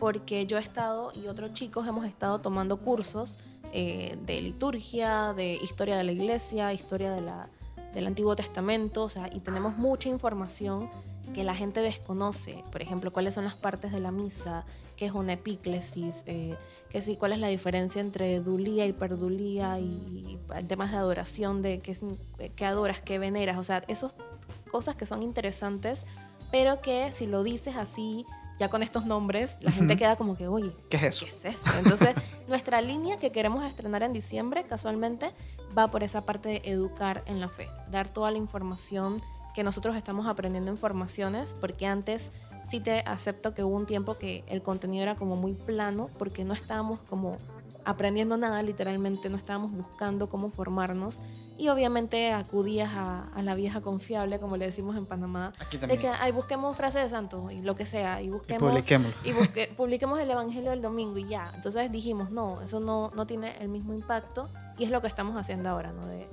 porque 0.00 0.46
yo 0.46 0.58
he 0.58 0.60
estado 0.60 1.12
y 1.14 1.28
otros 1.28 1.52
chicos 1.52 1.86
hemos 1.86 2.04
estado 2.04 2.40
tomando 2.40 2.78
cursos 2.78 3.38
eh, 3.72 4.16
de 4.26 4.40
liturgia, 4.40 5.32
de 5.34 5.54
historia 5.54 5.96
de 5.96 6.04
la 6.04 6.12
iglesia, 6.12 6.72
historia 6.72 7.12
de 7.12 7.20
la, 7.20 7.48
del 7.94 8.06
Antiguo 8.06 8.34
Testamento, 8.36 9.04
o 9.04 9.08
sea, 9.08 9.28
y 9.32 9.40
tenemos 9.40 9.76
mucha 9.76 10.08
información 10.08 10.90
que 11.34 11.44
la 11.44 11.54
gente 11.54 11.80
desconoce. 11.80 12.62
Por 12.70 12.82
ejemplo, 12.82 13.12
cuáles 13.12 13.34
son 13.34 13.44
las 13.44 13.54
partes 13.54 13.92
de 13.92 14.00
la 14.00 14.10
misa, 14.10 14.64
qué 14.96 15.06
es 15.06 15.12
una 15.12 15.34
epíclesis, 15.34 16.22
eh, 16.26 16.56
que 16.90 17.00
sí, 17.02 17.16
cuál 17.16 17.32
es 17.32 17.38
la 17.38 17.48
diferencia 17.48 18.00
entre 18.00 18.40
dulía 18.40 18.86
y 18.86 18.92
perdulía 18.92 19.78
y, 19.78 20.38
temas 20.68 20.90
de 20.92 20.96
adoración, 20.96 21.62
de 21.62 21.78
qué, 21.80 21.92
es- 21.92 22.02
qué 22.56 22.64
adoras, 22.64 23.00
qué 23.02 23.18
veneras, 23.18 23.58
o 23.58 23.64
sea, 23.64 23.84
esas 23.88 24.14
cosas 24.70 24.96
que 24.96 25.06
son 25.06 25.22
interesantes, 25.22 26.06
pero 26.50 26.80
que 26.80 27.12
si 27.12 27.26
lo 27.26 27.42
dices 27.42 27.76
así, 27.76 28.24
ya 28.58 28.70
con 28.70 28.82
estos 28.82 29.04
nombres, 29.04 29.58
la 29.60 29.70
gente 29.70 29.92
Ujú. 29.94 29.98
queda 29.98 30.16
como 30.16 30.34
que, 30.34 30.48
oye, 30.48 30.72
¿Qué 30.88 30.96
es 30.96 31.02
eso? 31.02 31.26
¿qué 31.26 31.30
es 31.30 31.44
eso? 31.44 31.70
Entonces, 31.78 32.14
nuestra 32.48 32.80
línea 32.80 33.18
que 33.18 33.30
queremos 33.30 33.64
estrenar 33.64 34.02
en 34.02 34.12
diciembre, 34.14 34.64
casualmente, 34.64 35.32
va 35.76 35.90
por 35.90 36.02
esa 36.02 36.22
parte 36.24 36.48
de 36.48 36.62
educar 36.64 37.22
en 37.26 37.40
la 37.40 37.48
fe, 37.50 37.68
dar 37.90 38.08
toda 38.08 38.30
la 38.30 38.38
información 38.38 39.20
que 39.54 39.62
nosotros 39.62 39.94
estamos 39.96 40.26
aprendiendo 40.26 40.70
en 40.70 40.78
formaciones, 40.78 41.54
porque 41.60 41.86
antes 41.86 42.30
sí 42.68 42.80
te 42.80 43.00
acepto 43.00 43.54
que 43.54 43.62
hubo 43.64 43.76
un 43.76 43.86
tiempo 43.86 44.18
que 44.18 44.44
el 44.48 44.62
contenido 44.62 45.02
era 45.02 45.14
como 45.16 45.36
muy 45.36 45.54
plano, 45.54 46.08
porque 46.18 46.44
no 46.44 46.54
estábamos 46.54 47.00
como 47.08 47.36
aprendiendo 47.84 48.36
nada, 48.36 48.62
literalmente 48.62 49.28
no 49.28 49.36
estábamos 49.36 49.70
buscando 49.72 50.28
cómo 50.28 50.50
formarnos 50.50 51.20
y 51.56 51.68
obviamente 51.68 52.32
acudías 52.32 52.90
a, 52.94 53.28
a 53.32 53.42
la 53.42 53.54
vieja 53.54 53.80
confiable, 53.80 54.40
como 54.40 54.56
le 54.56 54.66
decimos 54.66 54.96
en 54.96 55.06
Panamá, 55.06 55.52
Aquí 55.60 55.78
de 55.78 55.96
que 55.96 56.08
ay, 56.08 56.32
busquemos 56.32 56.76
frases 56.76 57.04
de 57.04 57.08
santo 57.08 57.48
y 57.50 57.62
lo 57.62 57.76
que 57.76 57.86
sea, 57.86 58.20
y 58.20 58.26
Y 58.26 58.28
busquemos 58.30 58.68
publiquémoslo. 58.70 59.14
y 59.24 59.32
busque- 59.32 59.72
publiquemos 59.76 60.18
el 60.18 60.30
Evangelio 60.30 60.70
del 60.70 60.82
domingo 60.82 61.16
y 61.18 61.26
ya. 61.28 61.52
Entonces 61.54 61.90
dijimos, 61.92 62.30
no, 62.30 62.60
eso 62.60 62.80
no, 62.80 63.10
no 63.14 63.26
tiene 63.26 63.56
el 63.60 63.68
mismo 63.68 63.94
impacto 63.94 64.50
y 64.76 64.84
es 64.84 64.90
lo 64.90 65.00
que 65.00 65.06
estamos 65.06 65.36
haciendo 65.36 65.70
ahora, 65.70 65.92
¿no? 65.92 66.04
De, 66.06 66.28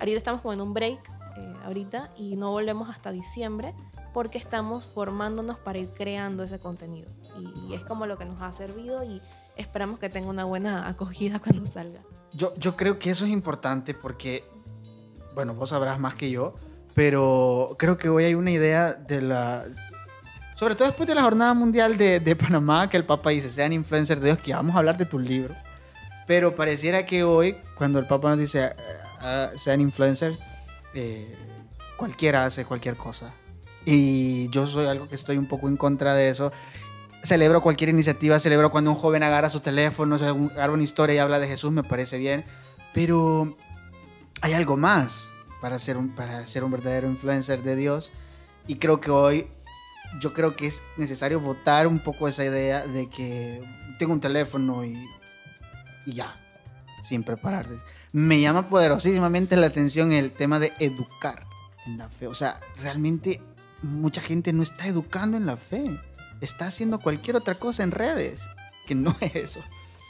ahorita 0.00 0.16
estamos 0.16 0.40
como 0.40 0.54
en 0.54 0.60
un 0.62 0.72
break, 0.74 0.98
eh, 1.36 1.52
ahorita, 1.66 2.10
y 2.16 2.34
no 2.36 2.50
volvemos 2.50 2.88
hasta 2.88 3.12
diciembre 3.12 3.74
porque 4.14 4.38
estamos 4.38 4.86
formándonos 4.86 5.58
para 5.58 5.78
ir 5.78 5.90
creando 5.90 6.44
ese 6.44 6.58
contenido. 6.60 7.08
Y, 7.38 7.72
y 7.72 7.74
es 7.74 7.84
como 7.84 8.06
lo 8.06 8.16
que 8.16 8.24
nos 8.24 8.40
ha 8.40 8.52
servido 8.52 9.04
y 9.04 9.20
esperamos 9.56 9.98
que 9.98 10.08
tenga 10.08 10.30
una 10.30 10.44
buena 10.44 10.88
acogida 10.88 11.40
cuando 11.40 11.66
salga. 11.66 12.00
Yo, 12.32 12.54
yo 12.56 12.76
creo 12.76 12.98
que 12.98 13.10
eso 13.10 13.26
es 13.26 13.32
importante 13.32 13.92
porque, 13.92 14.44
bueno, 15.34 15.54
vos 15.54 15.70
sabrás 15.70 15.98
más 15.98 16.14
que 16.14 16.30
yo, 16.30 16.54
pero 16.94 17.74
creo 17.78 17.98
que 17.98 18.08
hoy 18.08 18.24
hay 18.24 18.34
una 18.34 18.52
idea 18.52 18.94
de 18.94 19.20
la... 19.20 19.66
Sobre 20.54 20.76
todo 20.76 20.86
después 20.86 21.08
de 21.08 21.16
la 21.16 21.22
Jornada 21.22 21.52
Mundial 21.52 21.96
de, 21.96 22.20
de 22.20 22.36
Panamá, 22.36 22.88
que 22.88 22.96
el 22.96 23.04
Papa 23.04 23.30
dice, 23.30 23.50
sean 23.50 23.72
influencers 23.72 24.20
de 24.20 24.28
Dios, 24.28 24.38
que 24.38 24.54
vamos 24.54 24.76
a 24.76 24.78
hablar 24.78 24.96
de 24.96 25.04
tus 25.04 25.20
libros. 25.20 25.56
Pero 26.28 26.54
pareciera 26.54 27.04
que 27.04 27.24
hoy, 27.24 27.56
cuando 27.76 27.98
el 27.98 28.06
Papa 28.06 28.30
nos 28.30 28.38
dice, 28.38 28.72
ah, 29.20 29.50
sean 29.56 29.80
influencers, 29.80 30.38
eh, 30.94 31.36
cualquiera 31.96 32.44
hace 32.44 32.64
cualquier 32.64 32.96
cosa. 32.96 33.34
Y 33.86 34.48
yo 34.48 34.66
soy 34.66 34.86
algo 34.86 35.08
que 35.08 35.14
estoy 35.14 35.36
un 35.36 35.46
poco 35.46 35.68
en 35.68 35.76
contra 35.76 36.14
de 36.14 36.30
eso. 36.30 36.52
Celebro 37.22 37.62
cualquier 37.62 37.90
iniciativa, 37.90 38.38
celebro 38.38 38.70
cuando 38.70 38.90
un 38.90 38.96
joven 38.96 39.22
agarra 39.22 39.50
su 39.50 39.60
teléfono, 39.60 40.16
agarra 40.16 40.72
una 40.72 40.82
historia 40.82 41.14
y 41.14 41.18
habla 41.18 41.38
de 41.38 41.48
Jesús, 41.48 41.72
me 41.72 41.82
parece 41.82 42.18
bien. 42.18 42.44
Pero 42.92 43.56
hay 44.40 44.52
algo 44.52 44.76
más 44.76 45.30
para 45.60 45.78
ser 45.78 45.96
un, 45.96 46.14
para 46.14 46.46
ser 46.46 46.64
un 46.64 46.70
verdadero 46.70 47.08
influencer 47.08 47.62
de 47.62 47.76
Dios. 47.76 48.10
Y 48.66 48.76
creo 48.76 49.00
que 49.00 49.10
hoy, 49.10 49.46
yo 50.20 50.32
creo 50.32 50.56
que 50.56 50.66
es 50.66 50.82
necesario 50.96 51.40
votar 51.40 51.86
un 51.86 51.98
poco 51.98 52.28
esa 52.28 52.44
idea 52.44 52.86
de 52.86 53.08
que 53.08 53.62
tengo 53.98 54.12
un 54.12 54.20
teléfono 54.20 54.84
y, 54.84 55.06
y 56.06 56.12
ya, 56.12 56.34
sin 57.02 57.22
prepararte. 57.22 57.78
Me 58.12 58.40
llama 58.40 58.68
poderosísimamente 58.68 59.56
la 59.56 59.66
atención 59.66 60.12
el 60.12 60.30
tema 60.30 60.58
de 60.58 60.72
educar 60.78 61.46
en 61.86 61.98
la 61.98 62.08
fe. 62.08 62.26
O 62.26 62.34
sea, 62.34 62.60
realmente 62.82 63.40
mucha 63.84 64.20
gente 64.20 64.52
no 64.52 64.62
está 64.62 64.86
educando 64.86 65.36
en 65.36 65.46
la 65.46 65.56
fe. 65.56 65.98
Está 66.40 66.66
haciendo 66.66 66.98
cualquier 66.98 67.36
otra 67.36 67.54
cosa 67.56 67.82
en 67.84 67.90
redes 67.90 68.40
que 68.86 68.94
no 68.94 69.14
es 69.20 69.34
eso. 69.36 69.60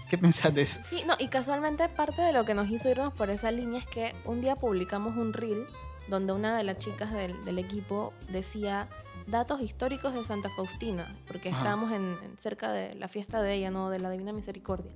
¿Qué 0.09 0.19
pensás 0.19 0.55
de 0.55 0.63
eso? 0.63 0.81
Sí, 0.89 1.03
no, 1.07 1.15
y 1.19 1.29
casualmente 1.29 1.89
parte 1.89 2.21
de 2.23 2.33
lo 2.33 2.45
que 2.45 2.55
nos 2.55 2.71
hizo 2.71 2.89
irnos 2.91 3.13
por 3.15 3.31
esa 3.31 3.51
línea 3.51 3.81
es 3.81 3.87
que 3.87 4.15
un 4.25 4.41
día 4.41 4.55
publicamos 4.57 5.17
un 5.17 5.33
reel 5.33 5.67
donde 6.09 6.33
una 6.33 6.57
de 6.57 6.65
las 6.65 6.79
chicas 6.79 7.13
del, 7.13 7.43
del 7.45 7.59
equipo 7.59 8.13
decía 8.31 8.89
datos 9.27 9.63
históricos 9.63 10.13
de 10.13 10.23
Santa 10.25 10.51
Faustina, 10.51 11.07
porque 11.27 11.49
Ajá. 11.49 11.59
estábamos 11.59 11.93
en, 11.93 12.15
en- 12.23 12.37
cerca 12.39 12.71
de 12.73 12.95
la 12.97 13.09
fiesta 13.09 13.41
de 13.41 13.55
ella, 13.55 13.71
¿no? 13.71 13.89
De 13.89 13.99
la 13.99 14.11
Divina 14.11 14.33
Misericordia. 14.33 14.93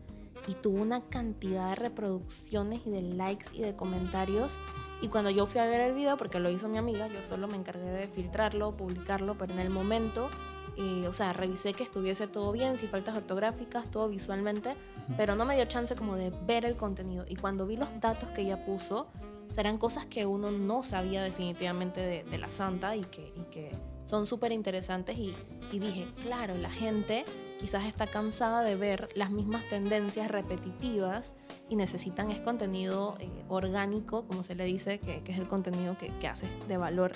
Y 0.48 0.54
tuvo 0.54 0.82
una 0.82 1.02
cantidad 1.02 1.68
de 1.70 1.74
reproducciones 1.76 2.80
y 2.86 2.90
de 2.90 3.02
likes 3.02 3.46
y 3.52 3.60
de 3.60 3.76
comentarios. 3.76 4.58
Y 5.00 5.08
cuando 5.08 5.30
yo 5.30 5.46
fui 5.46 5.60
a 5.60 5.66
ver 5.66 5.80
el 5.80 5.94
video, 5.94 6.16
porque 6.16 6.40
lo 6.40 6.50
hizo 6.50 6.68
mi 6.68 6.78
amiga, 6.78 7.06
yo 7.06 7.22
solo 7.22 7.46
me 7.46 7.56
encargué 7.56 7.90
de 7.90 8.08
filtrarlo, 8.08 8.76
publicarlo, 8.76 9.36
pero 9.36 9.52
en 9.52 9.60
el 9.60 9.70
momento, 9.70 10.28
eh, 10.76 11.06
o 11.06 11.12
sea, 11.12 11.32
revisé 11.32 11.74
que 11.74 11.84
estuviese 11.84 12.26
todo 12.26 12.50
bien, 12.50 12.78
sin 12.78 12.88
faltas 12.88 13.16
ortográficas, 13.16 13.90
todo 13.90 14.08
visualmente, 14.08 14.74
pero 15.16 15.36
no 15.36 15.44
me 15.44 15.54
dio 15.54 15.66
chance 15.66 15.94
como 15.94 16.16
de 16.16 16.30
ver 16.46 16.64
el 16.64 16.76
contenido. 16.76 17.24
Y 17.28 17.36
cuando 17.36 17.66
vi 17.66 17.76
los 17.76 17.88
datos 18.00 18.30
que 18.30 18.40
ella 18.40 18.64
puso, 18.64 19.06
serán 19.50 19.78
cosas 19.78 20.06
que 20.06 20.26
uno 20.26 20.50
no 20.50 20.82
sabía 20.82 21.22
definitivamente 21.22 22.00
de, 22.00 22.24
de 22.24 22.38
la 22.38 22.50
santa 22.50 22.96
y 22.96 23.02
que, 23.02 23.32
y 23.36 23.42
que 23.50 23.70
son 24.04 24.26
súper 24.26 24.52
interesantes. 24.52 25.18
Y, 25.18 25.34
y 25.70 25.78
dije, 25.78 26.06
claro, 26.22 26.56
la 26.56 26.70
gente 26.70 27.24
quizás 27.58 27.84
está 27.86 28.06
cansada 28.06 28.62
de 28.62 28.76
ver 28.76 29.08
las 29.14 29.30
mismas 29.30 29.68
tendencias 29.68 30.30
repetitivas 30.30 31.34
y 31.68 31.76
necesitan 31.76 32.30
es 32.30 32.40
contenido 32.40 33.16
eh, 33.20 33.28
orgánico, 33.48 34.26
como 34.26 34.42
se 34.42 34.54
le 34.54 34.64
dice, 34.64 34.98
que, 35.00 35.22
es 35.26 35.38
el 35.38 35.48
contenido 35.48 35.98
que, 35.98 36.08
que 36.18 36.28
haces 36.28 36.48
de 36.68 36.76
valor, 36.76 37.12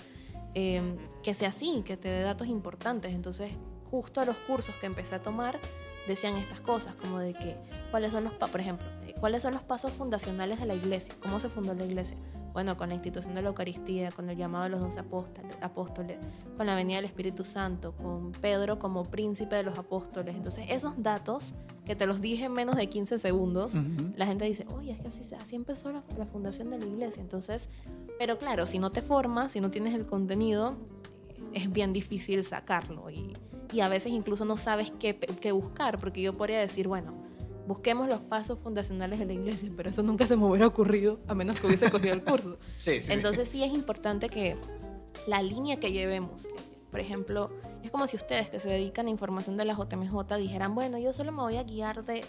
eh, 0.55 0.96
que 1.22 1.35
sea 1.35 1.48
así, 1.48 1.83
que 1.85 1.96
te 1.96 2.09
dé 2.09 2.22
datos 2.22 2.48
importantes. 2.48 3.14
Entonces, 3.14 3.52
justo 3.90 4.20
a 4.20 4.24
los 4.24 4.37
cursos 4.37 4.74
que 4.76 4.87
empecé 4.87 5.14
a 5.14 5.22
tomar, 5.22 5.59
decían 6.07 6.37
estas 6.37 6.61
cosas, 6.61 6.94
como 6.96 7.18
de 7.18 7.35
que, 7.35 7.57
¿cuáles 7.90 8.12
son 8.12 8.24
los, 8.24 8.33
por 8.35 8.61
ejemplo, 8.61 8.87
cuáles 9.22 9.42
son 9.42 9.54
los 9.54 9.62
pasos 9.62 9.92
fundacionales 9.92 10.58
de 10.58 10.66
la 10.66 10.74
iglesia? 10.74 11.14
¿Cómo 11.22 11.38
se 11.38 11.48
fundó 11.48 11.74
la 11.74 11.85
iglesia? 11.85 12.16
Bueno, 12.52 12.76
con 12.76 12.88
la 12.88 12.96
institución 12.96 13.35
de 13.35 13.42
la 13.42 13.50
Eucaristía, 13.50 14.11
con 14.11 14.28
el 14.28 14.37
llamado 14.37 14.64
de 14.64 14.70
los 14.70 14.80
doce 14.80 14.98
apóstoles, 14.98 15.56
apóstoles, 15.61 16.18
con 16.56 16.66
la 16.66 16.74
venida 16.74 16.96
del 16.96 17.04
Espíritu 17.04 17.44
Santo, 17.44 17.94
con 17.94 18.32
Pedro 18.32 18.80
como 18.80 19.04
príncipe 19.04 19.54
de 19.54 19.62
los 19.62 19.78
apóstoles. 19.78 20.35
Entonces, 20.35 20.64
esos 20.70 20.94
datos, 21.00 21.54
que 21.85 21.94
te 21.94 22.08
los 22.08 22.20
dije 22.20 22.46
en 22.46 22.52
menos 22.52 22.74
de 22.74 22.88
15 22.88 23.20
segundos, 23.20 23.76
Ujú. 23.76 24.12
la 24.16 24.26
gente 24.26 24.44
dice, 24.44 24.66
oye, 24.74 24.90
es 24.90 25.00
que 25.00 25.06
así, 25.06 25.22
así 25.37 25.54
empezó 25.54 25.92
la, 25.92 26.02
la 26.18 26.26
fundación 26.26 26.70
de 26.70 26.80
la 26.80 26.87
iglesia. 26.87 27.20
Entonces, 27.20 27.70
pero 28.18 28.38
claro, 28.38 28.66
si 28.66 28.80
no 28.80 28.90
te 28.90 29.02
formas, 29.02 29.52
si 29.52 29.61
no 29.61 29.70
tienes 29.70 29.94
el 29.94 30.04
contenido, 30.04 30.74
es 31.54 31.70
bien 31.70 31.92
difícil 31.92 32.42
sacarlo. 32.42 33.08
Y, 33.08 33.37
y 33.72 33.82
a 33.82 33.88
veces 33.88 34.11
incluso 34.11 34.44
no 34.44 34.56
sabes 34.56 34.90
qué, 34.90 35.16
qué 35.16 35.52
buscar, 35.52 35.96
porque 35.98 36.20
yo 36.22 36.37
podría 36.37 36.58
decir, 36.58 36.88
bueno, 36.88 37.21
busquemos 37.66 38.09
los 38.09 38.20
pasos 38.20 38.59
fundacionales 38.59 39.18
de 39.18 39.27
la 39.27 39.33
iglesia, 39.35 39.70
pero 39.77 39.90
eso 39.90 40.03
nunca 40.03 40.27
se 40.27 40.37
me 40.37 40.44
hubiera 40.46 40.66
ocurrido 40.66 41.20
a 41.29 41.35
menos 41.35 41.59
que 41.61 41.66
hubiese 41.66 41.90
cogido 41.90 42.14
el 42.14 42.22
curso. 42.25 42.59
Sí, 42.77 43.03
sí. 43.03 43.12
Entonces 43.12 43.48
sí 43.48 43.62
es 43.62 43.72
importante 43.72 44.29
que 44.29 44.57
la 45.27 45.40
línea 45.42 45.79
que 45.79 45.92
llevemos, 45.92 46.48
por 46.90 47.01
ejemplo, 47.01 47.51
es 47.83 47.90
como 47.90 48.07
si 48.07 48.16
ustedes 48.16 48.51
que 48.51 48.59
se 48.61 48.68
dedican 48.68 49.07
a 49.07 49.11
información 49.11 49.57
de 49.57 49.64
la 49.64 49.75
JMJ 49.75 50.37
dijeran, 50.38 50.75
bueno, 50.75 50.98
yo 50.98 51.12
solo 51.12 51.31
me 51.33 51.42
voy 51.42 51.57
a 51.57 51.62
guiar 51.62 52.05
de 52.05 52.25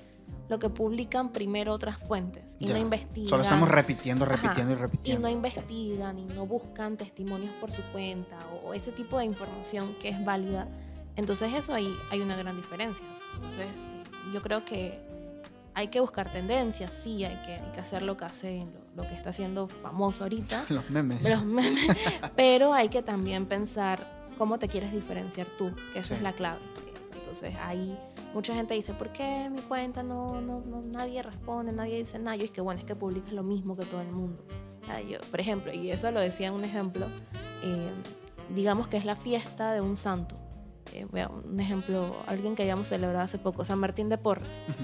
lo 0.50 0.60
que 0.60 0.70
publican 0.70 1.32
primero 1.32 1.74
otras 1.74 1.98
fuentes 1.98 2.56
y 2.60 2.68
Ya. 2.68 2.74
no 2.74 2.80
investigan. 2.80 3.30
Solo 3.30 3.44
estamos 3.44 3.70
repitiendo, 3.70 4.26
Ajá. 4.26 4.36
repitiendo 4.36 4.74
y 4.74 4.76
y 4.76 4.80
repitiendo. 4.80 5.22
no 5.28 5.30
investigan 5.34 6.20
y 6.20 6.26
no 6.26 6.46
buscan 6.46 6.98
testimonios 6.98 7.52
por 7.60 7.72
su 7.72 7.82
cuenta 7.92 8.38
o, 8.64 8.74
ese 8.74 8.92
tipo 8.92 9.18
de 9.18 9.26
información 9.26 9.96
que 10.00 10.10
es 10.10 10.24
válida. 10.24 10.68
Entonces 11.16 11.54
eso 11.54 11.74
ahí 11.74 11.92
hay 12.12 12.22
una 12.22 12.36
gran 12.36 12.56
diferencia. 12.58 13.06
Entonces 13.36 13.68
yo 14.34 14.42
creo 14.42 14.66
que 14.66 15.00
hay 15.76 15.88
que 15.88 16.00
buscar 16.00 16.30
tendencias, 16.30 16.92
sí, 16.92 17.24
hay 17.26 17.36
que, 17.46 17.54
hay 17.56 17.72
que 17.74 17.80
hacer 17.80 18.02
lo 18.04 18.16
que 18.18 18.26
hace, 18.26 18.66
lo, 18.96 19.04
lo 19.04 19.10
que 19.10 19.16
está 19.16 19.30
haciendo 19.32 19.68
famoso 19.68 20.24
ahorita, 20.24 20.66
Los 20.70 20.90
memes. 20.90 21.22
los 21.28 21.44
memes, 21.46 21.88
pero 22.36 22.74
hay 22.74 22.90
que 22.90 23.02
también 23.02 23.46
pensar 23.46 24.00
cómo 24.38 24.60
te 24.60 24.68
quieres 24.68 24.92
diferenciar 24.92 25.48
tú, 25.58 25.72
que 25.94 26.00
esa 26.00 26.10
Sí. 26.10 26.14
es 26.16 26.22
la 26.22 26.34
clave. 26.34 26.60
Entonces 27.16 27.56
ahí 27.64 27.98
mucha 28.36 28.54
gente 28.54 28.74
dice, 28.76 28.94
¿por 28.94 29.10
qué 29.12 29.50
mi 29.50 29.62
cuenta 29.62 30.04
no, 30.04 30.40
no, 30.42 30.62
no- 30.66 30.82
nadie 30.84 31.22
responde, 31.24 31.72
nadie 31.72 31.98
dice 31.98 32.20
nada? 32.20 32.36
Yo 32.36 32.46
es 32.46 32.52
que 32.52 32.62
bueno, 32.62 32.80
es 32.80 32.86
que 32.86 32.96
publicas 32.96 33.34
lo 33.34 33.42
mismo 33.44 33.76
que 33.76 33.86
todo 33.86 34.02
el 34.02 34.12
mundo. 34.12 34.44
Yo, 35.10 35.18
por 35.32 35.40
ejemplo, 35.40 35.74
y 35.74 35.90
eso 35.92 36.12
lo 36.12 36.20
decía 36.20 36.50
en 36.50 36.54
un 36.56 36.64
ejemplo, 36.66 37.08
eh, 37.64 37.90
digamos 38.54 38.88
que 38.88 38.98
es 38.98 39.06
la 39.06 39.16
fiesta 39.16 39.72
de 39.74 39.82
un 39.82 39.96
santo. 39.96 40.36
Eh, 40.92 41.06
un 41.06 41.60
ejemplo, 41.60 42.16
alguien 42.28 42.54
que 42.56 42.64
habíamos 42.64 42.90
celebrado 42.90 43.24
hace 43.24 43.40
poco, 43.40 43.64
San 43.66 43.80
Martín 43.80 44.10
de 44.10 44.18
Porres. 44.20 44.62
Ujú. 44.68 44.84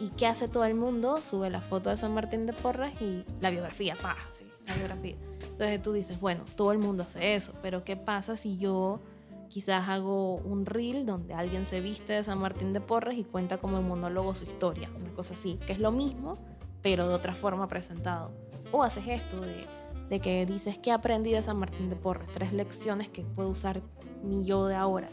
¿Y 0.00 0.10
qué 0.10 0.26
hace 0.26 0.46
todo 0.48 0.64
el 0.64 0.74
mundo? 0.74 1.20
Sube 1.22 1.50
la 1.50 1.60
foto 1.60 1.90
de 1.90 1.96
San 1.96 2.14
Martín 2.14 2.46
de 2.46 2.52
Porres 2.52 3.00
y 3.00 3.24
la 3.40 3.50
biografía, 3.50 3.96
pa, 4.00 4.16
sí, 4.30 4.44
la 4.66 4.74
biografía. 4.74 5.16
Entonces 5.42 5.82
tú 5.82 5.92
dices, 5.92 6.20
bueno, 6.20 6.44
todo 6.54 6.70
el 6.72 6.78
mundo 6.78 7.02
hace 7.02 7.34
eso, 7.34 7.52
pero 7.62 7.82
¿qué 7.82 7.96
pasa 7.96 8.36
si 8.36 8.56
yo 8.58 9.00
quizás 9.48 9.88
hago 9.88 10.36
un 10.36 10.66
reel 10.66 11.04
donde 11.04 11.34
alguien 11.34 11.66
se 11.66 11.80
viste 11.80 12.12
de 12.12 12.22
San 12.22 12.38
Martín 12.38 12.72
de 12.72 12.80
Porres 12.80 13.18
y 13.18 13.24
cuenta 13.24 13.58
como 13.58 13.82
monólogo 13.82 14.34
su 14.34 14.44
historia, 14.44 14.88
una 14.94 15.12
cosa 15.14 15.34
así, 15.34 15.58
que 15.66 15.72
es 15.72 15.80
lo 15.80 15.90
mismo, 15.90 16.34
pero 16.80 17.08
de 17.08 17.14
otra 17.14 17.34
forma 17.34 17.66
presentado? 17.66 18.30
O 18.70 18.84
haces 18.84 19.04
esto 19.08 19.40
de, 19.40 19.66
de 20.10 20.20
que 20.20 20.46
dices, 20.46 20.78
¿qué 20.78 20.92
aprendí 20.92 21.32
de 21.32 21.42
San 21.42 21.58
Martín 21.58 21.88
de 21.88 21.96
Porres? 21.96 22.30
Tres 22.32 22.52
lecciones 22.52 23.08
que 23.08 23.22
puedo 23.22 23.48
usar 23.48 23.82
mi 24.22 24.44
yo 24.44 24.66
de 24.66 24.76
ahora. 24.76 25.08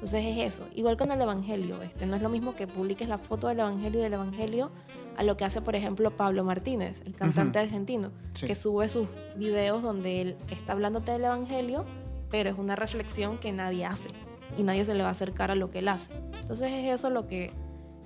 Entonces 0.00 0.24
es 0.24 0.54
eso. 0.54 0.66
Igual 0.74 0.96
con 0.96 1.10
el 1.12 1.20
Evangelio. 1.20 1.82
Este, 1.82 2.06
no 2.06 2.16
es 2.16 2.22
lo 2.22 2.30
mismo 2.30 2.54
que 2.54 2.66
publiques 2.66 3.06
la 3.06 3.18
foto 3.18 3.48
del 3.48 3.60
Evangelio 3.60 4.00
y 4.00 4.02
del 4.02 4.14
Evangelio 4.14 4.70
a 5.18 5.22
lo 5.24 5.36
que 5.36 5.44
hace, 5.44 5.60
por 5.60 5.76
ejemplo, 5.76 6.10
Pablo 6.16 6.42
Martínez, 6.42 7.02
el 7.04 7.14
cantante 7.14 7.58
argentino, 7.58 8.10
Sí. 8.32 8.46
que 8.46 8.54
sube 8.54 8.88
sus 8.88 9.06
videos 9.36 9.82
donde 9.82 10.22
él 10.22 10.36
está 10.50 10.72
hablándote 10.72 11.12
del 11.12 11.24
Evangelio, 11.24 11.84
pero 12.30 12.48
es 12.48 12.56
una 12.56 12.76
reflexión 12.76 13.36
que 13.36 13.52
nadie 13.52 13.84
hace 13.84 14.08
y 14.56 14.62
nadie 14.62 14.86
se 14.86 14.94
le 14.94 15.02
va 15.02 15.10
a 15.10 15.12
acercar 15.12 15.50
a 15.50 15.54
lo 15.54 15.70
que 15.70 15.80
él 15.80 15.88
hace. 15.88 16.10
Entonces 16.40 16.72
es 16.72 16.86
eso 16.94 17.10
lo 17.10 17.26
que 17.26 17.52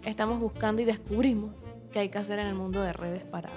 estamos 0.02 0.40
buscando 0.40 0.82
y 0.82 0.84
descubrimos 0.84 1.52
que 1.92 2.00
hay 2.00 2.08
que 2.08 2.18
hacer 2.18 2.40
en 2.40 2.48
el 2.48 2.56
mundo 2.56 2.82
de 2.82 2.92
redes 2.92 3.24
para, 3.24 3.50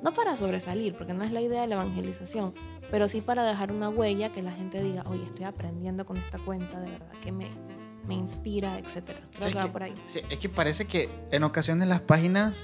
no 0.00 0.14
para 0.14 0.36
sobresalir, 0.36 0.94
porque 0.94 1.12
no 1.14 1.24
es 1.24 1.32
la 1.32 1.40
idea 1.40 1.62
de 1.62 1.66
la 1.66 1.74
evangelización, 1.74 2.54
pero 2.94 3.08
sí 3.08 3.20
para 3.22 3.44
dejar 3.44 3.72
una 3.72 3.88
huella 3.88 4.30
que 4.30 4.40
la 4.40 4.52
gente 4.52 4.80
diga, 4.80 5.02
oye, 5.08 5.24
estoy 5.26 5.46
aprendiendo 5.46 6.06
con 6.06 6.16
esta 6.16 6.38
cuenta, 6.38 6.78
de 6.80 6.92
verdad 6.92 7.10
que 7.20 7.32
me, 7.32 7.48
me 8.06 8.14
inspira, 8.14 8.78
etcétera. 8.78 9.18
Creo 9.36 9.48
que 9.48 9.54
va 9.56 9.64
que- 9.64 9.70
por 9.72 9.82
ahí. 9.82 9.94
Sí, 10.06 10.20
es 10.30 10.38
que 10.38 10.48
parece 10.48 10.84
que 10.84 11.08
en 11.32 11.42
ocasiones 11.42 11.88
las 11.88 12.00
páginas 12.02 12.54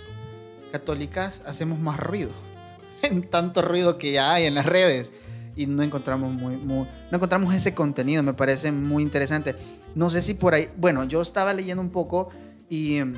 católicas 0.71 1.43
hacemos 1.47 1.81
más 1.81 1.99
ruido. 1.99 2.31
En 3.03 3.23
tanto 3.29 3.61
ruido 3.61 3.99
que 3.99 4.13
ya 4.13 4.33
hay 4.33 4.45
en 4.45 4.55
las 4.55 4.67
redes. 4.67 5.11
Y 5.57 5.67
no 5.67 5.83
encontramos, 5.83 6.33
muy, 6.33 6.57
muy- 6.57 6.87
no 7.11 7.17
encontramos 7.17 7.53
ese 7.53 7.75
contenido. 7.75 8.23
Me 8.23 8.33
parece 8.35 8.71
muy 8.71 9.03
interesante. 9.03 9.57
No 9.97 10.11
sé 10.11 10.23
si 10.23 10.35
por 10.35 10.55
ahí. 10.55 10.69
Bueno, 10.77 11.03
yo 11.03 11.23
estaba 11.23 11.53
leyendo 11.53 11.83
un 11.83 11.91
poco 11.91 12.29
y 12.69 12.99
em, 12.99 13.15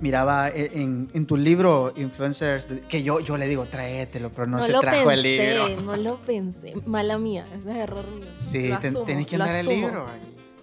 miraba 0.00 0.48
e- 0.48 0.70
en, 0.80 1.10
en 1.14 1.26
tu 1.26 1.36
libro 1.36 1.92
Influencers. 1.96 2.66
Que 2.88 3.02
yo, 3.02 3.20
yo 3.20 3.36
le 3.38 3.46
digo, 3.46 3.64
tráetelo, 3.66 4.30
pero 4.30 4.46
no, 4.46 4.62
se 4.62 4.72
lo 4.72 4.80
trajo 4.80 5.06
pensé, 5.08 5.52
el 5.52 5.66
libro. 5.76 5.82
no 5.82 5.96
lo 5.96 6.16
pensé. 6.18 6.74
Mala 6.86 7.18
mía, 7.18 7.46
ese 7.56 7.70
es 7.70 7.76
error 7.76 8.06
mío. 8.10 8.26
Sí, 8.38 8.68
Lo 8.68 8.78
ten- 8.78 9.04
tenés 9.04 9.26
que 9.26 9.38
lo 9.38 9.44
andar 9.44 9.60
el 9.60 9.66
libro. 9.68 10.06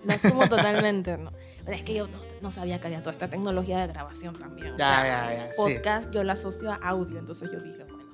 Lo 0.06 0.14
asumo 0.14 0.48
totalmente, 0.50 1.18
¿no? 1.18 1.32
Pero 1.66 1.76
es 1.78 1.84
que 1.84 1.94
yo 1.94 2.08
no, 2.08 2.18
no 2.42 2.52
sabía 2.52 2.80
que 2.80 2.88
había 2.88 3.00
toda 3.00 3.12
esta 3.12 3.30
tecnología 3.30 3.80
de 3.80 3.88
grabación 3.88 4.36
también. 4.36 4.74
o 4.74 4.78
Ya, 4.78 5.02
sea, 5.02 5.04
ya, 5.32 5.36
ya, 5.36 5.46
sí. 5.48 5.54
Podcast 5.58 6.12
yo 6.12 6.24
la 6.24 6.34
asocio 6.34 6.72
a 6.72 6.76
audio, 6.76 7.20
entonces 7.20 7.52
yo 7.52 7.60
dije, 7.60 7.84
bueno, 7.90 8.06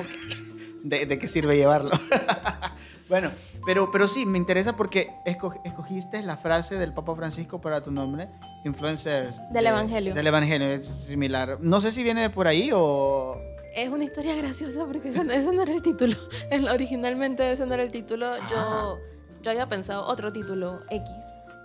ok. 0.00 0.06
de, 0.82 1.06
de 1.06 1.18
qué 1.18 1.28
sirve 1.28 1.56
llevarlo. 1.56 1.90
bueno, 3.08 3.30
pero, 3.64 3.90
pero 3.90 4.08
sí, 4.08 4.26
me 4.26 4.38
interesa 4.38 4.74
porque 4.76 5.10
esco- 5.24 5.60
escogiste 5.64 6.22
la 6.22 6.36
frase 6.36 6.76
del 6.76 6.92
Papa 6.92 7.14
Francisco 7.14 7.60
para 7.60 7.80
tu 7.82 7.90
nombre, 7.90 8.28
influencers. 8.64 9.36
Del 9.52 9.64
de- 9.64 9.70
Evangelio. 9.70 10.14
Del 10.14 10.26
Evangelio, 10.26 10.68
es 10.68 10.88
similar. 11.06 11.58
No 11.60 11.80
sé 11.80 11.92
si 11.92 12.02
viene 12.02 12.22
de 12.22 12.30
por 12.30 12.46
ahí 12.46 12.70
o... 12.74 13.36
Es 13.74 13.90
una 13.90 14.04
historia 14.04 14.34
graciosa 14.34 14.86
porque 14.86 15.10
ese, 15.10 15.22
no- 15.24 15.32
ese 15.32 15.52
no 15.52 15.62
era 15.62 15.72
el 15.74 15.82
título. 15.82 16.16
El- 16.50 16.68
originalmente 16.68 17.52
ese 17.52 17.66
no 17.66 17.74
era 17.74 17.82
el 17.82 17.90
título. 17.90 18.34
Yo, 18.50 18.98
yo 19.42 19.50
había 19.50 19.66
pensado 19.66 20.04
otro 20.06 20.32
título 20.32 20.80
X. 20.90 21.10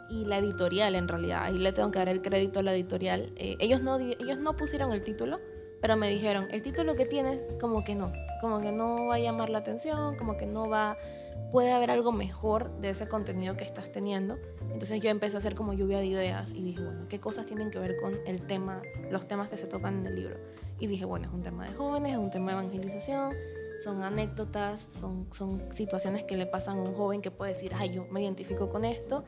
Y 0.09 0.25
la 0.25 0.39
editorial, 0.39 0.95
en 0.95 1.07
realidad, 1.07 1.43
ahí 1.43 1.57
le 1.57 1.71
tengo 1.71 1.89
que 1.89 1.99
dar 1.99 2.09
el 2.09 2.21
crédito 2.21 2.59
a 2.59 2.63
la 2.63 2.73
editorial. 2.73 3.31
eh, 3.37 3.55
ellos, 3.59 3.81
no, 3.81 3.97
ellos 3.97 4.37
no 4.39 4.57
pusieron 4.57 4.91
el 4.91 5.03
título, 5.03 5.39
pero 5.81 5.95
me 5.95 6.09
dijeron, 6.09 6.47
el 6.51 6.61
título 6.61 6.95
que 6.95 7.05
tienes, 7.05 7.41
como 7.61 7.85
que 7.85 7.95
no. 7.95 8.11
Como 8.41 8.59
que 8.59 8.73
no 8.73 9.05
va 9.05 9.15
a 9.15 9.19
llamar 9.19 9.49
la 9.49 9.59
atención, 9.59 10.17
como 10.17 10.35
que 10.35 10.45
no 10.45 10.67
va... 10.69 10.97
Puede 11.51 11.71
haber 11.71 11.91
algo 11.91 12.11
mejor 12.11 12.71
de 12.79 12.91
ese 12.91 13.07
contenido 13.07 13.55
que 13.55 13.65
estás 13.65 13.91
teniendo. 13.91 14.37
Entonces 14.71 15.01
yo 15.01 15.09
empecé 15.09 15.35
a 15.35 15.39
hacer 15.39 15.55
como 15.55 15.73
lluvia 15.73 15.99
de 15.99 16.05
ideas 16.05 16.53
y 16.53 16.63
dije, 16.63 16.81
bueno, 16.81 17.07
¿qué 17.09 17.19
cosas 17.19 17.45
tienen 17.45 17.71
que 17.71 17.79
ver 17.79 17.97
con 18.01 18.17
el 18.25 18.47
tema, 18.47 18.81
los 19.09 19.27
temas 19.27 19.49
que 19.49 19.57
se 19.57 19.67
tocan 19.67 19.99
en 19.99 20.05
el 20.07 20.15
libro? 20.15 20.37
Y 20.79 20.87
dije, 20.87 21.05
bueno, 21.05 21.27
es 21.27 21.33
un 21.33 21.43
tema 21.43 21.67
de 21.67 21.73
jóvenes, 21.73 22.13
es 22.13 22.17
un 22.17 22.29
tema 22.29 22.53
de 22.53 22.59
evangelización, 22.59 23.33
son 23.83 24.03
anécdotas, 24.03 24.79
son, 24.79 25.27
son 25.31 25.61
situaciones 25.71 26.23
que 26.23 26.37
le 26.37 26.45
pasan 26.45 26.77
a 26.77 26.81
un 26.81 26.93
joven 26.93 27.21
que 27.21 27.31
puede 27.31 27.53
decir, 27.53 27.73
ay, 27.75 27.91
yo 27.91 28.05
me 28.11 28.21
identifico 28.21 28.69
con 28.69 28.85
esto. 28.85 29.25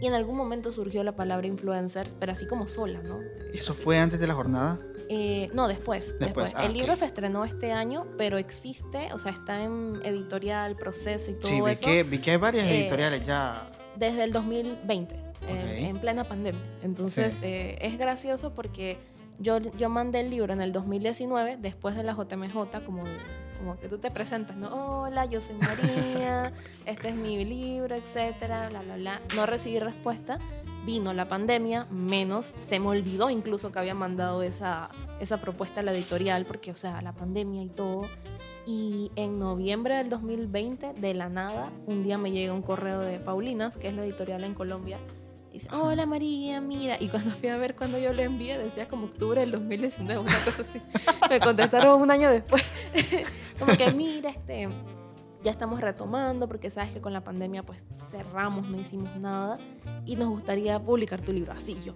Y 0.00 0.06
en 0.06 0.14
algún 0.14 0.36
momento 0.36 0.72
surgió 0.72 1.02
la 1.04 1.16
palabra 1.16 1.46
influencers, 1.46 2.14
pero 2.18 2.32
así 2.32 2.46
como 2.46 2.68
sola, 2.68 3.02
¿no? 3.02 3.20
¿Eso 3.52 3.72
fue 3.74 3.98
antes 3.98 4.18
de 4.20 4.26
la 4.26 4.34
jornada? 4.34 4.78
Eh, 5.08 5.50
no, 5.52 5.68
después. 5.68 6.16
Después, 6.18 6.46
después. 6.46 6.52
ah, 6.56 6.64
el 6.66 6.72
libro 6.72 6.96
se 6.96 7.04
estrenó 7.04 7.44
este 7.44 7.72
año, 7.72 8.06
pero 8.16 8.38
existe, 8.38 9.12
o 9.12 9.18
sea, 9.18 9.32
está 9.32 9.62
en 9.62 10.00
editorial, 10.02 10.76
proceso 10.76 11.30
y 11.30 11.34
todo 11.34 11.48
Sí, 11.50 11.60
vi 11.60 11.70
eso 11.72 11.86
que, 11.86 12.02
vi 12.02 12.18
que 12.18 12.30
hay 12.32 12.36
varias 12.38 12.66
eh, 12.66 12.80
editoriales 12.80 13.24
ya. 13.26 13.70
desde 13.96 14.24
el 14.24 14.32
2020, 14.32 15.14
en- 15.14 15.22
Ok. 15.58 15.64
en, 15.90 15.98
plena 16.00 16.24
pandemia. 16.24 16.60
Entonces, 16.82 17.34
Sí. 17.34 17.38
eh, 17.42 17.78
es 17.82 17.98
gracioso 17.98 18.54
porque 18.54 18.96
yo, 19.38 19.58
yo 19.58 19.88
mandé 19.90 20.20
el 20.20 20.30
libro 20.30 20.52
en 20.54 20.60
el 20.62 20.72
2019, 20.72 21.58
después 21.60 21.96
de 21.96 22.02
la 22.02 22.14
JMJ, 22.14 22.82
como, 22.84 23.04
como 23.64 23.78
que 23.78 23.88
tú 23.88 23.96
te 23.96 24.10
presentas, 24.10 24.56
¿no? 24.56 25.00
Hola, 25.02 25.24
yo 25.24 25.40
soy 25.40 25.56
María, 25.56 26.52
este 26.86 27.08
es 27.08 27.14
mi 27.14 27.42
libro, 27.46 27.94
etcétera, 27.94 28.68
bla, 28.68 28.82
bla, 28.82 28.96
bla. 28.96 29.20
No 29.34 29.46
recibí 29.46 29.78
respuesta. 29.78 30.38
Vino 30.84 31.14
la 31.14 31.28
pandemia, 31.28 31.86
menos, 31.86 32.52
se 32.68 32.78
me 32.78 32.88
olvidó 32.88 33.30
incluso 33.30 33.72
que 33.72 33.78
había 33.78 33.94
mandado 33.94 34.42
esa, 34.42 34.90
esa 35.18 35.38
propuesta 35.38 35.80
a 35.80 35.82
la 35.82 35.94
editorial, 35.94 36.44
porque, 36.44 36.72
o 36.72 36.76
sea, 36.76 37.00
la 37.00 37.14
pandemia 37.14 37.62
y 37.62 37.70
todo. 37.70 38.02
Y 38.66 39.10
en 39.16 39.38
noviembre 39.38 39.96
del 39.96 40.10
2020, 40.10 40.92
de 40.92 41.14
la 41.14 41.30
nada, 41.30 41.72
un 41.86 42.02
día 42.02 42.18
me 42.18 42.32
llega 42.32 42.52
un 42.52 42.60
correo 42.60 43.00
de 43.00 43.18
Paulinas, 43.18 43.78
que 43.78 43.88
es 43.88 43.94
la 43.94 44.04
editorial 44.04 44.44
en 44.44 44.52
Colombia. 44.52 44.98
Dice, 45.54 45.68
hola 45.70 46.04
María, 46.04 46.60
mira. 46.60 46.96
Y 46.98 47.06
cuando 47.06 47.30
fui 47.30 47.48
a 47.48 47.56
ver 47.56 47.76
cuando 47.76 47.96
yo 47.96 48.12
lo 48.12 48.22
envié, 48.22 48.58
decía 48.58 48.88
como 48.88 49.06
octubre 49.06 49.40
del 49.40 49.52
2019, 49.52 50.20
una 50.20 50.38
cosa 50.44 50.62
así. 50.62 50.80
Me 51.30 51.38
contestaron 51.38 52.02
un 52.02 52.10
año 52.10 52.28
después. 52.28 52.64
como 53.60 53.76
que, 53.76 53.92
mira, 53.92 54.30
este, 54.30 54.68
ya 55.44 55.52
estamos 55.52 55.80
retomando, 55.80 56.48
porque 56.48 56.70
sabes 56.70 56.92
que 56.92 57.00
con 57.00 57.12
la 57.12 57.22
pandemia 57.22 57.62
pues 57.62 57.86
cerramos, 58.10 58.68
no 58.68 58.80
hicimos 58.80 59.14
nada. 59.16 59.58
Y 60.04 60.16
nos 60.16 60.30
gustaría 60.30 60.82
publicar 60.82 61.20
tu 61.20 61.32
libro. 61.32 61.52
Así 61.52 61.78
yo. 61.84 61.94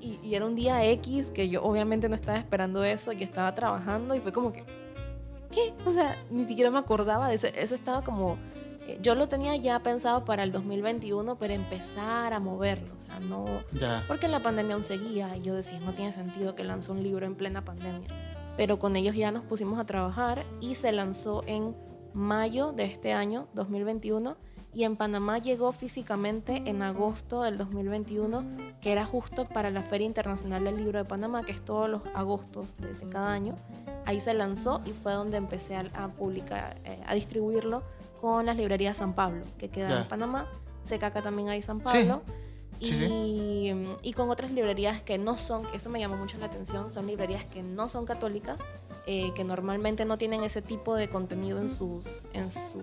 Y, 0.00 0.20
y 0.22 0.36
era 0.36 0.46
un 0.46 0.54
día 0.54 0.84
X 0.84 1.32
que 1.32 1.48
yo 1.48 1.64
obviamente 1.64 2.08
no 2.08 2.14
estaba 2.14 2.38
esperando 2.38 2.84
eso, 2.84 3.10
yo 3.10 3.24
estaba 3.24 3.56
trabajando 3.56 4.14
y 4.14 4.20
fue 4.20 4.32
como 4.32 4.52
que, 4.52 4.62
¿qué? 5.50 5.74
O 5.84 5.90
sea, 5.90 6.16
ni 6.30 6.44
siquiera 6.44 6.70
me 6.70 6.78
acordaba 6.78 7.28
de 7.28 7.34
eso. 7.34 7.48
Eso 7.48 7.74
estaba 7.74 8.02
como. 8.02 8.38
Yo 9.00 9.14
lo 9.14 9.28
tenía 9.28 9.54
ya 9.56 9.82
pensado 9.82 10.24
para 10.24 10.42
el 10.42 10.52
2021, 10.52 11.36
pero 11.36 11.54
empezar 11.54 12.32
a 12.32 12.40
moverlo. 12.40 12.94
O 12.96 13.00
sea, 13.00 13.20
no. 13.20 13.44
Ya. 13.72 14.02
Porque 14.08 14.28
la 14.28 14.40
pandemia 14.40 14.74
aún 14.74 14.84
seguía 14.84 15.36
y 15.36 15.42
yo 15.42 15.54
decía, 15.54 15.78
no 15.80 15.92
tiene 15.92 16.12
sentido 16.12 16.54
que 16.54 16.64
lance 16.64 16.90
un 16.90 17.02
libro 17.02 17.26
en 17.26 17.34
plena 17.34 17.64
pandemia. 17.64 18.08
Pero 18.56 18.78
con 18.78 18.96
ellos 18.96 19.14
ya 19.14 19.30
nos 19.30 19.44
pusimos 19.44 19.78
a 19.78 19.84
trabajar 19.84 20.44
y 20.60 20.74
se 20.74 20.90
lanzó 20.92 21.44
en 21.46 21.76
mayo 22.14 22.72
de 22.72 22.84
este 22.84 23.12
año, 23.12 23.46
2021. 23.54 24.36
Y 24.74 24.84
en 24.84 24.96
Panamá 24.96 25.38
llegó 25.38 25.72
físicamente 25.72 26.62
en 26.66 26.82
agosto 26.82 27.42
del 27.42 27.56
2021, 27.58 28.44
que 28.80 28.92
era 28.92 29.04
justo 29.04 29.46
para 29.46 29.70
la 29.70 29.82
Feria 29.82 30.06
Internacional 30.06 30.64
del 30.64 30.76
Libro 30.76 30.98
de 30.98 31.04
Panamá, 31.04 31.42
que 31.42 31.52
es 31.52 31.64
todos 31.64 31.88
los 31.88 32.02
agostos 32.14 32.76
de, 32.76 32.94
de 32.94 33.08
cada 33.08 33.32
año. 33.32 33.56
Ahí 34.04 34.20
se 34.20 34.34
lanzó 34.34 34.80
y 34.84 34.92
fue 34.92 35.12
donde 35.12 35.36
empecé 35.36 35.76
a, 35.76 35.84
a 35.94 36.08
publicar, 36.08 36.80
eh, 36.84 37.00
a 37.06 37.14
distribuirlo 37.14 37.82
con 38.20 38.46
las 38.46 38.56
librerías 38.56 38.96
San 38.96 39.14
Pablo, 39.14 39.44
que 39.58 39.68
quedan 39.68 40.02
en 40.02 40.08
Panamá. 40.08 40.46
Secaca 40.84 41.22
también 41.22 41.48
hay 41.48 41.62
San. 41.62 41.80
Pablo. 41.80 42.22
Sí, 42.26 42.32
y, 42.80 43.72
y 44.02 44.12
con 44.12 44.30
otras 44.30 44.50
librerías 44.50 45.02
que 45.02 45.18
no 45.18 45.36
son, 45.36 45.66
eso 45.74 45.90
me 45.90 45.98
llamó 46.00 46.16
mucho 46.16 46.38
la 46.38 46.46
atención, 46.46 46.92
son 46.92 47.06
librerías 47.06 47.44
que 47.44 47.62
no 47.62 47.88
son 47.88 48.06
católicas, 48.06 48.60
eh, 49.06 49.32
que 49.34 49.42
normalmente 49.44 50.04
no 50.04 50.18
tienen 50.18 50.42
ese 50.44 50.60
tipo 50.62 50.94
de 50.94 51.08
contenido 51.08 51.60
en, 51.60 51.70
sus, 51.70 52.04
en 52.32 52.50
su 52.50 52.80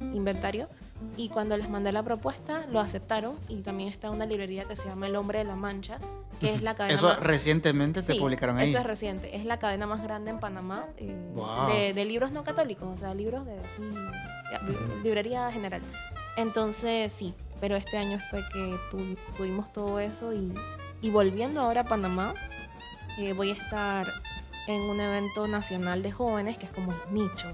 inventario. 0.00 0.68
Y 1.16 1.28
cuando 1.28 1.56
les 1.56 1.70
mandé 1.70 1.92
la 1.92 2.02
propuesta, 2.02 2.66
lo 2.72 2.80
aceptaron. 2.80 3.36
Y 3.48 3.58
también 3.58 3.88
está 3.88 4.10
una 4.10 4.26
librería 4.26 4.64
que 4.64 4.74
se 4.74 4.88
llama 4.88 5.06
El 5.06 5.14
Hombre 5.14 5.38
de 5.38 5.44
la 5.44 5.54
Mancha, 5.54 5.98
que 6.40 6.52
es 6.52 6.60
la 6.62 6.74
cadena 6.74 6.96
Eso 6.96 7.06
más- 7.06 7.20
recientemente 7.20 8.02
te 8.02 8.14
Sí, 8.14 8.18
publicaron 8.18 8.58
ahí. 8.58 8.68
Eso 8.70 8.78
es 8.78 8.84
reciente. 8.86 9.36
Es 9.36 9.44
la 9.44 9.60
cadena 9.60 9.86
más 9.86 10.02
grande 10.02 10.32
en 10.32 10.40
Panamá 10.40 10.86
eh, 10.96 11.16
Wow. 11.34 11.68
de, 11.68 11.94
de 11.94 12.04
libros 12.04 12.32
no 12.32 12.42
católicos, 12.42 12.88
o 12.92 12.96
sea, 12.96 13.14
libros 13.14 13.46
de 13.46 13.52
así, 13.60 13.82
librería 15.04 15.50
general. 15.52 15.82
Entonces, 16.36 17.12
sí, 17.12 17.32
pero 17.60 17.76
este 17.76 17.96
año 17.98 18.18
fue 18.30 18.40
que 18.52 18.76
tu- 18.90 19.16
tuvimos 19.36 19.72
todo 19.72 19.98
eso 20.00 20.32
y, 20.32 20.52
y 21.00 21.10
volviendo 21.10 21.60
ahora 21.60 21.82
a 21.82 21.84
Panamá, 21.84 22.34
eh, 23.18 23.32
voy 23.32 23.50
a 23.50 23.54
estar 23.54 24.06
en 24.66 24.80
un 24.82 25.00
evento 25.00 25.48
nacional 25.48 26.02
de 26.02 26.12
jóvenes, 26.12 26.58
que 26.58 26.66
es 26.66 26.72
como 26.72 26.90
un 26.92 27.14
nicho 27.14 27.52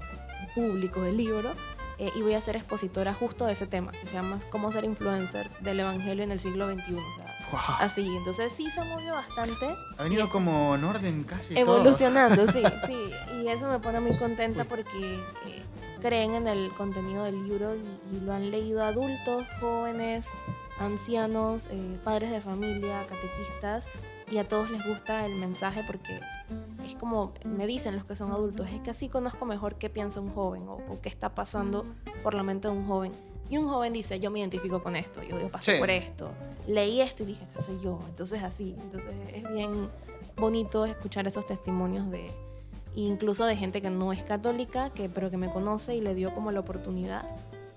público 0.53 1.01
del 1.01 1.17
libro, 1.17 1.53
eh, 1.97 2.11
y 2.13 2.21
voy 2.21 2.33
a 2.33 2.41
ser 2.41 2.57
expositora 2.57 3.13
justo 3.13 3.45
de 3.45 3.53
ese 3.53 3.67
tema, 3.67 3.91
que 3.93 4.05
se 4.05 4.15
llama 4.15 4.37
Cómo 4.49 4.69
ser 4.71 4.83
influencers 4.83 5.49
del 5.63 5.79
Evangelio 5.79 6.25
en 6.25 6.31
el 6.31 6.41
siglo 6.41 6.67
XXI. 6.69 6.93
O 6.95 7.15
sea, 7.15 7.25
Wow. 7.51 7.61
así, 7.79 8.01
entonces 8.17 8.51
sí 8.51 8.69
se 8.69 8.83
movió 8.83 9.13
bastante. 9.13 9.65
Ha 9.97 10.03
venido 10.03 10.27
como 10.29 10.75
en 10.75 10.83
orden 10.83 11.23
casi 11.23 11.53
todo. 11.53 11.77
Evolucionando, 11.77 12.51
sí, 12.51 12.63
sí. 12.87 13.11
Y 13.41 13.47
eso 13.47 13.69
me 13.69 13.79
pone 13.79 13.99
muy 14.01 14.17
contenta 14.17 14.65
porque 14.65 15.15
eh, 15.47 15.63
creen 16.05 16.35
en 16.35 16.47
el 16.47 16.69
contenido 16.73 17.23
del 17.23 17.43
libro 17.47 17.75
y, 17.75 18.15
y 18.15 18.19
lo 18.19 18.31
han 18.33 18.51
leído 18.51 18.83
adultos, 18.83 19.43
jóvenes, 19.59 20.27
ancianos, 20.79 21.67
eh, 21.71 21.97
padres 22.03 22.29
de 22.31 22.41
familia, 22.41 23.03
catequistas, 23.09 23.87
y 24.31 24.37
a 24.37 24.47
todos 24.47 24.69
les 24.69 24.85
gusta 24.85 25.25
el 25.25 25.35
mensaje 25.35 25.81
porque 25.87 26.19
es 26.85 26.95
como 26.95 27.33
me 27.43 27.65
dicen 27.65 27.95
los 27.95 28.05
que 28.05 28.15
son 28.15 28.31
adultos, 28.31 28.67
es 28.71 28.81
que 28.81 28.91
así 28.91 29.09
conozco 29.09 29.45
mejor 29.45 29.75
qué 29.75 29.89
piensa 29.89 30.19
un 30.21 30.31
joven 30.33 30.67
o, 30.67 30.73
o 30.75 30.99
qué 31.01 31.09
está 31.09 31.33
pasando 31.33 31.85
por 32.23 32.33
la 32.35 32.43
mente 32.43 32.67
de 32.67 32.73
un 32.75 32.87
joven. 32.87 33.11
Y 33.49 33.57
un 33.57 33.67
joven 33.67 33.93
dice, 33.93 34.19
yo 34.19 34.31
me 34.31 34.39
identifico 34.39 34.81
con 34.83 34.95
esto, 34.95 35.21
yo, 35.23 35.39
yo 35.39 35.49
pasé 35.49 35.73
Sí. 35.73 35.79
por 35.79 35.89
esto, 35.91 36.29
leí 36.67 37.01
esto 37.01 37.23
y 37.23 37.27
dije, 37.27 37.43
este 37.45 37.61
soy 37.61 37.79
yo. 37.79 37.99
Entonces 38.09 38.41
así, 38.43 38.75
entonces 38.79 39.11
es 39.33 39.51
bien 39.53 39.89
bonito 40.35 40.85
escuchar 40.85 41.25
esos 41.27 41.45
testimonios 41.45 42.09
de 42.11 42.31
incluso 42.95 43.45
de 43.45 43.55
gente 43.57 43.81
que 43.81 43.89
no 43.89 44.13
es 44.13 44.23
católica, 44.23 44.89
que, 44.91 45.09
pero 45.09 45.29
que 45.29 45.37
me 45.37 45.49
conoce 45.51 45.95
y 45.95 46.01
le 46.01 46.15
dio 46.15 46.33
como 46.33 46.51
la 46.51 46.59
oportunidad. 46.61 47.25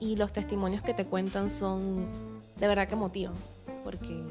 Y 0.01 0.17
los 0.17 0.33
testimonios 0.33 0.83
que 0.83 0.95
te 0.95 1.05
cuentan 1.07 1.51
son 1.51 2.07
de 2.59 2.69
verdad 2.69 2.87
que 2.89 2.97
motivan, 2.97 3.35
porque 3.85 4.23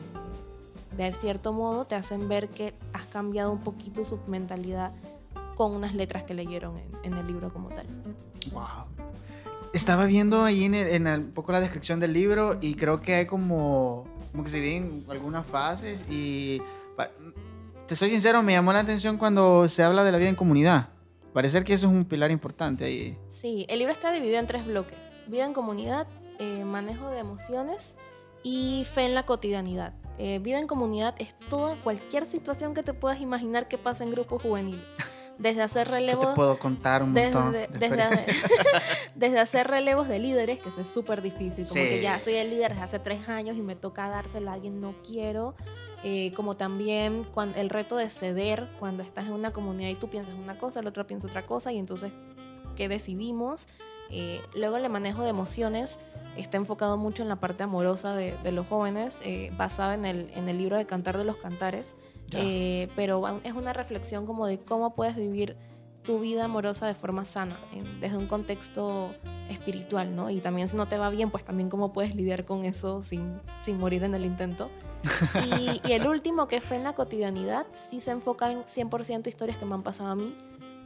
de 0.96 1.12
cierto 1.12 1.52
modo 1.54 1.86
te 1.86 1.96
hacen 1.96 2.28
ver 2.30 2.50
que 2.50 2.74
has 2.94 3.06
cambiado 3.06 3.52
un 3.52 3.60
poquito 3.60 4.04
su 4.04 4.18
mentalidad 4.28 4.92
con 5.56 5.74
unas 5.74 5.94
letras 5.94 6.24
que 6.24 6.34
leyeron 6.34 6.78
en, 6.78 6.90
en 7.04 7.14
el 7.18 7.28
libro 7.28 7.52
como 7.52 7.70
tal. 7.70 7.86
Wow. 8.54 8.64
Estaba 9.74 10.06
viendo 10.06 10.44
ahí 10.44 10.64
en, 10.64 10.74
el- 10.76 10.88
en 10.88 11.08
el- 11.08 11.20
un 11.20 11.32
poco 11.32 11.52
la 11.52 11.60
descripción 11.60 12.00
del 12.00 12.14
libro 12.14 12.58
y 12.62 12.76
creo 12.76 13.02
que 13.02 13.16
hay 13.16 13.26
como, 13.26 14.06
como 14.32 14.44
que 14.44 14.50
se 14.50 14.62
ven 14.62 15.04
algunas 15.10 15.46
fases 15.46 16.02
y 16.10 16.62
te 17.88 17.96
soy 17.96 18.10
sincero, 18.10 18.44
me 18.44 18.52
llamó 18.52 18.74
la 18.74 18.80
atención 18.80 19.18
cuando 19.18 19.68
se 19.70 19.82
habla 19.82 20.04
de 20.04 20.12
la 20.12 20.18
vida 20.18 20.30
en 20.30 20.36
comunidad. 20.36 20.90
Parece 21.34 21.64
que 21.64 21.74
eso 21.74 21.88
es 21.88 21.94
un 21.94 22.06
pilar 22.06 22.32
importante 22.32 22.86
ahí. 22.86 23.18
Sí, 23.32 23.66
el 23.70 23.80
libro 23.80 23.94
está 23.94 24.12
dividido 24.12 24.40
en 24.40 24.48
tres 24.48 24.66
bloques. 24.66 24.98
Vida 25.28 25.46
en 25.46 25.54
comunidad, 25.54 26.08
eh, 26.40 26.64
manejo 26.66 27.10
de 27.10 27.20
emociones 27.20 27.96
y 28.44 28.86
fe 28.94 29.06
en 29.06 29.16
la 29.16 29.26
cotidianidad. 29.26 29.94
Eh, 30.18 30.40
vida 30.40 30.60
en 30.60 30.68
comunidad 30.68 31.16
es 31.20 31.38
toda, 31.50 31.76
cualquier 31.76 32.26
situación 32.26 32.74
que 32.74 32.84
te 32.84 32.94
puedas 32.94 33.22
imaginar 33.22 33.68
que 33.68 33.78
pasa 33.78 34.04
en 34.04 34.12
grupos 34.12 34.42
juveniles. 34.42 34.82
Desde 35.40 35.62
hacer 35.62 35.86
Yo 35.88 35.92
te 35.94 36.00
relevos... 36.00 36.28
puedo 36.36 36.58
contar 36.58 37.04
un 37.04 37.14
montón. 37.14 37.52
Desde, 37.52 37.68
de 37.68 37.90
desde, 37.90 38.26
desde 39.16 39.40
hacer 39.40 39.68
relevos 39.68 40.08
de 40.08 40.20
líderes, 40.20 40.60
que 40.60 40.70
eso 40.70 40.82
es 40.82 40.90
súper 40.90 41.22
difícil, 41.22 41.66
como 41.68 41.74
Sí. 41.82 41.90
que 41.90 42.02
ya 42.02 42.20
soy 42.20 42.36
el 42.36 42.50
líder 42.50 42.72
desde 42.72 42.84
hace 42.84 43.00
tres 43.00 43.28
años 43.30 43.56
y 43.56 43.62
me 43.62 43.76
toca 43.76 44.10
dárselo 44.10 44.50
a 44.50 44.54
alguien, 44.54 44.82
no 44.82 44.96
quiero. 45.06 45.56
Eh, 46.04 46.32
como 46.34 46.56
también 46.56 47.24
cuan- 47.34 47.54
el 47.56 47.70
reto 47.70 47.98
de 47.98 48.10
ceder 48.10 48.68
cuando 48.80 49.04
estás 49.04 49.26
en 49.28 49.34
una 49.34 49.52
comunidad 49.52 49.90
y 49.90 49.96
tú 49.96 50.10
piensas 50.10 50.34
una 50.36 50.58
cosa, 50.58 50.80
el 50.80 50.88
otro 50.88 51.06
piensa 51.08 51.28
otra 51.28 51.42
cosa 51.44 51.72
y 51.72 51.78
entonces, 51.80 52.14
¿qué 52.76 52.88
decidimos? 52.88 53.68
Eh, 54.10 54.42
luego 54.56 54.78
el 54.78 54.90
manejo 54.90 55.24
de 55.24 55.30
emociones 55.30 56.00
está 56.38 56.58
enfocado 56.58 56.98
mucho 56.98 57.24
en 57.24 57.30
la 57.30 57.36
parte 57.38 57.64
amorosa 57.64 58.16
de, 58.16 58.36
de 58.44 58.52
los 58.52 58.68
jóvenes, 58.68 59.20
eh, 59.24 59.52
basado 59.58 59.94
en 59.94 60.06
el, 60.06 60.30
en 60.36 60.48
el 60.50 60.58
libro 60.60 60.78
de 60.78 60.86
Cantar 60.86 61.18
de 61.18 61.24
los 61.26 61.38
Cantares. 61.38 61.96
Eh, 62.34 62.90
pero 62.96 63.22
es 63.44 63.54
una 63.54 63.74
reflexión 63.74 64.26
como 64.26 64.48
de 64.48 64.60
cómo 64.60 64.96
puedes 64.96 65.16
vivir 65.16 65.56
tu 66.04 66.20
vida 66.20 66.46
amorosa 66.46 66.88
de 66.88 66.96
forma 66.96 67.26
sana, 67.26 67.58
en- 67.74 68.00
desde 68.00 68.18
un 68.18 68.28
contexto 68.28 69.12
espiritual, 69.50 70.16
¿no? 70.16 70.30
Y 70.30 70.40
también 70.40 70.68
si 70.70 70.76
no 70.76 70.88
te 70.88 70.98
va 70.98 71.10
bien, 71.10 71.30
pues 71.32 71.44
también 71.46 71.70
cómo 71.70 71.94
puedes 71.94 72.16
lidiar 72.16 72.46
con 72.46 72.66
eso 72.66 73.02
sin, 73.02 73.40
sin 73.62 73.78
morir 73.80 74.04
en 74.04 74.16
el 74.16 74.26
intento. 74.26 74.70
Y, 75.60 75.82
y 75.88 75.94
el 75.94 76.08
último, 76.08 76.48
que 76.48 76.60
fue 76.60 76.78
en 76.78 76.84
la 76.84 76.94
cotidianidad, 76.94 77.66
sí 77.74 78.00
se 78.02 78.12
enfoca 78.12 78.52
en 78.52 78.64
100% 78.64 79.28
historias 79.28 79.58
que 79.58 79.66
me 79.66 79.76
han 79.76 79.84
pasado 79.84 80.10
a 80.10 80.16
mí, 80.16 80.36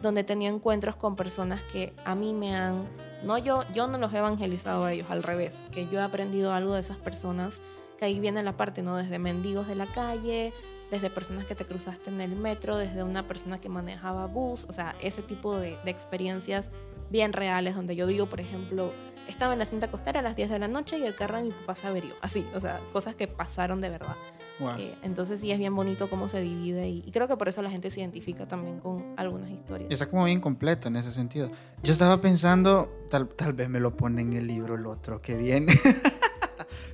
donde 0.01 0.21
he 0.21 0.23
tenido 0.23 0.53
encuentros 0.53 0.95
con 0.95 1.15
personas 1.15 1.61
que 1.71 1.93
a 2.05 2.13
mí 2.15 2.33
me 2.33 2.55
han... 2.55 2.87
No, 3.23 3.37
yo, 3.37 3.61
yo 3.73 3.87
no 3.87 3.97
los 3.99 4.13
he 4.13 4.17
evangelizado 4.17 4.83
a 4.85 4.93
ellos, 4.93 5.09
al 5.11 5.21
revés, 5.23 5.63
que 5.71 5.87
yo 5.87 5.99
he 5.99 6.03
aprendido 6.03 6.53
algo 6.53 6.73
de 6.73 6.81
esas 6.81 6.97
personas, 6.97 7.61
que 8.01 8.05
ahí 8.05 8.19
viene 8.19 8.41
la 8.41 8.57
parte, 8.57 8.81
¿no? 8.81 8.97
Desde 8.97 9.19
mendigos 9.19 9.67
de 9.67 9.75
la 9.75 9.85
calle, 9.85 10.55
desde 10.89 11.11
personas 11.11 11.45
que 11.45 11.53
te 11.53 11.65
cruzaste 11.65 12.09
en 12.09 12.19
el 12.19 12.35
metro, 12.35 12.75
desde 12.75 13.03
una 13.03 13.27
persona 13.27 13.61
que 13.61 13.69
manejaba 13.69 14.25
bus, 14.25 14.65
o 14.67 14.73
sea, 14.73 14.95
ese 15.03 15.21
tipo 15.21 15.55
de, 15.59 15.77
de 15.85 15.91
experiencias 15.91 16.71
bien 17.11 17.31
reales, 17.31 17.75
donde 17.75 17.95
yo 17.95 18.07
digo, 18.07 18.25
por 18.25 18.39
ejemplo, 18.39 18.91
estaba 19.27 19.53
en 19.53 19.59
la 19.59 19.65
cinta 19.65 19.91
costera 19.91 20.21
a 20.21 20.23
las 20.23 20.35
10 20.35 20.49
de 20.49 20.57
la 20.57 20.67
noche 20.67 20.97
y 20.97 21.03
el 21.03 21.13
carro 21.13 21.37
de 21.37 21.43
mi 21.43 21.51
papá 21.51 21.75
se 21.75 21.85
averió, 21.85 22.15
así, 22.21 22.43
o 22.55 22.59
sea, 22.59 22.79
cosas 22.91 23.13
que 23.13 23.27
pasaron 23.27 23.81
de 23.81 23.89
verdad. 23.89 24.15
Wow. 24.59 24.79
Eh, 24.79 24.95
entonces 25.03 25.39
sí 25.39 25.51
es 25.51 25.59
bien 25.59 25.75
bonito 25.75 26.09
cómo 26.09 26.27
se 26.27 26.41
divide 26.41 26.89
y, 26.89 27.03
y 27.05 27.11
creo 27.11 27.27
que 27.27 27.37
por 27.37 27.49
eso 27.49 27.61
la 27.61 27.69
gente 27.69 27.91
se 27.91 27.99
identifica 27.99 28.47
también 28.47 28.79
con 28.79 29.13
algunas 29.15 29.51
historias. 29.51 29.91
Está 29.91 30.07
como 30.07 30.25
bien 30.25 30.41
completo 30.41 30.87
en 30.87 30.95
ese 30.95 31.11
sentido. 31.11 31.51
Yo 31.83 31.93
estaba 31.93 32.19
pensando, 32.19 32.91
tal, 33.11 33.27
tal 33.27 33.53
vez 33.53 33.69
me 33.69 33.79
lo 33.79 33.95
pone 33.95 34.23
en 34.23 34.33
el 34.33 34.47
libro 34.47 34.73
el 34.73 34.87
otro 34.87 35.21
que 35.21 35.37
viene. 35.37 35.75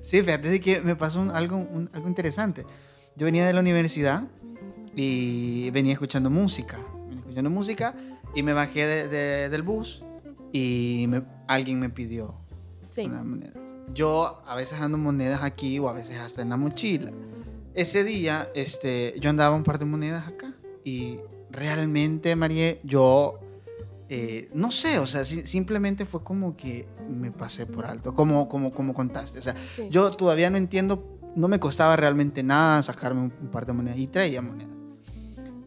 sí, 0.01 0.21
fíjate 0.21 0.49
de 0.49 0.60
que 0.60 0.82
me 0.82 0.95
pasó 0.95 1.19
un- 1.21 1.32
algo, 1.32 1.58
un- 1.58 1.89
algo 1.93 2.08
interesante. 2.08 2.65
Yo 3.15 3.25
venía 3.25 3.45
de 3.45 3.53
la 3.53 3.60
universidad 3.62 4.23
y 4.95 5.69
venía 5.71 5.93
escuchando 5.93 6.30
música. 6.30 6.77
Venía 7.08 7.19
escuchando 7.19 7.49
música 7.49 7.95
y 8.36 8.43
me 8.43 8.53
bajé 8.53 8.86
de- 8.86 9.08
de- 9.08 9.49
del 9.49 9.62
bus 9.63 10.03
y 10.51 11.06
me- 11.08 11.23
alguien 11.47 11.80
me 11.80 11.89
pidió 11.89 12.36
Sí, 12.89 13.06
una 13.06 13.23
moneda. 13.23 13.53
Yo 13.93 14.41
a 14.45 14.56
veces 14.56 14.80
ando 14.82 14.97
monedas 14.97 15.41
aquí 15.43 15.80
o 15.80 15.88
a 15.89 15.93
veces 15.93 16.19
hasta 16.19 16.41
en 16.41 16.49
la 16.49 16.58
mochila. 16.58 17.12
Ese 17.73 18.03
día 18.03 18.49
este, 18.56 19.15
yo 19.19 19.30
andaba 19.30 19.56
un 19.56 19.63
par 19.63 19.77
de 19.80 19.86
monedas 19.86 20.27
acá 20.27 20.53
y 20.84 21.19
realmente, 21.51 22.36
María, 22.36 22.77
yo 22.84 23.39
eh, 24.10 24.50
no 24.54 24.72
sé, 24.72 25.00
o 25.00 25.08
sea, 25.08 25.26
si- 25.26 25.46
simplemente 25.48 26.06
fue 26.06 26.24
como 26.24 26.56
que 26.56 26.88
me 27.10 27.32
pasé 27.32 27.65
por 27.65 27.86
alto, 27.86 28.13
como, 28.13 28.48
como, 28.48 28.72
como 28.72 28.93
contaste. 28.93 29.39
O 29.39 29.41
sea, 29.41 29.56
sí. 29.76 29.88
yo 29.89 30.12
todavía 30.12 30.50
no 30.50 30.58
entiendo, 30.58 31.20
no 31.36 31.48
me 31.48 31.60
costaba 31.60 31.96
realmente 31.96 32.41
nada 32.43 32.82
sacarme 32.84 33.22
un, 33.22 33.34
un 33.41 33.48
par 33.50 33.65
de 33.65 33.74
monedas 33.74 33.98
y 34.00 34.08
traía 34.08 34.41
monedas. 34.41 34.76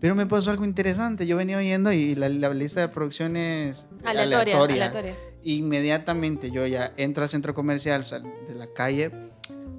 Pero 0.01 0.15
me 0.15 0.25
pasó 0.27 0.51
algo 0.51 0.65
interesante. 0.65 1.27
Yo 1.27 1.37
venía 1.37 1.59
oyendo 1.59 1.93
y 1.93 2.15
la, 2.15 2.31
la 2.31 2.55
lista 2.55 2.81
de 2.81 2.89
producciones 2.89 3.87
aleatoria, 4.03 4.55
aleatoria. 4.55 4.75
aleatoria. 4.87 5.15
Inmediatamente 5.43 6.51
yo 6.51 6.67
ya 6.67 6.93
entro 6.97 7.23
al 7.23 7.29
centro 7.29 7.53
comercial 7.55 8.07
sal- 8.07 8.25
de 8.49 8.55
la 8.55 8.67
calle, 8.73 9.11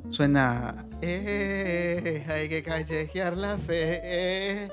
suena, 0.09 0.85
eh, 1.01 2.23
hay 2.27 2.49
que 2.49 2.61
callejear 2.63 3.35
la 3.35 3.57
fe. 3.57 3.99
eh". 4.03 4.69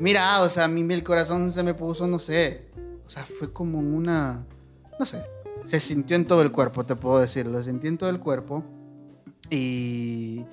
Mira, 0.00 0.40
o 0.42 0.48
sea, 0.50 0.64
a 0.64 0.68
mí 0.68 0.84
el 0.92 1.02
corazón 1.02 1.50
se 1.52 1.62
me 1.62 1.74
puso, 1.74 2.06
no 2.06 2.18
sé, 2.18 2.67
o 3.08 3.10
sea, 3.10 3.24
fue 3.24 3.50
como 3.52 3.78
una, 3.78 4.44
no 5.00 5.06
sé, 5.06 5.24
se 5.64 5.80
sintió 5.80 6.14
en 6.14 6.26
todo 6.26 6.42
el 6.42 6.52
cuerpo, 6.52 6.84
te 6.84 6.94
puedo 6.94 7.18
decir, 7.20 7.46
lo 7.46 7.62
sentí 7.62 7.88
en 7.88 7.96
todo 7.96 8.10
el 8.10 8.20
cuerpo 8.20 8.62
y, 9.48 10.44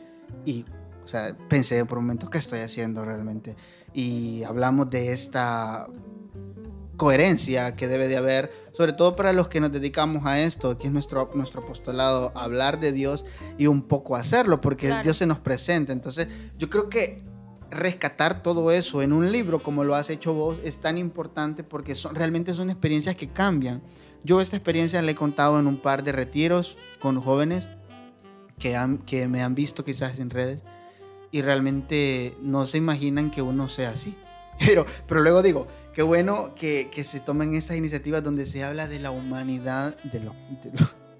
y 0.46 0.65
o 1.04 1.08
sea, 1.08 1.38
pensé 1.50 1.84
por 1.86 1.98
un 1.98 2.06
momento, 2.06 2.30
¿qué 2.30 2.38
estoy 2.38 2.60
haciendo 2.60 3.04
realmente? 3.04 3.58
Y 3.94 4.44
hablamos 4.44 4.89
de 4.89 5.12
esta 5.12 5.88
coherencia 6.96 7.76
que 7.76 7.89
debe 7.89 8.08
de 8.08 8.15
haber, 8.15 8.52
sobre 8.72 8.94
todo 8.94 9.18
para 9.18 9.34
los 9.34 9.50
que 9.50 9.60
nos 9.60 9.72
dedicamos 9.72 10.26
a 10.26 10.39
esto, 10.39 10.78
que 10.78 10.88
es 10.88 10.94
nuestro, 10.94 11.30
nuestro 11.36 11.62
apostolado, 11.62 12.32
hablar 12.36 12.80
de 12.80 12.94
Dios 12.94 13.26
y 13.58 13.68
un 13.68 13.82
poco 13.82 14.15
hacerlo, 14.15 14.62
porque 14.62 14.88
Claro. 14.88 15.04
Dios 15.04 15.18
se 15.18 15.26
nos 15.26 15.39
presenta. 15.39 15.91
Entonces, 15.91 16.30
yo 16.58 16.70
creo 16.70 16.88
que 16.88 17.22
rescatar 17.76 18.42
todo 18.42 18.72
eso 18.72 19.02
en 19.02 19.14
un 19.14 19.32
libro, 19.32 19.62
como 19.62 19.84
lo 19.84 19.96
has 19.96 20.10
hecho 20.10 20.34
vos, 20.34 20.58
es 20.64 20.78
tan 20.78 20.98
importante 20.98 21.64
porque 21.64 21.96
son, 21.96 22.16
realmente 22.16 22.54
son 22.54 22.70
experiencias 22.70 23.16
que 23.16 23.30
cambian. 23.30 23.82
Yo 24.24 24.42
esta 24.42 24.56
experiencia 24.58 25.02
la 25.02 25.12
he 25.12 25.16
contado 25.16 25.60
en 25.60 25.68
un 25.68 25.78
par 25.78 26.04
de 26.04 26.12
retiros 26.12 26.78
con 27.00 27.22
jóvenes 27.22 27.68
que, 28.58 28.76
han, 28.76 28.98
que 29.00 29.28
me 29.28 29.44
han 29.44 29.54
visto 29.56 29.84
quizás 29.86 30.18
en 30.20 30.30
redes 30.32 30.64
y 31.32 31.42
realmente 31.42 32.36
no 32.42 32.66
se 32.66 32.78
imaginan 32.78 33.30
que 33.30 33.42
uno 33.42 33.70
sea 33.70 33.92
así. 33.92 34.16
Pero, 34.66 34.86
pero 35.06 35.20
luego 35.22 35.42
digo, 35.44 35.68
qué 35.94 36.02
bueno 36.02 36.56
que, 36.56 36.90
que 36.90 37.04
se 37.04 37.20
tomen 37.20 37.56
estas 37.56 37.76
iniciativas 37.76 38.24
donde 38.24 38.46
se 38.46 38.64
habla 38.64 38.88
de 38.88 39.00
la 39.02 39.12
humanidad 39.12 39.98
de, 40.04 40.22
lo- 40.22 40.34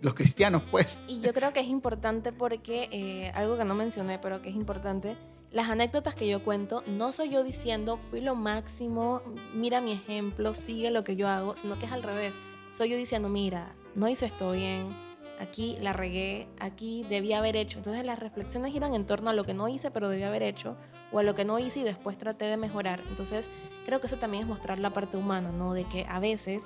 los 0.06 0.14
cristianos, 0.14 0.62
pues. 0.70 1.00
Y 1.08 1.20
yo 1.20 1.34
creo 1.34 1.52
que 1.52 1.60
es 1.60 1.68
importante 1.68 2.32
porque, 2.32 2.88
eh, 2.92 3.32
algo 3.34 3.58
que 3.58 3.66
no 3.66 3.76
mencioné, 3.76 4.20
pero 4.20 4.42
que 4.42 4.50
es 4.50 4.56
importante, 4.56 5.18
las 5.52 5.68
anécdotas 5.68 6.16
que 6.16 6.28
yo 6.28 6.44
cuento, 6.44 6.84
no 6.86 7.12
soy 7.12 7.30
yo 7.30 7.44
diciendo, 7.44 7.98
fui 7.98 8.22
lo 8.22 8.36
máximo, 8.36 9.22
mira 9.54 9.82
mi 9.82 9.94
ejemplo, 9.94 10.54
sigue 10.54 10.92
lo 10.92 11.04
que 11.04 11.16
yo 11.16 11.28
hago, 11.28 11.56
sino 11.56 11.80
que 11.80 11.88
es 11.88 11.92
al 11.92 12.04
revés. 12.04 12.36
Soy 12.72 12.90
yo 12.90 12.98
diciendo, 12.98 13.30
mira, 13.30 13.76
no 13.96 14.08
hice 14.08 14.28
esto 14.28 14.52
bien, 14.52 14.96
aquí 15.40 15.76
la 15.82 15.92
regué, 15.92 16.48
aquí 16.60 17.04
debí 17.10 17.34
haber 17.34 17.56
hecho. 17.56 17.80
Entonces 17.80 18.06
las 18.06 18.20
reflexiones 18.20 18.74
giran 18.74 18.94
en 18.94 19.06
torno 19.08 19.32
a 19.32 19.34
lo 19.34 19.44
que 19.44 19.56
no 19.56 19.68
hice, 19.68 19.90
pero 19.90 20.08
debí 20.08 20.24
haber 20.24 20.44
hecho, 20.44 20.78
o 21.12 21.20
a 21.20 21.24
lo 21.24 21.34
que 21.34 21.46
no 21.46 21.58
hice 21.58 21.80
y 21.80 21.84
después 21.84 22.18
traté 22.18 22.46
de 22.46 22.58
mejorar. 22.58 23.02
Entonces 23.10 23.50
creo 23.86 24.00
que 24.00 24.08
eso 24.08 24.18
también 24.18 24.44
es 24.44 24.50
mostrar 24.50 24.78
la 24.78 24.92
parte 24.92 25.18
humana, 25.18 25.52
¿no? 25.52 25.74
De 25.74 25.86
que 25.86 26.06
a 26.08 26.20
veces, 26.20 26.62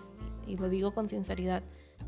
y 0.46 0.58
lo 0.58 0.68
digo 0.68 0.94
con 0.94 1.08
sinceridad, 1.08 1.64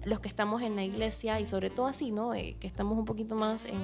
los 0.05 0.19
que 0.19 0.27
estamos 0.27 0.61
en 0.61 0.75
la 0.75 0.83
iglesia 0.83 1.39
y 1.39 1.45
sobre 1.45 1.69
todo 1.69 1.87
así, 1.87 2.11
¿no? 2.11 2.33
Eh, 2.33 2.55
que 2.59 2.67
estamos 2.67 2.97
un 2.97 3.05
poquito 3.05 3.35
más 3.35 3.65
en, 3.65 3.79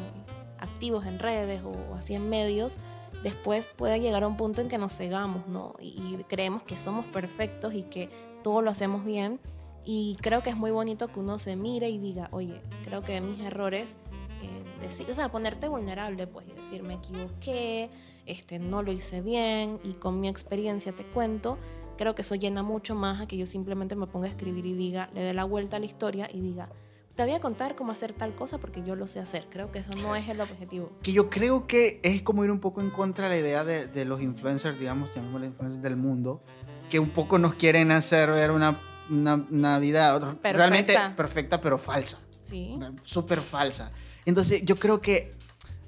activos 0.59 1.05
en 1.05 1.19
redes 1.19 1.61
o 1.63 1.95
así 1.95 2.15
en 2.15 2.29
medios, 2.29 2.77
después 3.23 3.67
puede 3.75 3.99
llegar 3.99 4.23
a 4.23 4.27
un 4.27 4.37
punto 4.37 4.61
en 4.61 4.67
que 4.67 4.77
nos 4.77 4.95
cegamos, 4.95 5.47
¿no? 5.47 5.75
Y, 5.79 6.17
creemos 6.27 6.63
que 6.63 6.77
somos 6.77 7.05
perfectos 7.05 7.73
y 7.73 7.83
que 7.83 8.09
todo 8.43 8.61
lo 8.61 8.71
hacemos 8.71 9.05
bien. 9.05 9.39
Y 9.85 10.17
creo 10.21 10.41
que 10.41 10.49
es 10.49 10.57
muy 10.57 10.71
bonito 10.71 11.07
que 11.07 11.19
uno 11.19 11.39
se 11.39 11.55
mire 11.55 11.89
y 11.89 11.97
diga, 11.97 12.27
oye, 12.31 12.61
creo 12.83 13.03
que 13.03 13.21
mis 13.21 13.39
errores, 13.39 13.97
eh, 14.41 14.81
decir, 14.81 15.09
o 15.09 15.15
sea, 15.15 15.31
ponerte 15.31 15.69
vulnerable, 15.69 16.27
pues, 16.27 16.45
y 16.49 16.59
decir, 16.59 16.83
me 16.83 16.95
equivoqué, 16.95 17.89
este, 18.25 18.59
no 18.59 18.81
lo 18.81 18.91
hice 18.91 19.21
bien, 19.21 19.79
y 19.85 19.93
con 19.93 20.19
mi 20.19 20.27
experiencia 20.27 20.91
te 20.91 21.05
cuento, 21.05 21.57
creo 21.97 22.15
que 22.15 22.21
eso 22.21 22.35
llena 22.35 22.63
mucho 22.63 22.95
más 22.95 23.21
a 23.21 23.27
que 23.27 23.37
yo 23.37 23.45
simplemente 23.45 23.95
me 23.95 24.07
ponga 24.07 24.27
a 24.27 24.29
escribir 24.29 24.65
y 24.65 24.73
diga, 24.73 25.09
le 25.13 25.21
dé 25.21 25.33
la 25.33 25.43
vuelta 25.43 25.77
a 25.77 25.79
la 25.79 25.85
historia 25.85 26.29
y 26.31 26.39
diga, 26.39 26.69
te 27.15 27.23
voy 27.23 27.33
a 27.33 27.39
contar 27.39 27.75
cómo 27.75 27.91
hacer 27.91 28.13
tal 28.13 28.35
cosa 28.35 28.59
porque 28.59 28.83
yo 28.83 28.95
lo 28.95 29.07
sé 29.07 29.19
hacer. 29.19 29.47
Creo 29.49 29.71
que 29.71 29.79
eso 29.79 29.93
no 29.95 30.15
es 30.15 30.29
el 30.29 30.39
objetivo. 30.39 30.91
Que 31.01 31.11
yo 31.11 31.29
creo 31.29 31.65
que 31.65 31.99
es 32.03 32.21
como 32.21 32.45
ir 32.45 32.51
un 32.51 32.59
poco 32.59 32.79
en 32.79 32.91
contra 32.91 33.27
de 33.27 33.35
la 33.35 33.39
idea 33.41 33.63
de, 33.63 33.87
de 33.87 34.05
los 34.05 34.21
influencers, 34.21 34.79
digamos, 34.79 35.09
llamémosle 35.15 35.47
influencers 35.47 35.81
del 35.81 35.97
mundo, 35.97 36.43
que 36.89 36.99
un 36.99 37.09
poco 37.09 37.39
nos 37.39 37.55
quieren 37.55 37.91
hacer 37.91 38.29
ver 38.29 38.51
una, 38.51 38.79
una, 39.09 39.35
una 39.49 39.79
vida 39.79 40.13
Perfecta. 40.19 40.53
realmente 40.53 40.95
perfecta, 41.15 41.59
pero 41.59 41.77
falsa. 41.77 42.19
Sí. 42.43 42.77
súper 43.03 43.41
falsa. 43.41 43.91
Entonces 44.25 44.61
yo 44.63 44.77
creo 44.77 45.01
que 45.01 45.31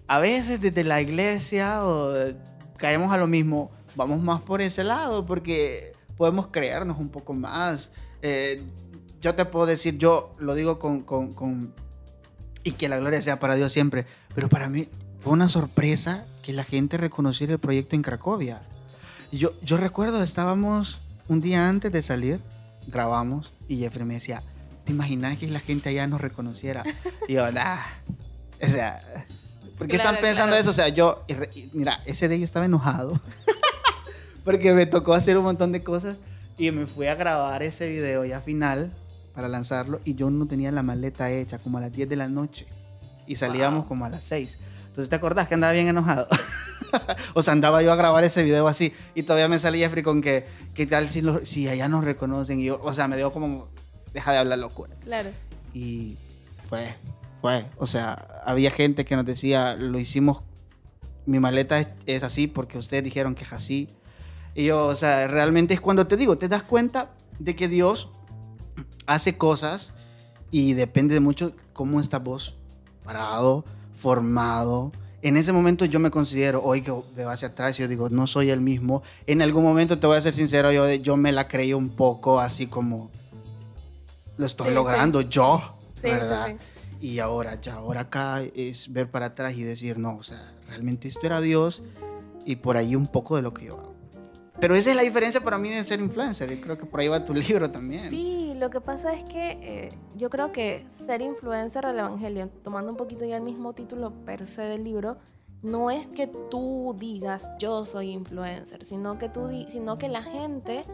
a 0.08 0.20
veces 0.20 0.60
desde 0.60 0.84
la 0.84 1.00
iglesia 1.02 1.86
o 1.86 2.12
caemos 2.78 3.14
a 3.14 3.18
lo 3.18 3.28
mismo, 3.28 3.72
vamos 3.96 4.22
más 4.22 4.42
por 4.42 4.62
ese 4.62 4.84
lado 4.84 5.26
porque 5.26 5.94
podemos 6.20 6.48
creernos 6.48 7.00
un 7.00 7.08
poco 7.08 7.34
más. 7.34 7.92
Eh, 8.22 8.62
yo 9.22 9.36
te 9.36 9.46
puedo 9.46 9.66
decir, 9.66 9.98
yo 9.98 10.36
lo 10.38 10.54
digo 10.54 10.78
con, 10.78 11.02
con- 11.04 11.32
con- 11.34 11.74
y 12.66 12.74
que 12.74 12.90
la 12.90 12.98
gloria 12.98 13.22
sea 13.22 13.40
para 13.40 13.56
Dios 13.56 13.72
siempre, 13.72 14.06
pero 14.36 14.50
para 14.50 14.68
mí 14.68 14.90
fue 15.22 15.32
una 15.32 15.48
sorpresa 15.48 16.26
que 16.44 16.52
la 16.52 16.66
gente 16.66 16.98
reconociera 16.98 17.54
el 17.54 17.60
proyecto 17.60 17.96
en 17.96 18.02
Cracovia. 18.02 18.62
Yo, 19.32 19.52
yo 19.64 19.78
recuerdo, 19.78 20.22
estábamos 20.22 20.98
un 21.30 21.40
día 21.40 21.70
antes 21.70 21.90
de 21.94 22.02
salir, 22.02 22.42
grabamos 22.88 23.52
y 23.70 23.78
Jeffrey 23.78 24.06
me 24.06 24.16
decía, 24.16 24.44
¿te 24.84 24.92
imaginas 24.92 25.38
que 25.38 25.48
la 25.48 25.62
gente 25.62 25.88
allá 25.88 26.06
nos 26.06 26.20
reconociera? 26.20 26.84
Y 27.30 27.34
yo, 27.34 27.50
nah. 27.54 27.78
O 28.62 28.68
sea, 28.68 29.00
¿por 29.78 29.88
qué 29.88 29.96
están 29.96 30.16
Claro, 30.16 30.28
pensando 30.28 30.48
claro. 30.50 30.62
eso? 30.62 30.70
O 30.72 30.74
sea, 30.74 30.90
yo, 30.90 31.24
mira, 31.72 32.02
ese 32.06 32.28
día 32.28 32.40
yo 32.40 32.44
estaba 32.46 32.66
enojado 32.66 33.22
porque 34.44 34.74
me 34.74 34.86
tocó 34.86 35.14
hacer 35.14 35.38
un 35.38 35.44
montón 35.44 35.72
de 35.72 35.84
cosas 35.84 36.18
y 36.58 36.72
me 36.72 36.86
fui 36.88 37.08
a 37.08 37.16
grabar 37.16 37.64
ese 37.64 37.88
video 37.90 38.26
ya 38.26 38.42
final 38.42 38.92
para 39.34 39.48
lanzarlo 39.48 40.02
y 40.06 40.16
yo 40.16 40.30
no 40.30 40.46
tenía 40.48 40.72
la 40.72 40.84
maleta 40.84 41.30
hecha 41.32 41.60
como 41.60 41.78
a 41.78 41.82
las 41.82 41.92
10 41.92 42.10
de 42.10 42.16
la 42.16 42.28
noche 42.28 42.66
y 43.28 43.36
salíamos 43.36 43.86
como 43.86 44.06
a 44.06 44.10
las 44.10 44.24
6. 44.26 44.58
Entonces, 44.90 45.10
¿te 45.10 45.16
acordás 45.16 45.48
que 45.48 45.54
andaba 45.54 45.72
bien 45.74 45.88
enojado? 45.88 46.28
o 47.34 47.44
sea, 47.44 47.54
andaba 47.54 47.82
yo 47.82 47.92
a 47.92 47.96
grabar 47.96 48.24
ese 48.24 48.44
video 48.44 48.68
así 48.68 48.92
y 49.16 49.24
todavía 49.24 49.48
me 49.48 49.60
salía 49.60 49.86
Jeffrey 49.86 50.04
con 50.04 50.22
que, 50.22 50.46
¿qué 50.74 50.86
tal 50.86 51.08
si, 51.10 51.22
lo- 51.22 51.46
si 51.46 51.68
allá 51.70 51.88
nos 51.88 52.04
reconocen? 52.04 52.60
Y 52.60 52.66
yo, 52.66 52.80
o 52.84 52.94
sea, 52.94 53.08
me 53.08 53.16
dio 53.16 53.32
como, 53.32 53.70
deja 54.14 54.32
de 54.32 54.40
hablar 54.40 54.60
locura. 54.60 54.96
Claro. 55.04 55.30
Y 55.74 56.18
fue, 56.68 56.96
fue. 57.40 57.66
O 57.78 57.86
sea, 57.88 58.42
había 58.46 58.72
gente 58.72 59.06
que 59.06 59.16
nos 59.16 59.26
decía, 59.26 59.76
lo 59.76 60.00
hicimos, 60.00 60.40
mi 61.26 61.40
maleta 61.40 61.80
es, 61.80 61.88
es 62.08 62.24
así 62.24 62.48
porque 62.48 62.78
ustedes 62.80 63.04
dijeron 63.04 63.36
que 63.36 63.44
es 63.44 63.54
así. 63.54 63.88
Y 64.56 64.66
yo, 64.66 64.88
o 64.88 64.96
sea, 64.96 65.28
realmente 65.28 65.74
es 65.74 65.82
cuando 65.82 66.08
te 66.08 66.18
digo, 66.18 66.38
te 66.38 66.48
das 66.48 66.64
cuenta 66.64 67.12
de 67.40 67.56
que 67.56 67.68
Dios 67.68 68.10
hace 69.06 69.38
cosas 69.38 69.94
y 70.52 70.74
depende 70.74 71.14
de 71.14 71.20
mucho 71.20 71.54
cómo 71.74 72.00
estás 72.02 72.24
vos 72.24 72.56
parado, 73.04 73.64
formado. 73.94 74.92
En 75.22 75.36
ese 75.38 75.52
momento 75.52 75.86
yo 75.86 76.00
me 76.00 76.12
considero, 76.12 76.62
hoy 76.64 76.82
que 76.82 76.94
veo 77.16 77.30
hacia 77.30 77.50
atrás, 77.50 77.78
yo 77.78 77.88
digo, 77.88 78.10
no 78.10 78.26
soy 78.28 78.50
el 78.52 78.62
mismo. 78.62 79.04
En 79.28 79.42
algún 79.42 79.64
momento, 79.64 79.98
te 80.00 80.08
voy 80.08 80.18
a 80.18 80.22
ser 80.22 80.34
sincero, 80.34 80.72
yo, 80.72 80.90
yo 80.96 81.18
me 81.18 81.32
la 81.32 81.48
creí 81.48 81.74
un 81.74 81.90
poco 81.90 82.40
así 82.40 82.68
como, 82.68 83.10
lo 84.38 84.46
estoy 84.46 84.68
Sí, 84.68 84.70
sí. 84.72 84.76
logrando 84.76 85.22
yo, 85.22 85.62
Sí, 85.96 86.04
¿verdad? 86.04 86.48
sí. 86.48 86.56
Y 87.08 87.20
ahora, 87.20 87.56
ya 87.62 87.76
ahora 87.76 88.02
acá 88.02 88.42
es 88.56 88.92
ver 88.92 89.10
para 89.10 89.28
atrás 89.28 89.56
y 89.56 89.64
decir, 89.64 89.98
no, 89.98 90.18
o 90.18 90.24
sea, 90.24 90.54
realmente 90.68 91.08
esto 91.08 91.26
era 91.26 91.40
Dios 91.42 91.82
y 92.46 92.58
por 92.58 92.78
ahí 92.78 92.96
un 92.96 93.08
poco 93.08 93.36
de 93.36 93.42
lo 93.42 93.54
que 93.54 93.66
yo 93.66 93.78
hago. 93.78 93.89
Pero 94.60 94.76
esa 94.76 94.90
es 94.90 94.96
la 94.98 95.04
diferencia 95.04 95.40
para 95.40 95.58
mí 95.58 95.70
de 95.70 95.86
ser 95.86 96.02
influencer 96.02 96.52
y 96.52 96.58
creo 96.58 96.78
que 96.78 96.86
por 96.86 97.00
ahí 97.00 97.08
va 97.08 97.24
tu 97.24 97.34
libro 97.34 97.72
también. 97.72 98.10
Sí, 98.10 98.54
lo 98.58 98.70
que 98.70 98.82
pasa 98.82 99.14
es 99.14 99.24
que 99.24 99.58
eh, 99.62 99.94
yo 100.16 100.30
creo 100.30 100.52
que 100.52 100.86
ser 100.90 101.22
influencer 101.22 101.86
del 101.86 102.00
Evangelio, 102.00 102.50
tomando 102.62 102.92
un 102.92 102.98
poquito 102.98 103.24
ya 103.24 103.38
el 103.38 103.44
mismo 103.44 103.74
título 103.74 104.12
per 104.26 104.48
se 104.48 104.64
del 104.64 104.84
libro, 104.84 105.18
no 105.62 105.92
es 105.92 106.08
que 106.08 106.28
tú 106.28 106.96
digas 107.00 107.50
yo 107.58 107.86
soy 107.86 108.12
influencer, 108.12 108.84
sino 108.84 109.18
que, 109.18 109.30
tú 109.30 109.50
sino 109.70 109.98
que 109.98 110.10
la 110.10 110.24
gente, 110.24 110.86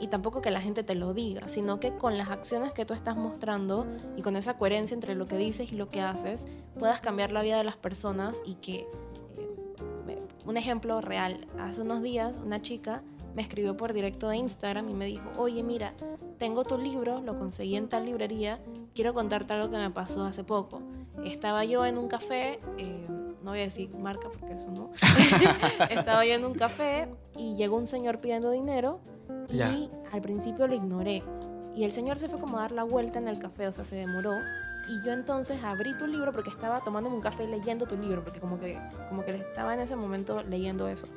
y 0.00 0.08
tampoco 0.08 0.42
que 0.42 0.50
la 0.50 0.60
gente 0.60 0.82
te 0.82 0.94
lo 0.94 1.14
diga, 1.14 1.48
sino 1.48 1.80
que 1.80 1.94
con 1.96 2.18
las 2.18 2.28
acciones 2.28 2.72
que 2.72 2.84
tú 2.84 2.92
estás 2.92 3.16
mostrando 3.16 3.86
y 4.16 4.22
con 4.22 4.36
esa 4.36 4.58
coherencia 4.58 4.94
entre 4.94 5.14
lo 5.14 5.26
que 5.26 5.38
dices 5.38 5.72
y 5.72 5.76
lo 5.76 5.88
que 5.88 6.02
haces, 6.02 6.46
puedas 6.78 7.00
cambiar 7.00 7.32
la 7.32 7.40
vida 7.40 7.56
de 7.56 7.64
las 7.64 7.76
personas 7.76 8.42
y 8.44 8.56
que, 8.56 8.86
eh, 10.08 10.22
un 10.44 10.56
ejemplo 10.58 11.00
real, 11.00 11.46
hace 11.58 11.80
unos 11.80 12.02
días 12.02 12.34
una 12.44 12.60
chica 12.60 13.02
me 13.34 13.42
escribió 13.42 13.76
por 13.76 13.92
directo 13.92 14.28
de 14.28 14.36
Instagram 14.36 14.88
y 14.88 14.94
me 14.94 15.06
dijo, 15.06 15.24
oye 15.36 15.62
mira, 15.62 15.94
tengo 16.38 16.64
tu 16.64 16.78
libro, 16.78 17.20
lo 17.20 17.38
conseguí 17.38 17.76
en 17.76 17.88
tal 17.88 18.04
librería, 18.06 18.60
quiero 18.94 19.14
contarte 19.14 19.52
algo 19.54 19.70
que 19.70 19.76
me 19.78 19.90
pasó 19.90 20.24
hace 20.24 20.44
poco. 20.44 20.82
Estaba 21.24 21.64
yo 21.64 21.84
en 21.86 21.98
un 21.98 22.08
café, 22.08 22.60
eh, 22.78 23.06
no 23.42 23.50
voy 23.50 23.60
a 23.60 23.64
decir 23.64 23.90
marca 23.90 24.28
porque 24.30 24.54
eso 24.54 24.70
no, 24.70 24.90
estaba 25.90 26.24
yo 26.24 26.34
en 26.34 26.44
un 26.44 26.54
café 26.54 27.08
y 27.36 27.54
llegó 27.56 27.76
un 27.76 27.86
señor 27.86 28.18
pidiendo 28.20 28.50
dinero 28.50 29.00
y 29.48 29.56
Ya. 29.56 29.74
al 30.12 30.20
principio 30.22 30.66
lo 30.66 30.74
ignoré. 30.74 31.22
Y 31.76 31.82
el 31.82 31.92
señor 31.92 32.18
se 32.18 32.28
fue 32.28 32.38
como 32.38 32.58
a 32.58 32.62
dar 32.62 32.72
la 32.72 32.84
vuelta 32.84 33.18
en 33.18 33.26
el 33.26 33.38
café, 33.40 33.66
o 33.66 33.72
sea, 33.72 33.84
se 33.84 33.96
demoró. 33.96 34.30
Y 34.88 35.04
yo 35.04 35.12
entonces 35.12 35.58
abrí 35.64 35.96
tu 35.98 36.06
libro 36.06 36.30
porque 36.30 36.50
estaba 36.50 36.78
tomándome 36.80 37.16
un 37.16 37.22
café 37.22 37.44
y 37.44 37.46
leyendo 37.48 37.84
tu 37.86 37.96
libro, 37.96 38.22
porque 38.22 38.38
como 38.38 38.60
que, 38.60 38.78
como 39.08 39.24
que 39.24 39.32
estaba 39.34 39.74
en 39.74 39.80
ese 39.80 39.96
momento 39.96 40.42
leyendo 40.44 40.86
eso. 40.86 41.08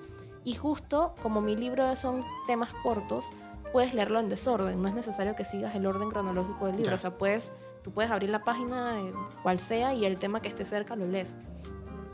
Y 0.47 0.53
justo 0.53 1.13
como 1.21 1.41
mi 1.41 1.57
libro 1.57 1.93
son 1.97 2.23
temas 2.45 2.71
cortos, 2.81 3.25
puedes 3.73 3.93
leerlo 3.93 4.21
en 4.21 4.29
desorden. 4.29 4.81
No 4.81 4.87
es 4.87 4.93
necesario 4.93 5.35
que 5.35 5.43
sigas 5.43 5.75
el 5.75 5.85
orden 5.85 6.09
cronológico 6.09 6.67
del 6.67 6.77
libro. 6.77 6.91
Ya. 6.91 6.95
O 6.95 6.99
sea, 6.99 7.17
puedes, 7.17 7.51
tú 7.83 7.91
puedes 7.91 8.09
abrir 8.09 8.29
la 8.29 8.45
página, 8.45 8.97
eh, 9.01 9.11
cual 9.43 9.59
sea, 9.59 9.93
y 9.93 10.05
el 10.05 10.17
tema 10.17 10.41
que 10.41 10.47
esté 10.47 10.63
cerca 10.63 10.95
lo 10.95 11.05
lees. 11.05 11.35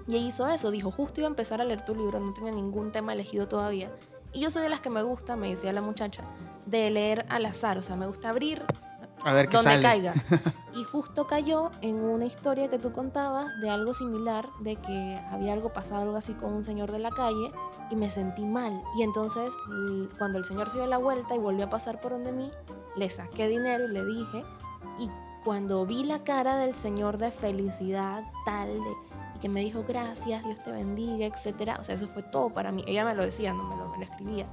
Y 0.08 0.16
ella 0.16 0.28
hizo 0.30 0.50
eso, 0.50 0.72
dijo, 0.72 0.90
justo 0.90 1.22
iba 1.22 1.28
a 1.28 1.30
empezar 1.30 1.62
a 1.62 1.64
leer 1.64 1.86
tu 1.86 1.94
libro, 1.94 2.20
no 2.20 2.34
tenía 2.34 2.52
ningún 2.52 2.92
tema 2.92 3.14
elegido 3.14 3.48
todavía. 3.48 3.92
Y 4.34 4.40
yo 4.40 4.50
soy 4.50 4.64
de 4.64 4.70
las 4.70 4.82
que 4.82 4.90
me 4.90 5.04
gusta, 5.04 5.36
me 5.36 5.50
decía 5.50 5.72
la 5.72 5.84
muchacha, 5.84 6.24
de 6.66 6.90
leer 6.90 7.28
al 7.30 7.46
azar. 7.46 7.78
O 7.78 7.84
sea, 7.84 7.96
me 7.96 8.08
gusta 8.08 8.30
abrir 8.30 8.64
A 9.24 9.34
ver 9.34 9.48
qué 9.48 9.58
donde 9.58 9.72
sale. 9.72 9.84
caiga. 9.84 10.14
Y 10.76 10.84
justo 10.86 11.28
cayó 11.28 11.70
en 11.82 12.04
una 12.04 12.26
historia 12.26 12.68
que 12.68 12.80
tú 12.80 12.92
contabas 12.92 13.60
de 13.62 13.70
algo 13.70 13.94
similar, 13.94 14.50
de 14.62 14.76
que 14.76 15.20
había 15.32 15.54
algo 15.54 15.72
pasado, 15.72 16.02
algo 16.02 16.16
así 16.16 16.34
con 16.34 16.52
un 16.52 16.66
señor 16.66 16.92
de 16.92 16.98
la 16.98 17.12
calle, 17.12 17.52
y 17.92 17.96
me 17.96 18.10
sentí 18.10 18.44
mal. 18.44 18.82
Y 18.98 19.04
entonces, 19.04 19.54
cuando 20.18 20.40
el 20.40 20.46
señor 20.46 20.70
se 20.70 20.80
dio 20.80 20.88
la 20.88 20.98
vuelta 20.98 21.36
y 21.36 21.38
volvió 21.38 21.66
a 21.66 21.70
pasar 21.70 22.02
por 22.02 22.14
donde 22.14 22.32
mí, 22.32 22.50
le 22.96 23.08
saqué 23.12 23.48
dinero 23.48 23.86
y 23.86 23.90
le 23.90 24.04
dije, 24.04 24.44
y 24.98 25.12
cuando 25.44 25.86
vi 25.86 26.04
la 26.04 26.24
cara 26.24 26.58
del 26.58 26.74
señor 26.74 27.20
de 27.20 27.30
felicidad, 27.30 28.24
tal, 28.46 28.70
de, 28.70 28.96
y 29.36 29.40
que 29.40 29.50
me 29.50 29.60
dijo 29.60 29.84
gracias, 29.88 30.44
Dios 30.44 30.64
te 30.64 30.72
bendiga, 30.72 31.28
etcétera, 31.28 31.78
o 31.80 31.84
sea, 31.84 31.96
eso 31.96 32.08
fue 32.08 32.24
todo 32.24 32.50
para 32.50 32.72
mí. 32.72 32.84
Ella 32.88 33.06
me 33.06 33.14
lo 33.14 33.24
decía, 33.24 33.54
no 33.54 33.64
me 33.64 33.76
lo, 33.76 33.90
me 33.90 33.98
lo 33.98 34.04
escribía. 34.04 34.48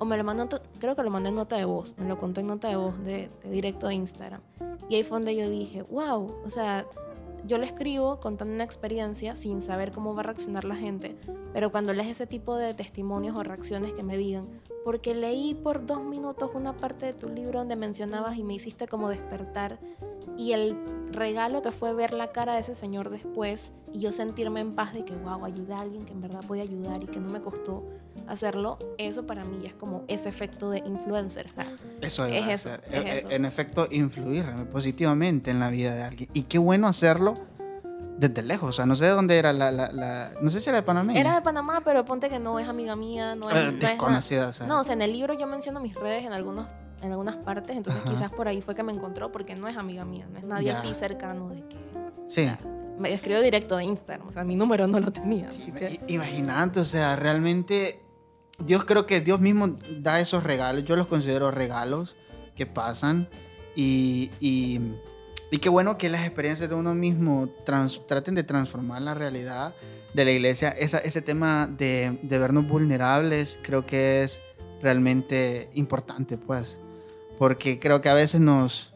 O 0.00 0.04
me 0.04 0.16
lo 0.16 0.24
mandó, 0.24 0.48
creo 0.80 0.96
que 0.96 1.02
lo 1.02 1.10
mandé 1.10 1.28
en 1.28 1.36
nota 1.36 1.56
de 1.56 1.64
voz, 1.64 1.94
me 1.96 2.08
lo 2.08 2.18
contó 2.18 2.40
en 2.40 2.48
nota 2.48 2.68
de 2.68 2.76
voz 2.76 2.98
de, 3.04 3.30
de 3.44 3.50
directo 3.50 3.86
de 3.86 3.94
Instagram. 3.94 4.40
Y 4.88 4.96
ahí 4.96 5.04
fue 5.04 5.16
donde 5.16 5.36
yo 5.36 5.48
dije, 5.48 5.82
wow, 5.82 6.34
o 6.44 6.50
sea, 6.50 6.84
yo 7.46 7.58
lo 7.58 7.64
escribo 7.64 8.20
contando 8.20 8.54
una 8.54 8.64
experiencia 8.64 9.36
sin 9.36 9.62
saber 9.62 9.92
cómo 9.92 10.14
va 10.14 10.20
a 10.20 10.24
reaccionar 10.24 10.64
la 10.64 10.76
gente, 10.76 11.16
pero 11.52 11.70
cuando 11.70 11.92
lees 11.92 12.08
ese 12.08 12.26
tipo 12.26 12.56
de 12.56 12.74
testimonios 12.74 13.36
o 13.36 13.42
reacciones 13.42 13.94
que 13.94 14.02
me 14.02 14.16
digan, 14.16 14.48
porque 14.84 15.14
leí 15.14 15.54
por 15.54 15.86
dos 15.86 16.02
minutos 16.02 16.50
una 16.54 16.74
parte 16.76 17.06
de 17.06 17.12
tu 17.12 17.28
libro 17.28 17.60
donde 17.60 17.76
mencionabas 17.76 18.36
y 18.36 18.44
me 18.44 18.54
hiciste 18.54 18.88
como 18.88 19.08
despertar, 19.08 19.78
y 20.40 20.52
el 20.52 20.76
regalo 21.12 21.60
que 21.60 21.70
fue 21.72 21.92
ver 21.92 22.12
la 22.12 22.28
cara 22.32 22.54
de 22.54 22.60
ese 22.60 22.74
señor 22.74 23.10
después 23.10 23.72
y 23.92 23.98
yo 24.00 24.10
sentirme 24.12 24.60
en 24.60 24.74
paz 24.74 24.92
de 24.94 25.04
que, 25.04 25.14
wow, 25.16 25.44
ayudé 25.44 25.74
a 25.74 25.80
alguien 25.80 26.04
que 26.06 26.12
en 26.12 26.20
verdad 26.22 26.40
podía 26.46 26.62
ayudar 26.62 27.02
y 27.02 27.06
que 27.06 27.20
no 27.20 27.28
me 27.28 27.40
costó 27.40 27.84
hacerlo, 28.26 28.78
eso 28.96 29.26
para 29.26 29.44
mí 29.44 29.58
ya 29.60 29.68
es 29.68 29.74
como 29.74 30.04
ese 30.08 30.28
efecto 30.28 30.70
de 30.70 30.78
influencer. 30.78 31.46
o 31.50 31.54
sea, 31.54 31.66
Eso 32.00 32.24
Es 32.26 32.36
iba 32.42 32.46
a 32.46 32.54
eso, 32.54 32.70
es. 32.92 33.26
En 33.28 33.44
efecto, 33.44 33.86
influir 33.90 34.44
positivamente 34.72 35.50
en 35.50 35.60
la 35.60 35.68
vida 35.68 35.94
de 35.94 36.02
alguien. 36.04 36.30
Y 36.32 36.42
qué 36.42 36.58
bueno 36.58 36.86
hacerlo 36.88 37.36
desde 38.18 38.42
lejos. 38.42 38.70
O 38.70 38.72
sea, 38.72 38.86
no 38.86 38.94
sé 38.96 39.04
de 39.06 39.10
dónde 39.10 39.36
era 39.38 39.52
la... 39.52 39.70
la- 39.70 39.90
la- 39.92 40.32
no 40.40 40.50
sé 40.50 40.60
si 40.60 40.70
era 40.70 40.78
de 40.78 40.82
Panamá. 40.84 41.12
Era 41.14 41.34
de 41.34 41.42
Panamá, 41.42 41.82
pero 41.84 42.04
ponte 42.04 42.28
que 42.30 42.38
no 42.38 42.58
es 42.58 42.68
amiga 42.68 42.94
mía, 42.96 43.34
no 43.34 43.50
es, 43.50 43.56
Eh, 43.56 43.62
no 43.64 43.70
es 43.72 43.80
desconocida, 43.80 44.48
o 44.48 44.52
sea. 44.52 44.66
No, 44.66 44.80
o 44.80 44.84
sea, 44.84 44.94
en 44.94 45.02
el 45.02 45.12
libro 45.12 45.34
yo 45.34 45.46
menciono 45.46 45.80
mis 45.80 45.94
redes 45.94 46.24
en 46.24 46.32
algunos 46.32 46.66
en 47.02 47.10
algunas 47.12 47.36
partes, 47.36 47.76
entonces 47.76 48.02
Ajá. 48.04 48.10
quizás 48.12 48.30
por 48.30 48.46
ahí 48.48 48.60
fue 48.62 48.74
que 48.74 48.82
me 48.82 48.92
encontró 48.92 49.32
porque 49.32 49.54
no 49.54 49.68
es 49.68 49.76
amiga 49.76 50.04
mía, 50.04 50.26
no 50.30 50.38
es 50.38 50.44
nadie 50.44 50.66
Ya. 50.68 50.78
así 50.78 50.92
cercano 50.94 51.48
de 51.50 51.62
que 51.66 51.76
sí. 52.26 52.40
o 52.42 52.44
sea, 52.44 52.58
me 52.98 53.12
escribió 53.12 53.40
directo 53.40 53.76
de 53.76 53.84
Instagram, 53.84 54.28
o 54.28 54.32
sea, 54.32 54.44
mi 54.44 54.54
número 54.56 54.86
no 54.86 55.00
lo 55.00 55.10
tenía, 55.10 55.48
así 55.48 55.72
que 55.72 56.00
I- 56.06 56.14
Imagínate, 56.14 56.80
o 56.80 56.84
sea, 56.84 57.16
realmente 57.16 58.00
Dios 58.58 58.84
creo 58.84 59.06
que 59.06 59.20
Dios 59.22 59.40
mismo 59.40 59.74
da 60.00 60.20
esos 60.20 60.44
regalos, 60.44 60.84
yo 60.84 60.96
los 60.96 61.06
considero 61.06 61.50
regalos 61.50 62.14
que 62.54 62.66
pasan 62.66 63.28
y, 63.74 64.30
y, 64.40 64.80
y 65.50 65.58
qué 65.58 65.70
bueno 65.70 65.96
que 65.96 66.10
las 66.10 66.26
experiencias 66.26 66.68
de 66.68 66.74
uno 66.76 66.94
mismo 66.94 67.48
trans- 67.64 68.06
traten 68.06 68.34
de 68.34 68.42
transformar 68.42 69.00
la 69.00 69.14
realidad 69.14 69.74
de 70.12 70.24
la 70.26 70.32
iglesia. 70.32 70.68
Esa- 70.70 70.98
ese 70.98 71.22
tema 71.22 71.66
de, 71.66 72.18
de 72.22 72.38
vernos 72.38 72.68
vulnerables 72.68 73.58
creo 73.62 73.86
que 73.86 74.24
es 74.24 74.38
realmente 74.82 75.70
importante, 75.74 76.36
pues, 76.36 76.78
porque 77.40 77.78
creo 77.78 78.02
que 78.02 78.10
a 78.10 78.14
veces 78.14 78.38
nos, 78.38 78.92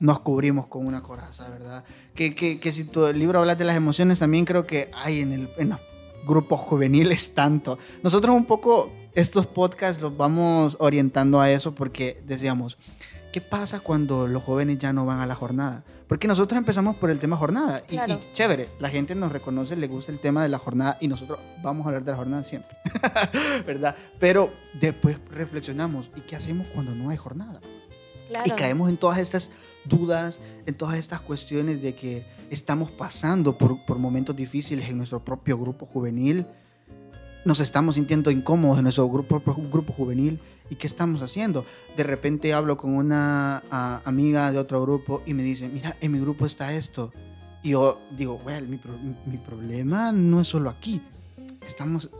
nos 0.00 0.20
cubrimos 0.20 0.66
con 0.66 0.86
una 0.86 1.02
coraza, 1.02 1.48
¿verdad? 1.48 1.82
Que, 2.14 2.34
que, 2.34 2.60
que 2.60 2.70
si 2.70 2.84
tu 2.84 3.10
libro 3.10 3.38
habla 3.38 3.54
de 3.54 3.64
las 3.64 3.74
emociones, 3.74 4.18
también 4.18 4.44
creo 4.44 4.66
que 4.66 4.90
hay 5.02 5.20
en, 5.20 5.32
el, 5.32 5.48
en 5.56 5.70
los 5.70 5.80
grupos 6.26 6.60
juveniles 6.60 7.32
tanto. 7.34 7.78
Nosotros 8.02 8.36
un 8.36 8.44
poco 8.44 8.90
estos 9.14 9.46
podcasts 9.46 10.02
los 10.02 10.14
vamos 10.14 10.76
orientando 10.78 11.40
a 11.40 11.50
eso 11.50 11.74
porque 11.74 12.22
decíamos, 12.26 12.76
¿qué 13.32 13.40
pasa 13.40 13.80
cuando 13.80 14.28
los 14.28 14.42
jóvenes 14.42 14.78
ya 14.78 14.92
no 14.92 15.06
van 15.06 15.20
a 15.20 15.26
la 15.26 15.34
jornada? 15.34 15.82
Porque 16.06 16.28
nosotros 16.28 16.58
empezamos 16.58 16.96
por 16.96 17.10
el 17.10 17.18
tema 17.18 17.36
jornada 17.36 17.82
y, 17.88 17.92
Claro. 17.96 18.20
y 18.22 18.34
chévere, 18.34 18.68
la 18.78 18.90
gente 18.90 19.14
nos 19.14 19.32
reconoce, 19.32 19.74
le 19.74 19.88
gusta 19.88 20.12
el 20.12 20.18
tema 20.20 20.42
de 20.42 20.50
la 20.50 20.58
jornada 20.58 20.98
y 21.00 21.08
nosotros 21.08 21.38
vamos 21.62 21.84
a 21.84 21.88
hablar 21.88 22.04
de 22.04 22.10
la 22.12 22.16
jornada 22.16 22.44
siempre, 22.44 22.76
¿verdad? 23.66 23.96
Pero 24.20 24.50
después 24.74 25.16
reflexionamos, 25.30 26.10
¿y 26.14 26.20
qué 26.20 26.36
hacemos 26.36 26.66
cuando 26.74 26.94
no 26.94 27.10
hay 27.10 27.16
jornada? 27.16 27.60
Claro. 28.28 28.44
Y 28.46 28.50
caemos 28.50 28.88
en 28.88 28.96
todas 28.96 29.18
estas 29.18 29.50
dudas, 29.84 30.38
en 30.66 30.74
todas 30.74 30.98
estas 30.98 31.20
cuestiones 31.20 31.80
de 31.82 31.94
que 31.94 32.24
estamos 32.50 32.90
pasando 32.90 33.56
por, 33.56 33.78
por 33.84 33.98
momentos 33.98 34.34
difíciles 34.36 34.88
en 34.88 34.98
nuestro 34.98 35.24
propio 35.24 35.58
grupo 35.58 35.86
juvenil. 35.86 36.46
Nos 37.44 37.60
estamos 37.60 37.94
sintiendo 37.94 38.30
incómodos 38.30 38.78
en 38.78 38.84
nuestro 38.84 39.08
grupo, 39.08 39.40
grupo 39.70 39.92
juvenil. 39.92 40.40
¿Y 40.68 40.74
qué 40.74 40.88
estamos 40.88 41.22
haciendo? 41.22 41.64
De 41.96 42.02
repente 42.02 42.52
hablo 42.52 42.76
con 42.76 42.92
una 42.92 43.62
ah, 43.70 44.00
amiga 44.04 44.50
de 44.50 44.58
otro 44.58 44.82
grupo 44.82 45.22
y 45.24 45.32
me 45.32 45.44
dice, 45.44 45.68
mira, 45.68 45.94
en 46.00 46.10
mi 46.10 46.18
grupo 46.18 46.44
está 46.44 46.72
esto. 46.74 47.12
Y 47.62 47.70
yo 47.70 47.96
digo, 48.18 48.40
well, 48.44 48.66
mi, 48.66 48.76
pro- 48.76 48.98
mi 49.26 49.38
problema 49.38 50.10
no 50.10 50.40
es 50.40 50.48
solo 50.48 50.68
aquí. 50.70 51.00
Estamos, 51.64 52.10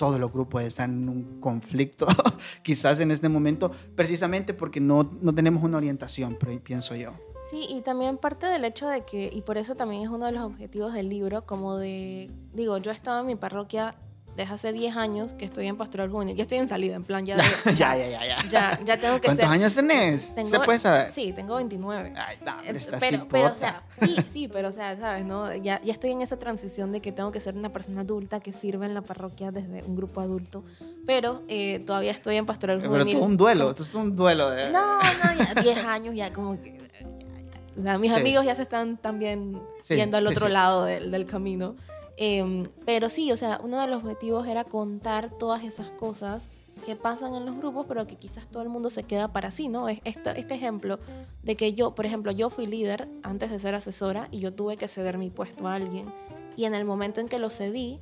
todos 0.00 0.18
los 0.18 0.32
grupos 0.32 0.62
están 0.62 1.02
en 1.02 1.08
un 1.10 1.40
conflicto, 1.40 2.06
quizás 2.62 3.00
en 3.00 3.10
este 3.10 3.28
momento, 3.28 3.70
precisamente 3.94 4.54
porque 4.54 4.80
no, 4.80 5.10
no 5.20 5.34
tenemos 5.34 5.62
una 5.62 5.76
orientación, 5.76 6.38
pienso 6.64 6.96
yo. 6.96 7.12
Sí, 7.50 7.66
y 7.68 7.82
también 7.82 8.16
parte 8.16 8.46
del 8.46 8.64
hecho 8.64 8.88
de 8.88 9.04
que, 9.04 9.28
y 9.30 9.42
por 9.42 9.58
eso 9.58 9.74
también 9.74 10.02
es 10.02 10.08
uno 10.08 10.24
de 10.24 10.32
los 10.32 10.42
objetivos 10.42 10.94
del 10.94 11.10
libro, 11.10 11.44
como 11.44 11.76
de, 11.76 12.30
digo, 12.54 12.78
yo 12.78 12.90
he 12.90 12.94
estado 12.94 13.20
en 13.20 13.26
mi 13.26 13.36
parroquia 13.36 13.94
desde 14.36 14.54
hace 14.54 14.72
10 14.72 14.96
años 14.96 15.34
que 15.34 15.44
estoy 15.44 15.66
en 15.66 15.76
pastoral 15.76 16.08
juvenil. 16.10 16.34
Ya 16.36 16.42
estoy 16.42 16.58
en 16.58 16.68
salida, 16.68 16.94
en 16.96 17.04
plan, 17.04 17.26
ya, 17.26 17.36
de- 17.64 17.74
ya, 17.76 17.96
ya, 17.96 18.08
ya, 18.08 18.26
ya. 18.26 18.38
ya, 18.50 18.80
ya 18.84 18.96
tengo 18.98 19.16
que 19.20 19.26
¿Cuántos 19.26 19.44
ser. 19.46 19.52
años 19.54 19.74
tenés? 19.74 20.34
Tengo- 20.34 20.48
¿Se 20.48 20.60
puede 20.60 20.78
saber? 20.78 21.12
Sí, 21.12 21.32
tengo 21.32 21.56
29. 21.56 22.12
Ay, 22.16 22.36
no, 22.44 22.52
pero 22.62 22.72
Eh, 22.74 22.76
estás 22.76 23.00
pero, 23.00 23.26
pero, 23.28 23.48
o 23.52 23.54
sea, 23.56 23.82
sí, 24.00 24.16
sí, 24.32 24.48
pero, 24.48 24.68
o 24.68 24.72
sea, 24.72 24.96
¿sabes? 24.96 25.24
No? 25.24 25.54
Ya, 25.56 25.80
ya 25.82 25.92
estoy 25.92 26.12
en 26.12 26.22
esa 26.22 26.38
transición 26.38 26.92
de 26.92 27.00
que 27.00 27.12
tengo 27.12 27.30
que 27.32 27.40
ser 27.40 27.54
una 27.56 27.72
persona 27.72 28.00
adulta 28.02 28.40
que 28.40 28.52
sirve 28.52 28.86
en 28.86 28.94
la 28.94 29.02
parroquia 29.02 29.50
desde 29.50 29.82
un 29.82 29.96
grupo 29.96 30.20
adulto, 30.20 30.64
pero 31.06 31.42
eh, 31.48 31.80
todavía 31.86 32.12
estoy 32.12 32.36
en 32.36 32.46
pastoral 32.46 32.78
Pero 32.78 32.90
juvenil. 32.90 33.16
todo 33.16 33.24
un 33.26 33.36
duelo, 33.36 33.70
esto 33.70 33.82
es 33.82 33.94
un 33.94 34.14
duelo 34.16 34.50
de... 34.50 34.70
No, 34.70 34.98
no, 34.98 35.44
ya 35.54 35.60
10 35.60 35.84
años 35.84 36.14
ya 36.14 36.32
como 36.32 36.60
que... 36.62 36.78
ya, 36.78 36.98
ya. 37.00 37.78
O 37.78 37.82
sea, 37.82 37.98
mis 37.98 38.12
Sí. 38.12 38.20
amigos 38.20 38.44
ya 38.44 38.54
se 38.54 38.62
están 38.62 38.96
también 38.96 39.60
Sí, 39.82 39.96
yendo 39.96 40.16
al 40.16 40.26
otro 40.26 40.46
sí. 40.46 40.52
lado 40.52 40.84
del, 40.84 41.10
del 41.10 41.26
camino. 41.26 41.76
Em, 42.22 42.64
pero 42.84 43.08
sí, 43.08 43.32
o 43.32 43.36
sea, 43.38 43.58
uno 43.64 43.80
de 43.80 43.86
los 43.86 44.04
objetivos 44.04 44.46
era 44.46 44.64
contar 44.64 45.30
todas 45.38 45.64
esas 45.64 45.90
cosas 45.90 46.50
que 46.84 46.94
pasan 46.94 47.34
en 47.34 47.46
los 47.46 47.56
grupos, 47.56 47.86
pero 47.88 48.06
que 48.06 48.16
quizás 48.16 48.46
todo 48.46 48.62
el 48.62 48.68
mundo 48.68 48.90
se 48.90 49.04
queda 49.04 49.32
para 49.32 49.50
sí, 49.50 49.68
¿no? 49.68 49.88
Es 49.88 50.00
este 50.04 50.54
ejemplo 50.54 50.98
de 51.42 51.56
que 51.56 51.72
yo, 51.72 51.94
por 51.94 52.04
ejemplo, 52.04 52.30
yo 52.30 52.50
fui 52.50 52.66
líder 52.66 53.08
antes 53.22 53.50
de 53.50 53.58
ser 53.58 53.74
asesora 53.74 54.28
y 54.30 54.40
yo 54.40 54.52
tuve 54.52 54.76
que 54.76 54.86
ceder 54.86 55.16
mi 55.16 55.30
puesto 55.30 55.66
a 55.66 55.76
alguien. 55.76 56.12
Y 56.58 56.66
en 56.66 56.74
el 56.74 56.84
momento 56.84 57.22
en 57.22 57.28
que 57.28 57.38
lo 57.38 57.48
cedí, 57.48 58.00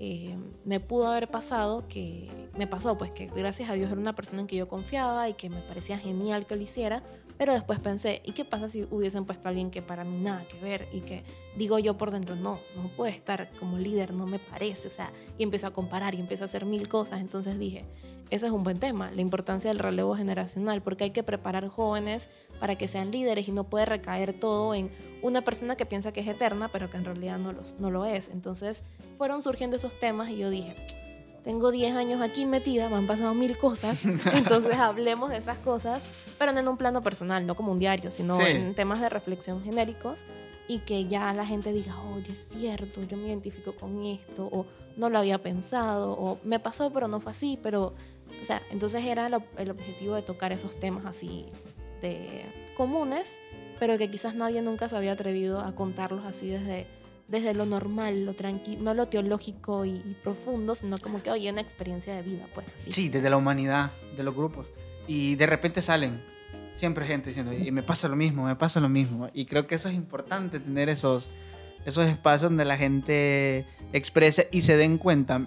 eh, 0.00 0.36
me 0.64 0.80
pudo 0.80 1.06
haber 1.06 1.30
pasado 1.30 1.86
que 1.86 2.28
me 2.58 2.66
pasó 2.66 2.98
pues 2.98 3.12
que 3.12 3.26
gracias 3.26 3.70
a 3.70 3.74
Dios 3.74 3.92
era 3.92 4.00
una 4.00 4.16
persona 4.16 4.40
en 4.40 4.48
que 4.48 4.56
yo 4.56 4.66
confiaba 4.66 5.28
y 5.28 5.34
que 5.34 5.48
me 5.48 5.60
parecía 5.60 5.96
genial 5.96 6.44
que 6.44 6.56
lo 6.56 6.62
hiciera 6.62 7.04
pero 7.40 7.54
después 7.54 7.78
pensé 7.78 8.20
¿y 8.26 8.32
qué 8.32 8.44
pasa 8.44 8.68
si 8.68 8.86
hubiesen 8.90 9.24
puesto 9.24 9.48
a 9.48 9.50
alguien 9.50 9.70
que 9.70 9.80
para 9.80 10.04
mí 10.04 10.18
nada 10.18 10.44
que 10.44 10.62
ver 10.62 10.86
y 10.92 11.00
que 11.00 11.24
digo 11.56 11.78
yo 11.78 11.96
por 11.96 12.10
dentro 12.10 12.36
no 12.36 12.58
no 12.76 12.88
puede 12.98 13.12
estar 13.12 13.48
como 13.58 13.78
líder 13.78 14.12
no 14.12 14.26
me 14.26 14.38
parece 14.38 14.88
o 14.88 14.90
sea 14.90 15.10
y 15.38 15.42
empiezo 15.42 15.66
a 15.66 15.72
comparar 15.72 16.14
y 16.14 16.20
empiezo 16.20 16.44
a 16.44 16.48
hacer 16.48 16.66
mil 16.66 16.86
cosas 16.86 17.18
entonces 17.22 17.58
dije 17.58 17.86
ese 18.28 18.46
es 18.46 18.52
un 18.52 18.62
buen 18.62 18.78
tema, 18.78 19.10
la 19.10 19.22
importancia 19.22 19.70
del 19.70 19.80
relevo 19.80 20.14
generacional, 20.14 20.82
porque 20.82 21.02
hay 21.02 21.10
que 21.10 21.24
preparar 21.24 21.66
jóvenes 21.66 22.28
para 22.60 22.76
que 22.76 22.86
sean 22.86 23.10
líderes 23.10 23.48
y 23.48 23.52
no 23.52 23.64
puede 23.64 23.86
recaer 23.86 24.38
todo 24.38 24.72
en 24.72 24.88
una 25.20 25.40
persona 25.40 25.74
que 25.74 25.84
piensa 25.84 26.12
que 26.12 26.20
es 26.20 26.28
eterna, 26.28 26.68
pero 26.72 26.88
que 26.88 26.96
en 26.96 27.04
realidad 27.04 27.38
no, 27.38 27.90
lo 27.90 28.04
es. 28.04 28.28
Entonces 28.28 28.84
fueron 29.18 29.42
surgiendo 29.42 29.74
esos 29.74 29.98
temas 29.98 30.30
y 30.30 30.36
yo 30.36 30.48
dije, 30.48 30.76
tengo 31.44 31.70
10 31.70 31.94
años 31.96 32.20
aquí 32.20 32.44
metida, 32.46 32.88
me 32.88 32.96
han 32.96 33.06
pasado 33.06 33.32
mil 33.34 33.56
cosas, 33.56 34.04
entonces 34.34 34.74
hablemos 34.78 35.30
de 35.30 35.38
esas 35.38 35.58
cosas, 35.58 36.02
pero 36.38 36.52
no 36.52 36.60
en 36.60 36.68
un 36.68 36.76
plano 36.76 37.02
personal, 37.02 37.46
no 37.46 37.54
como 37.54 37.72
un 37.72 37.78
diario, 37.78 38.10
sino 38.10 38.36
Sí. 38.36 38.42
en 38.46 38.74
temas 38.74 39.00
de 39.00 39.08
reflexión 39.08 39.62
genéricos 39.62 40.18
y 40.68 40.78
que 40.80 41.06
ya 41.06 41.32
la 41.34 41.44
gente 41.46 41.72
diga, 41.72 41.94
oye, 42.14 42.32
es 42.32 42.48
cierto, 42.52 43.02
yo 43.04 43.16
me 43.16 43.28
identifico 43.28 43.72
con 43.72 44.04
esto, 44.04 44.48
o 44.52 44.66
no 44.96 45.08
lo 45.08 45.18
había 45.18 45.38
pensado, 45.38 46.12
o 46.12 46.38
me 46.44 46.58
pasó, 46.60 46.90
pero 46.92 47.08
no 47.08 47.20
fue 47.20 47.32
así, 47.32 47.58
pero, 47.62 47.94
o 48.40 48.44
sea, 48.44 48.62
entonces 48.70 49.04
era 49.04 49.26
el, 49.26 49.36
el 49.56 49.70
objetivo 49.70 50.14
de 50.14 50.22
tocar 50.22 50.52
esos 50.52 50.78
temas 50.78 51.06
así 51.06 51.46
de 52.02 52.44
comunes, 52.76 53.32
pero 53.80 53.96
que 53.98 54.10
quizás 54.10 54.34
nadie 54.34 54.62
nunca 54.62 54.88
se 54.88 54.96
había 54.96 55.12
atrevido 55.12 55.60
a 55.60 55.74
contarlos 55.74 56.24
así 56.24 56.48
desde, 56.50 56.86
desde 57.30 57.54
lo 57.54 57.64
normal, 57.64 58.26
lo 58.26 58.34
tranquilo, 58.34 58.82
no 58.82 58.94
lo 58.94 59.06
teológico 59.06 59.84
y, 59.84 60.16
profundo, 60.22 60.74
sino 60.74 60.98
como 60.98 61.22
que, 61.22 61.30
oye, 61.30 61.50
una 61.50 61.60
experiencia 61.60 62.14
de 62.14 62.22
vida, 62.22 62.44
pues 62.54 62.66
así. 62.76 62.92
Sí, 62.92 63.08
desde 63.08 63.30
la 63.30 63.36
humanidad, 63.36 63.90
de 64.16 64.24
los 64.24 64.34
grupos. 64.34 64.66
Y 65.06 65.36
de 65.36 65.46
repente 65.46 65.80
salen 65.80 66.20
siempre 66.74 67.06
gente 67.06 67.30
diciendo, 67.30 67.52
y 67.52 67.70
me 67.70 67.82
pasa 67.82 68.08
lo 68.08 68.16
mismo, 68.16 68.46
me 68.46 68.56
pasa 68.56 68.80
lo 68.80 68.88
mismo. 68.88 69.28
Y 69.32 69.44
creo 69.44 69.66
que 69.66 69.76
eso 69.76 69.88
es 69.88 69.94
importante, 69.94 70.58
tener 70.58 70.88
esos, 70.88 71.28
esos 71.84 72.06
espacios 72.08 72.50
donde 72.50 72.64
la 72.64 72.76
gente 72.76 73.64
exprese 73.92 74.48
y 74.50 74.62
se 74.62 74.76
den 74.76 74.98
cuenta 74.98 75.42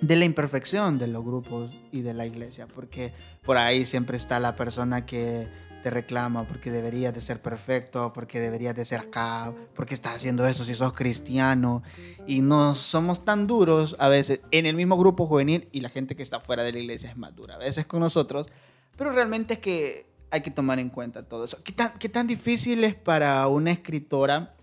de 0.00 0.16
la 0.16 0.24
imperfección 0.24 0.98
de 0.98 1.08
los 1.08 1.24
grupos 1.24 1.82
y 1.92 2.02
de 2.02 2.14
la 2.14 2.26
iglesia, 2.26 2.66
porque 2.66 3.12
por 3.44 3.56
ahí 3.56 3.84
siempre 3.84 4.16
está 4.16 4.40
la 4.40 4.56
persona 4.56 5.04
que 5.04 5.46
te 5.82 5.90
reclama 5.90 6.44
porque 6.44 6.70
deberías 6.70 7.14
de 7.14 7.20
ser 7.20 7.40
perfecto, 7.40 8.12
porque 8.12 8.40
deberías 8.40 8.74
de 8.74 8.84
ser 8.84 9.00
acá, 9.00 9.52
porque 9.74 9.94
estás 9.94 10.16
haciendo 10.16 10.46
eso 10.46 10.64
si 10.64 10.74
sos 10.74 10.92
cristiano 10.92 11.82
y 12.26 12.40
no 12.40 12.74
somos 12.74 13.24
tan 13.24 13.46
duros 13.46 13.96
a 13.98 14.08
veces 14.08 14.40
en 14.50 14.66
el 14.66 14.74
mismo 14.74 14.96
grupo 14.96 15.26
juvenil 15.26 15.68
y 15.72 15.80
la 15.80 15.88
gente 15.88 16.16
que 16.16 16.22
está 16.22 16.40
fuera 16.40 16.62
de 16.62 16.72
la 16.72 16.78
iglesia 16.78 17.10
es 17.10 17.16
más 17.16 17.34
dura 17.34 17.54
a 17.54 17.58
veces 17.58 17.86
con 17.86 18.00
nosotros, 18.00 18.48
pero 18.96 19.12
realmente 19.12 19.54
es 19.54 19.60
que 19.60 20.06
hay 20.30 20.40
que 20.40 20.50
tomar 20.50 20.78
en 20.78 20.90
cuenta 20.90 21.22
todo 21.22 21.44
eso. 21.44 21.58
¿Qué 21.62 21.72
tan, 21.72 21.98
qué 21.98 22.08
tan 22.08 22.26
difícil 22.26 22.84
es 22.84 22.94
para 22.94 23.46
una 23.48 23.70
escritora, 23.70 24.54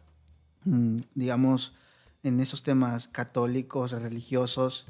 mm, 0.66 0.97
digamos, 1.16 1.74
en 2.24 2.39
esos 2.39 2.64
temas 2.64 3.07
católicos, 3.07 3.91
religiosos, 3.91 4.88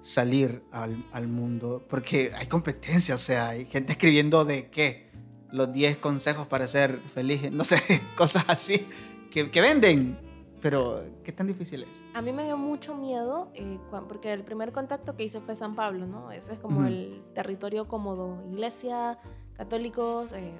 salir 0.00 0.62
al, 0.70 1.04
al 1.12 1.28
mundo? 1.28 1.84
Porque 1.88 2.32
hay 2.36 2.46
competencia, 2.46 3.14
o 3.14 3.18
sea, 3.18 3.50
hay 3.50 3.66
gente 3.66 3.92
escribiendo 3.92 4.44
de 4.44 4.70
qué? 4.70 5.11
Los 5.52 5.72
10 5.72 5.98
consejos 5.98 6.46
para 6.46 6.66
ser 6.66 7.00
feliz, 7.14 7.52
no 7.52 7.64
sé, 7.64 7.76
cosas 8.16 8.44
así 8.48 8.86
que, 9.30 9.50
que 9.50 9.60
venden. 9.60 10.18
Pero, 10.62 11.02
¿qué 11.24 11.32
tan 11.32 11.48
difícil 11.48 11.82
es? 11.82 12.02
A 12.14 12.22
mí 12.22 12.32
me 12.32 12.44
dio 12.44 12.56
mucho 12.56 12.94
miedo 12.94 13.50
eh, 13.54 13.78
porque 14.08 14.32
el 14.32 14.44
primer 14.44 14.70
contacto 14.70 15.16
que 15.16 15.24
hice 15.24 15.40
fue 15.40 15.56
San 15.56 15.74
Pablo, 15.74 16.06
¿no? 16.06 16.30
Ese 16.30 16.52
es 16.52 16.58
como 16.60 16.86
el 16.86 17.20
territorio 17.34 17.88
cómodo, 17.88 18.40
iglesia, 18.48 19.18
católicos, 19.56 20.32
eh, 20.32 20.52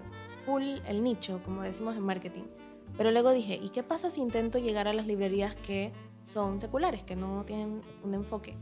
full 0.45 0.62
el 0.88 1.05
nicho, 1.05 1.40
como 1.45 1.62
decimos 1.62 1.97
en 1.97 2.03
marketing. 2.03 2.43
Pero 2.97 3.12
luego 3.12 3.32
dije, 3.32 3.61
¿y 3.62 3.68
qué 3.68 3.84
pasa 3.84 4.11
si 4.11 4.20
intento 4.20 4.59
llegar 4.59 4.88
a 4.88 4.93
las 4.93 5.07
librerías 5.07 5.55
que 5.55 5.93
son 6.24 6.61
seculares, 6.61 7.05
que 7.05 7.14
no 7.14 7.45
tienen 7.45 7.80
un 8.03 8.14
enfoque? 8.14 8.57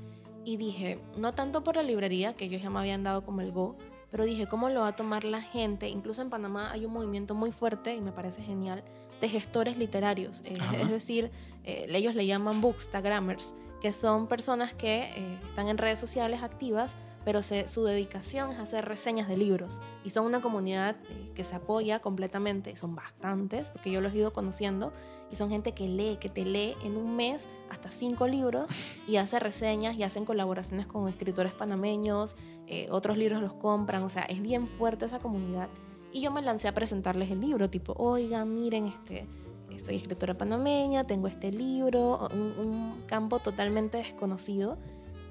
Y 0.44 0.58
dije, 0.58 0.98
no 1.16 1.32
tanto 1.32 1.64
por 1.64 1.76
la 1.76 1.82
librería, 1.82 2.34
que 2.34 2.44
ellos 2.44 2.62
ya 2.62 2.68
me 2.68 2.80
habían 2.80 3.02
dado 3.02 3.24
como 3.24 3.40
el 3.40 3.50
go, 3.50 3.76
pero 4.10 4.24
dije, 4.24 4.46
¿cómo 4.46 4.68
lo 4.68 4.80
va 4.80 4.88
a 4.88 4.96
tomar 4.96 5.24
la 5.24 5.40
gente? 5.42 5.88
Incluso 5.88 6.22
en 6.22 6.30
Panamá 6.30 6.70
hay 6.72 6.84
un 6.86 6.92
movimiento 6.92 7.34
muy 7.34 7.52
fuerte, 7.52 7.94
y 7.94 8.00
me 8.00 8.12
parece 8.12 8.42
genial, 8.42 8.82
de 9.20 9.28
gestores 9.28 9.76
literarios. 9.76 10.42
Eh, 10.44 10.56
es 10.80 10.90
decir, 10.90 11.30
eh, 11.64 11.86
ellos 11.90 12.14
le 12.14 12.26
llaman 12.26 12.60
bookstagrammers, 12.60 13.54
que 13.80 13.92
son 13.92 14.26
personas 14.26 14.72
que 14.74 15.04
eh, 15.16 15.38
están 15.46 15.68
en 15.68 15.78
redes 15.78 15.98
sociales 15.98 16.42
activas, 16.42 16.96
pero 17.24 17.42
se- 17.42 17.68
su 17.68 17.84
dedicación 17.84 18.50
es 18.50 18.58
hacer 18.58 18.86
reseñas 18.86 19.28
de 19.28 19.36
libros. 19.36 19.80
Y 20.04 20.10
son 20.10 20.24
una 20.24 20.40
comunidad 20.40 20.96
que 21.34 21.44
se 21.44 21.54
apoya 21.56 21.98
completamente, 22.00 22.74
son 22.76 22.94
bastantes, 22.94 23.70
porque 23.70 23.90
yo 23.90 24.00
los 24.00 24.12
he 24.14 24.16
ido 24.18 24.32
conociendo, 24.32 24.92
y 25.30 25.36
son 25.36 25.48
gente 25.50 25.72
que 25.72 25.86
lee, 25.86 26.16
que 26.18 26.28
te 26.30 26.44
lee 26.44 26.74
en 26.82 26.96
un 26.96 27.14
mes 27.16 27.46
hasta 27.70 27.90
cinco 27.90 28.26
libros 28.26 28.70
y 29.06 29.16
hace 29.16 29.38
reseñas 29.38 29.94
y 29.96 30.02
hacen 30.02 30.24
colaboraciones 30.24 30.86
con 30.86 31.08
escritores 31.08 31.52
panameños, 31.52 32.36
eh, 32.72 32.86
otros 32.90 33.18
libros 33.18 33.42
los 33.42 33.52
compran, 33.52 34.02
o 34.04 34.08
sea, 34.08 34.22
es 34.22 34.40
bien 34.40 34.66
fuerte 34.68 35.04
esa 35.04 35.18
comunidad. 35.18 35.68
Y 36.12 36.20
yo 36.22 36.30
me 36.30 36.40
lancé 36.40 36.68
a 36.68 36.72
presentarles 36.72 37.30
el 37.30 37.40
libro, 37.40 37.68
tipo, 37.68 37.92
oiga, 37.98 38.44
miren, 38.44 38.86
este, 38.86 39.26
soy 39.84 39.96
escritora 39.96 40.34
panameña, 40.38 41.04
tengo 41.04 41.26
este 41.26 41.50
libro, 41.52 42.28
un, 42.32 42.40
un 42.58 43.02
campo 43.06 43.40
totalmente 43.40 43.98
desconocido. 43.98 44.78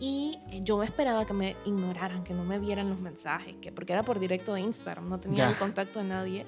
Y 0.02 0.38
yo 0.64 0.78
me 0.78 0.86
esperaba 0.86 1.26
que 1.26 1.34
me 1.34 1.56
ignoraran, 1.66 2.24
que 2.24 2.34
no 2.34 2.44
me 2.46 2.58
vieran 2.60 2.90
los 2.90 3.00
mensajes, 3.00 3.56
que, 3.62 3.72
porque 3.72 3.92
era 3.94 4.04
por 4.04 4.20
directo 4.20 4.54
de 4.54 4.62
Instagram, 4.62 5.10
no 5.10 5.20
tenía 5.20 5.46
Ya. 5.46 5.50
el 5.50 5.58
contacto 5.58 6.00
de 6.00 6.06
nadie. 6.06 6.46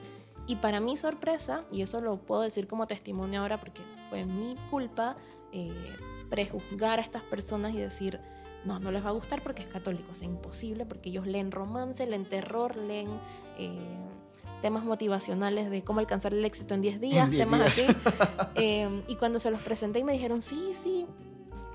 Y 0.48 0.56
para 0.58 0.80
mi 0.80 0.96
sorpresa, 0.98 1.64
y 1.72 1.82
eso 1.82 2.00
lo 2.02 2.18
puedo 2.18 2.42
decir 2.42 2.68
como 2.68 2.88
testimonio 2.88 3.42
ahora 3.42 3.58
porque 3.60 3.82
fue 4.10 4.26
mi 4.26 4.56
culpa, 4.70 5.16
eh, 5.54 5.70
prejuzgar 6.30 7.00
a 7.00 7.02
estas 7.02 7.24
personas 7.24 7.74
y 7.74 7.78
decir, 7.78 8.20
no, 8.66 8.80
no 8.80 8.92
les 8.92 9.04
va 9.04 9.10
a 9.10 9.14
gustar 9.14 9.42
porque 9.42 9.62
es 9.64 9.68
católico, 9.68 10.12
es 10.12 10.22
imposible 10.22 10.86
porque 10.86 11.10
ellos 11.10 11.26
leen 11.28 11.52
romance, 11.52 12.06
leen 12.06 12.26
terror, 12.26 12.76
leen 12.76 13.10
eh, 13.58 13.98
temas 14.62 14.84
motivacionales 14.84 15.70
de 15.72 15.84
cómo 15.84 16.00
alcanzar 16.00 16.34
el 16.34 16.46
éxito 16.46 16.74
en 16.76 16.82
10 16.82 17.02
días, 17.02 17.30
10 17.30 17.44
temas 17.44 17.76
días. 17.76 17.90
así. 17.90 17.98
Eh, 18.56 19.04
y 19.08 19.16
cuando 19.16 19.40
se 19.40 19.50
los 19.50 19.62
presenté 19.62 20.00
y 20.00 20.04
me 20.04 20.14
dijeron, 20.14 20.42
sí, 20.42 20.72
sí, 20.74 21.06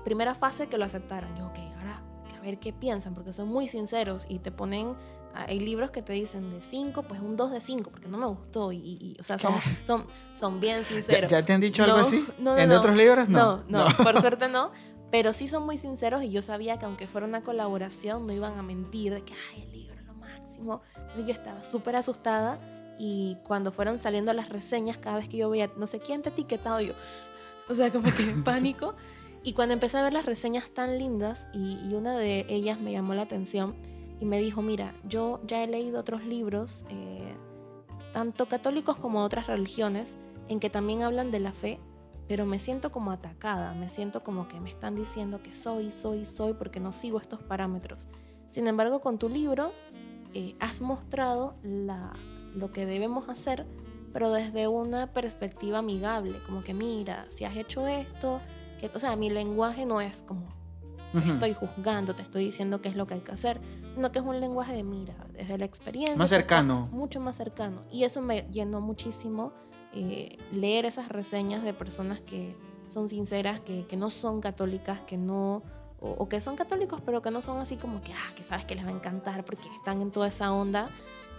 primera 0.05 0.35
fase 0.35 0.67
que 0.67 0.77
lo 0.77 0.85
aceptaron. 0.85 1.35
Yo, 1.35 1.47
ok, 1.47 1.57
ahora 1.79 2.01
a 2.37 2.39
ver 2.41 2.59
qué 2.59 2.71
piensan, 2.71 3.13
porque 3.13 3.33
son 3.33 3.47
muy 3.49 3.67
sinceros 3.67 4.25
y 4.29 4.39
te 4.39 4.51
ponen, 4.51 4.93
ah, 5.33 5.45
hay 5.49 5.59
libros 5.59 5.91
que 5.91 6.01
te 6.01 6.13
dicen 6.13 6.51
de 6.51 6.61
5, 6.61 7.03
pues 7.03 7.19
un 7.19 7.35
2 7.35 7.51
de 7.51 7.59
5, 7.61 7.89
porque 7.89 8.07
no 8.07 8.17
me 8.17 8.27
gustó. 8.27 8.71
Y, 8.71 8.77
y- 8.77 9.17
o 9.19 9.23
sea, 9.23 9.37
son, 9.37 9.55
son, 9.83 10.05
son 10.35 10.59
bien 10.61 10.83
¿Ya, 10.83 10.85
sinceros. 10.85 11.31
ya 11.31 11.43
te 11.43 11.51
han 11.53 11.59
dicho 11.61 11.83
algo 11.83 11.97
así? 11.97 12.25
no, 12.37 12.55
no, 12.55 12.57
¿En 12.61 12.71
otros 12.71 12.95
libros? 12.95 13.27
No. 13.27 13.63
no, 13.67 13.85
por 14.01 14.21
suerte 14.21 14.47
no. 14.47 14.71
Pero 15.11 15.33
sí 15.33 15.47
son 15.47 15.65
muy 15.65 15.77
sinceros 15.77 16.23
y 16.23 16.31
yo 16.31 16.41
sabía 16.41 16.77
que 16.77 16.85
aunque 16.85 17.07
fuera 17.07 17.25
una 17.25 17.41
colaboración 17.41 18.27
no 18.27 18.33
iban 18.33 18.57
a 18.57 18.63
mentir 18.63 19.13
de 19.13 19.23
que, 19.23 19.33
ay, 19.51 19.63
el 19.63 19.71
libro 19.71 19.95
es 19.95 20.05
lo 20.05 20.13
máximo. 20.13 20.81
Entonces 20.95 21.25
yo 21.27 21.33
estaba 21.33 21.63
súper 21.63 21.95
asustada 21.95 22.59
y 22.99 23.37
cuando 23.43 23.71
fueron 23.71 23.99
saliendo 23.99 24.33
las 24.33 24.49
reseñas, 24.49 24.97
cada 24.97 25.17
vez 25.17 25.29
que 25.29 25.37
yo 25.37 25.49
veía, 25.49 25.69
no 25.77 25.85
sé 25.85 25.99
quién 25.99 26.21
te 26.21 26.29
etiquetado 26.29 26.81
yo, 26.81 26.93
o 27.69 27.73
sea, 27.73 27.91
como 27.91 28.11
que 28.13 28.23
en 28.23 28.43
pánico. 28.43 28.95
Y 29.43 29.53
cuando 29.53 29.73
empecé 29.73 29.97
a 29.97 30.03
ver 30.03 30.13
las 30.13 30.25
reseñas 30.25 30.69
tan 30.69 30.97
lindas 30.97 31.47
y, 31.53 31.93
una 31.93 32.17
de 32.17 32.45
ellas 32.49 32.79
me 32.79 32.91
llamó 32.91 33.13
la 33.13 33.21
atención 33.21 33.75
y 34.19 34.25
me 34.25 34.41
dijo, 34.41 34.61
mira, 34.61 34.93
yo 35.07 35.39
ya 35.45 35.63
he 35.63 35.67
leído 35.67 35.99
otros 35.99 36.25
libros, 36.25 36.85
eh, 36.89 37.33
tanto 38.11 38.47
católicos 38.47 38.97
como 38.97 39.23
otras 39.23 39.47
religiones, 39.47 40.17
en 40.49 40.59
que 40.59 40.69
también 40.69 41.03
hablan 41.03 41.31
de 41.31 41.39
la 41.39 41.53
fe, 41.53 41.79
pero 42.27 42.45
me 42.45 42.59
siento 42.59 42.91
como 42.91 43.11
atacada, 43.11 43.73
me 43.73 43.89
siento 43.89 44.23
como 44.23 44.47
que 44.47 44.59
me 44.59 44.69
están 44.69 44.95
diciendo 44.95 45.41
que 45.41 45.53
soy, 45.55 45.91
soy, 45.91 46.25
soy, 46.25 46.53
porque 46.53 46.79
no 46.79 46.91
sigo 46.91 47.19
estos 47.19 47.41
parámetros. 47.41 48.07
Sin 48.49 48.67
embargo, 48.67 49.01
con 49.01 49.17
tu 49.17 49.29
libro 49.29 49.71
eh, 50.33 50.55
has 50.59 50.81
mostrado 50.81 51.55
la, 51.63 52.13
lo 52.53 52.71
que 52.71 52.85
debemos 52.85 53.29
hacer, 53.29 53.65
pero 54.13 54.31
desde 54.31 54.67
una 54.67 55.07
perspectiva 55.13 55.79
amigable, 55.79 56.41
como 56.45 56.63
que 56.63 56.73
mira, 56.73 57.25
si 57.29 57.45
has 57.45 57.55
hecho 57.55 57.87
esto, 57.87 58.41
que, 58.79 58.91
o 58.93 58.99
sea, 58.99 59.15
mi 59.15 59.29
lenguaje 59.29 59.85
no 59.85 60.01
es 60.01 60.23
como 60.23 60.57
te 61.11 61.19
Ujú. 61.19 61.31
estoy 61.31 61.53
juzgando, 61.53 62.15
te 62.15 62.21
estoy 62.21 62.45
diciendo 62.45 62.81
qué 62.81 62.89
es 62.89 62.95
lo 62.95 63.07
que 63.07 63.13
hay 63.15 63.21
que 63.21 63.31
hacer, 63.31 63.61
sino 63.93 64.11
que 64.11 64.19
es 64.19 64.25
un 64.25 64.39
lenguaje 64.39 64.73
de 64.73 64.83
mira, 64.83 65.15
desde 65.31 65.57
la 65.57 65.65
experiencia. 65.65 66.17
Más 66.17 66.29
cercano. 66.29 66.89
Mucho 66.91 67.19
más 67.19 67.37
cercano. 67.37 67.83
Y 67.89 68.03
eso 68.03 68.21
me 68.21 68.41
llenó 68.51 68.81
muchísimo 68.81 69.53
eh, 69.93 70.37
leer 70.51 70.85
esas 70.85 71.09
reseñas 71.09 71.63
de 71.63 71.73
personas 71.73 72.19
que 72.21 72.55
son 72.87 73.09
sinceras, 73.09 73.59
que, 73.59 73.85
que 73.87 73.97
no 73.97 74.09
son 74.09 74.41
católicas, 74.41 75.01
que 75.01 75.17
no... 75.17 75.61
O, 75.99 76.11
o 76.11 76.29
que 76.29 76.39
son 76.41 76.55
católicos, 76.55 77.01
pero 77.03 77.23
que 77.23 77.31
no 77.31 77.41
son 77.41 77.57
así 77.57 77.75
como 77.75 78.01
que, 78.01 78.13
ah, 78.13 78.31
que 78.35 78.43
sabes 78.43 78.65
que 78.65 78.75
les 78.75 78.85
va 78.85 78.89
a 78.89 78.93
encantar 78.93 79.43
porque 79.43 79.67
están 79.75 80.01
en 80.03 80.11
toda 80.11 80.27
esa 80.27 80.53
onda. 80.53 80.89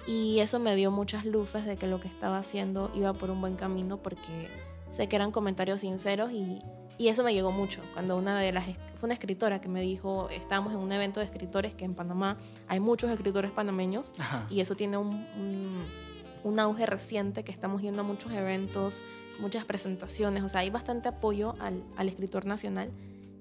Y 0.07 0.41
eso 0.41 0.59
me 0.59 0.75
dio 0.75 0.91
muchas 0.91 1.25
luces 1.25 1.65
de 1.65 1.77
que 1.77 1.87
lo 1.87 2.01
que 2.01 2.09
estaba 2.09 2.39
haciendo 2.39 2.91
iba 2.95 3.13
por 3.13 3.31
un 3.31 3.41
buen 3.41 3.55
camino 3.55 3.99
porque 3.99 4.49
sé 4.91 5.09
que 5.09 5.15
eran 5.17 5.31
comentarios 5.31 5.83
sinceros 5.83 6.33
y, 6.33 6.59
y 6.99 7.07
eso 7.09 7.23
me 7.23 7.33
llegó 7.35 7.53
mucho. 7.53 7.83
Cuando 7.93 8.17
una 8.17 8.37
de 8.41 8.51
las, 8.51 8.65
fue 8.97 9.07
una 9.07 9.15
escritora 9.15 9.61
que 9.61 9.69
me 9.69 9.81
dijo, 9.83 10.29
estábamos 10.31 10.73
en 10.73 10.81
un 10.81 10.91
evento 10.91 11.21
de 11.21 11.27
escritores 11.27 11.75
que 11.75 11.85
en 11.85 11.95
Panamá 11.95 12.37
hay 12.67 12.81
muchos 12.81 13.11
escritores 13.13 13.53
panameños 13.53 14.13
Ajá. 14.19 14.47
y 14.51 14.59
eso 14.61 14.75
tiene 14.75 14.97
un, 14.97 15.09
un- 15.39 15.85
un 16.45 16.59
auge 16.61 16.87
reciente 16.87 17.43
que 17.45 17.53
estamos 17.53 17.83
yendo 17.83 18.01
a 18.03 18.05
muchos 18.05 18.33
eventos, 18.33 19.05
muchas 19.41 19.65
presentaciones, 19.65 20.43
o 20.43 20.49
sea, 20.49 20.61
hay 20.63 20.71
bastante 20.71 21.09
apoyo 21.09 21.55
al, 21.61 21.83
al 21.97 22.09
escritor 22.09 22.47
nacional. 22.47 22.91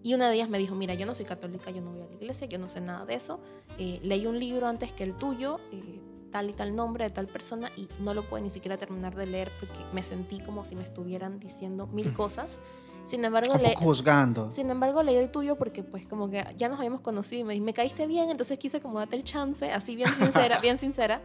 Y 0.04 0.14
una 0.14 0.30
de 0.30 0.36
ellas 0.36 0.48
me 0.50 0.58
dijo, 0.60 0.76
mira, 0.76 0.94
yo 0.94 1.06
no 1.06 1.14
soy 1.14 1.26
católica, 1.26 1.72
yo 1.72 1.82
no 1.82 1.92
voy 1.92 2.02
a 2.02 2.06
la 2.08 2.14
iglesia, 2.14 2.48
yo 2.48 2.60
no 2.60 2.70
sé 2.70 2.80
nada 2.82 3.06
de 3.06 3.16
eso. 3.16 3.40
Eh, 3.78 4.00
leí 4.04 4.26
un 4.28 4.40
libro 4.40 4.68
antes 4.68 4.92
que 4.94 5.04
el 5.04 5.14
tuyo, 5.16 5.60
eh, 5.72 6.00
tal 6.32 6.50
y 6.50 6.54
tal 6.54 6.76
nombre 6.76 7.04
de 7.06 7.10
tal 7.10 7.28
persona, 7.28 7.72
y 7.76 7.90
no 8.00 8.14
lo 8.14 8.24
pude 8.24 8.42
ni 8.42 8.50
siquiera 8.50 8.78
terminar 8.78 9.16
de 9.16 9.26
leer 9.26 9.52
porque 9.60 9.80
me 9.94 10.04
sentí 10.04 10.40
como 10.40 10.64
si 10.64 10.76
me 10.76 10.84
estuvieran 10.84 11.40
diciendo 11.40 11.88
mil 11.88 12.14
cosas. 12.14 12.60
Sin 13.08 13.24
embargo, 13.26 13.56
le- 13.58 13.74
juzgando. 13.76 14.52
sin 14.52 14.70
embargo, 14.70 15.02
leí 15.02 15.16
el 15.16 15.32
tuyo 15.32 15.56
porque 15.58 15.82
pues 15.84 16.06
como 16.08 16.30
que 16.30 16.46
ya 16.58 16.68
nos 16.70 16.78
habíamos 16.78 17.02
conocido 17.02 17.42
y 17.42 17.44
me, 17.46 17.60
me 17.66 17.74
caíste 17.74 18.06
bien, 18.06 18.30
entonces 18.30 18.60
quise 18.60 18.80
como 18.82 19.00
darte 19.00 19.16
el 19.16 19.24
chance, 19.24 19.72
así 19.72 19.96
bien 19.96 20.10
sincera, 20.14 20.60
bien 20.62 20.78
sincera. 20.78 21.22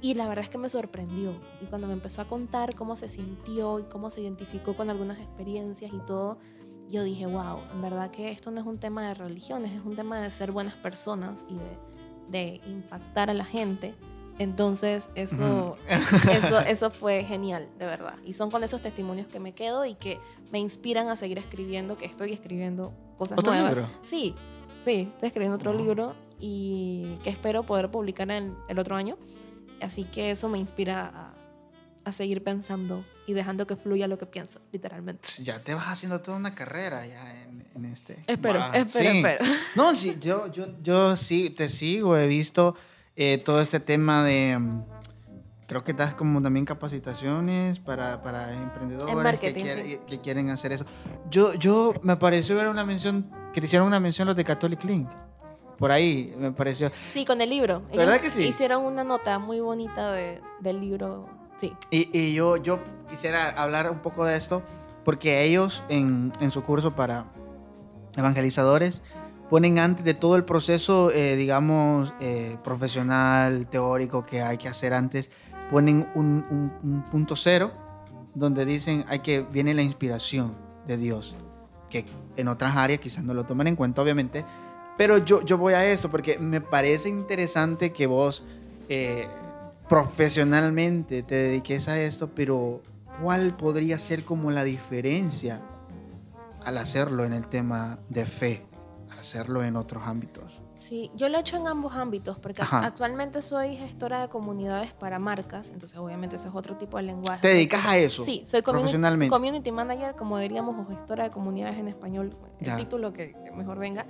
Y 0.00 0.14
la 0.14 0.28
verdad 0.28 0.44
es 0.44 0.50
que 0.50 0.58
me 0.58 0.68
sorprendió. 0.68 1.32
Y 1.60 1.66
cuando 1.66 1.86
me 1.88 1.92
empezó 1.92 2.22
a 2.22 2.24
contar 2.26 2.74
cómo 2.76 2.94
se 2.96 3.08
sintió 3.08 3.78
y 3.80 3.82
cómo 3.84 4.10
se 4.10 4.20
identificó 4.20 4.74
con 4.74 4.90
algunas 4.90 5.18
experiencias 5.18 5.92
y 5.92 5.98
todo, 6.06 6.38
yo 6.88 7.02
dije, 7.02 7.26
wow, 7.26 7.58
en 7.74 7.82
verdad 7.82 8.10
que 8.10 8.30
esto 8.30 8.50
no 8.50 8.60
es 8.60 8.66
un 8.66 8.78
tema 8.78 9.06
de 9.08 9.14
religiones, 9.14 9.72
es 9.72 9.84
un 9.84 9.96
tema 9.96 10.20
de 10.20 10.30
ser 10.30 10.52
buenas 10.52 10.74
personas 10.74 11.44
y 11.50 11.54
de, 11.54 11.78
de 12.30 12.60
impactar 12.68 13.28
a 13.28 13.34
la 13.34 13.44
gente. 13.44 13.94
Entonces, 14.38 15.10
eso, 15.16 15.76
eso, 15.88 16.60
eso 16.66 16.90
fue 16.92 17.24
genial, 17.24 17.68
de 17.78 17.86
verdad. 17.86 18.14
Y 18.24 18.34
son 18.34 18.50
con 18.52 18.62
esos 18.62 18.80
testimonios 18.80 19.26
que 19.26 19.40
me 19.40 19.52
quedo 19.52 19.84
y 19.84 19.94
que 19.94 20.20
me 20.52 20.60
inspiran 20.60 21.08
a 21.08 21.16
seguir 21.16 21.38
escribiendo, 21.38 21.98
que 21.98 22.06
estoy 22.06 22.32
escribiendo 22.32 22.92
cosas 23.18 23.36
¿Otro 23.38 23.52
nuevas. 23.52 23.74
libro? 23.74 23.90
Sí, 24.04 24.34
sí, 24.84 25.10
estoy 25.12 25.26
escribiendo 25.26 25.56
otro 25.56 25.72
Wow. 25.72 25.80
libro 25.82 26.14
y 26.38 27.16
que 27.24 27.30
espero 27.30 27.64
poder 27.64 27.90
publicar 27.90 28.30
en 28.30 28.54
el 28.68 28.78
otro 28.78 28.94
año. 28.94 29.16
Así 29.82 30.04
que 30.04 30.30
eso 30.30 30.48
me 30.48 30.58
inspira 30.58 31.10
a, 31.14 31.34
a 32.08 32.12
seguir 32.12 32.42
pensando 32.42 33.04
y 33.26 33.34
dejando 33.34 33.66
que 33.66 33.76
fluya 33.76 34.08
lo 34.08 34.18
que 34.18 34.26
pienso, 34.26 34.60
literalmente. 34.72 35.28
Ya 35.42 35.60
te 35.62 35.74
vas 35.74 35.86
haciendo 35.88 36.20
toda 36.20 36.36
una 36.38 36.54
carrera 36.54 37.06
ya 37.06 37.42
en, 37.42 37.66
en 37.74 37.84
este. 37.84 38.18
Espero, 38.26 38.60
Wow. 38.60 38.70
espero, 38.74 39.10
Sí. 39.10 39.16
espero. 39.18 39.44
No, 39.76 39.96
sí, 39.96 40.16
yo, 40.20 40.50
yo, 40.52 40.66
yo 40.82 41.16
sí 41.16 41.50
te 41.50 41.68
sigo, 41.68 42.16
he 42.16 42.26
visto 42.26 42.74
eh, 43.16 43.38
todo 43.44 43.60
este 43.60 43.80
tema 43.80 44.24
de... 44.24 44.58
mm, 44.58 44.82
Creo 45.66 45.84
que 45.84 45.92
das 45.92 46.14
como 46.14 46.40
también 46.40 46.64
capacitaciones 46.64 47.78
para, 47.78 48.22
para 48.22 48.54
emprendedores 48.54 49.38
que, 49.38 49.52
quiere- 49.52 49.82
sí. 49.82 49.98
que 50.06 50.18
quieren 50.20 50.48
hacer 50.48 50.72
eso. 50.72 50.86
Yo, 51.30 51.52
yo 51.54 51.92
me 52.02 52.16
pareció 52.16 52.56
ver 52.56 52.68
una 52.68 52.86
mención, 52.86 53.30
que 53.52 53.60
te 53.60 53.66
hicieron 53.66 53.86
una 53.86 54.00
mención 54.00 54.26
los 54.26 54.34
de 54.34 54.44
Catholic 54.44 54.82
Link. 54.84 55.10
Por 55.78 55.92
ahí 55.92 56.34
me 56.38 56.50
pareció. 56.52 56.90
Sí, 57.12 57.24
con 57.24 57.40
el 57.40 57.50
libro. 57.50 57.82
Ellos 57.88 57.96
¿Verdad 57.98 58.20
que 58.20 58.30
sí? 58.30 58.42
Hicieron 58.44 58.84
una 58.84 59.04
nota 59.04 59.38
muy 59.38 59.60
bonita 59.60 60.12
de- 60.12 60.40
del 60.60 60.80
libro. 60.80 61.28
Sí. 61.58 61.72
Y, 61.90 62.08
y 62.16 62.34
yo, 62.34 62.56
yo 62.56 62.80
quisiera 63.08 63.50
hablar 63.50 63.90
un 63.90 63.98
poco 64.00 64.24
de 64.24 64.36
esto, 64.36 64.62
porque 65.04 65.44
ellos 65.44 65.84
en, 65.88 66.32
en 66.40 66.50
su 66.50 66.62
curso 66.62 66.94
para 66.94 67.26
evangelizadores 68.16 69.02
ponen 69.50 69.78
antes 69.78 70.04
de 70.04 70.14
todo 70.14 70.36
el 70.36 70.44
proceso, 70.44 71.10
eh, 71.10 71.36
digamos, 71.36 72.12
eh, 72.20 72.56
profesional, 72.62 73.66
teórico 73.68 74.26
que 74.26 74.42
hay 74.42 74.58
que 74.58 74.68
hacer 74.68 74.92
antes, 74.92 75.30
ponen 75.70 76.08
un, 76.14 76.44
un- 76.50 76.72
un 76.82 77.02
punto 77.10 77.34
cero 77.36 77.70
donde 78.34 78.64
dicen 78.66 79.04
hay 79.08 79.20
que 79.20 79.40
viene 79.40 79.74
la 79.74 79.82
inspiración 79.82 80.54
de 80.86 80.96
Dios, 80.96 81.34
que 81.90 82.04
en 82.36 82.48
otras 82.48 82.76
áreas 82.76 83.00
quizás 83.00 83.24
no 83.24 83.32
lo 83.34 83.44
toman 83.44 83.66
en 83.68 83.76
cuenta, 83.76 84.02
obviamente, 84.02 84.44
pero 84.98 85.16
yo, 85.18 85.40
yo 85.42 85.56
voy 85.56 85.72
a 85.72 85.86
esto 85.86 86.10
porque 86.10 86.38
me 86.38 86.60
parece 86.60 87.08
interesante 87.08 87.92
que 87.92 88.06
vos 88.06 88.44
eh, 88.90 89.28
profesionalmente 89.88 91.22
te 91.22 91.34
dediques 91.36 91.88
a 91.88 91.98
esto, 92.00 92.28
pero 92.34 92.82
¿cuál 93.22 93.56
podría 93.56 93.98
ser 93.98 94.24
como 94.24 94.50
la 94.50 94.64
diferencia 94.64 95.60
al 96.64 96.76
hacerlo 96.78 97.24
en 97.24 97.32
el 97.32 97.46
tema 97.46 98.00
de 98.08 98.26
fe, 98.26 98.66
al 99.10 99.20
hacerlo 99.20 99.62
en 99.62 99.76
otros 99.76 100.02
ámbitos? 100.04 100.60
Sí, 100.78 101.10
yo 101.14 101.28
lo 101.28 101.38
he 101.38 101.40
hecho 101.40 101.56
en 101.56 101.66
ambos 101.66 101.94
ámbitos, 101.94 102.38
porque 102.38 102.62
Ajá. 102.62 102.84
actualmente 102.86 103.42
soy 103.42 103.76
gestora 103.76 104.20
de 104.22 104.28
comunidades 104.28 104.92
para 104.92 105.18
marcas, 105.18 105.70
entonces 105.70 105.98
obviamente 105.98 106.36
ese 106.36 106.48
es 106.48 106.54
otro 106.54 106.76
tipo 106.76 106.96
de 106.98 107.02
lenguaje. 107.04 107.42
¿Te 107.42 107.48
dedicas 107.48 107.84
a 107.84 107.98
eso? 107.98 108.24
Sí, 108.24 108.44
soy 108.46 108.62
community, 108.62 109.28
community 109.28 109.72
manager, 109.72 110.14
como 110.14 110.38
diríamos, 110.38 110.76
o 110.78 110.88
gestora 110.88 111.24
de 111.24 111.30
comunidades 111.30 111.78
en 111.78 111.88
español, 111.88 112.36
el 112.60 112.66
Ya. 112.66 112.76
título 112.76 113.12
que 113.12 113.34
mejor 113.56 113.78
venga. 113.78 114.06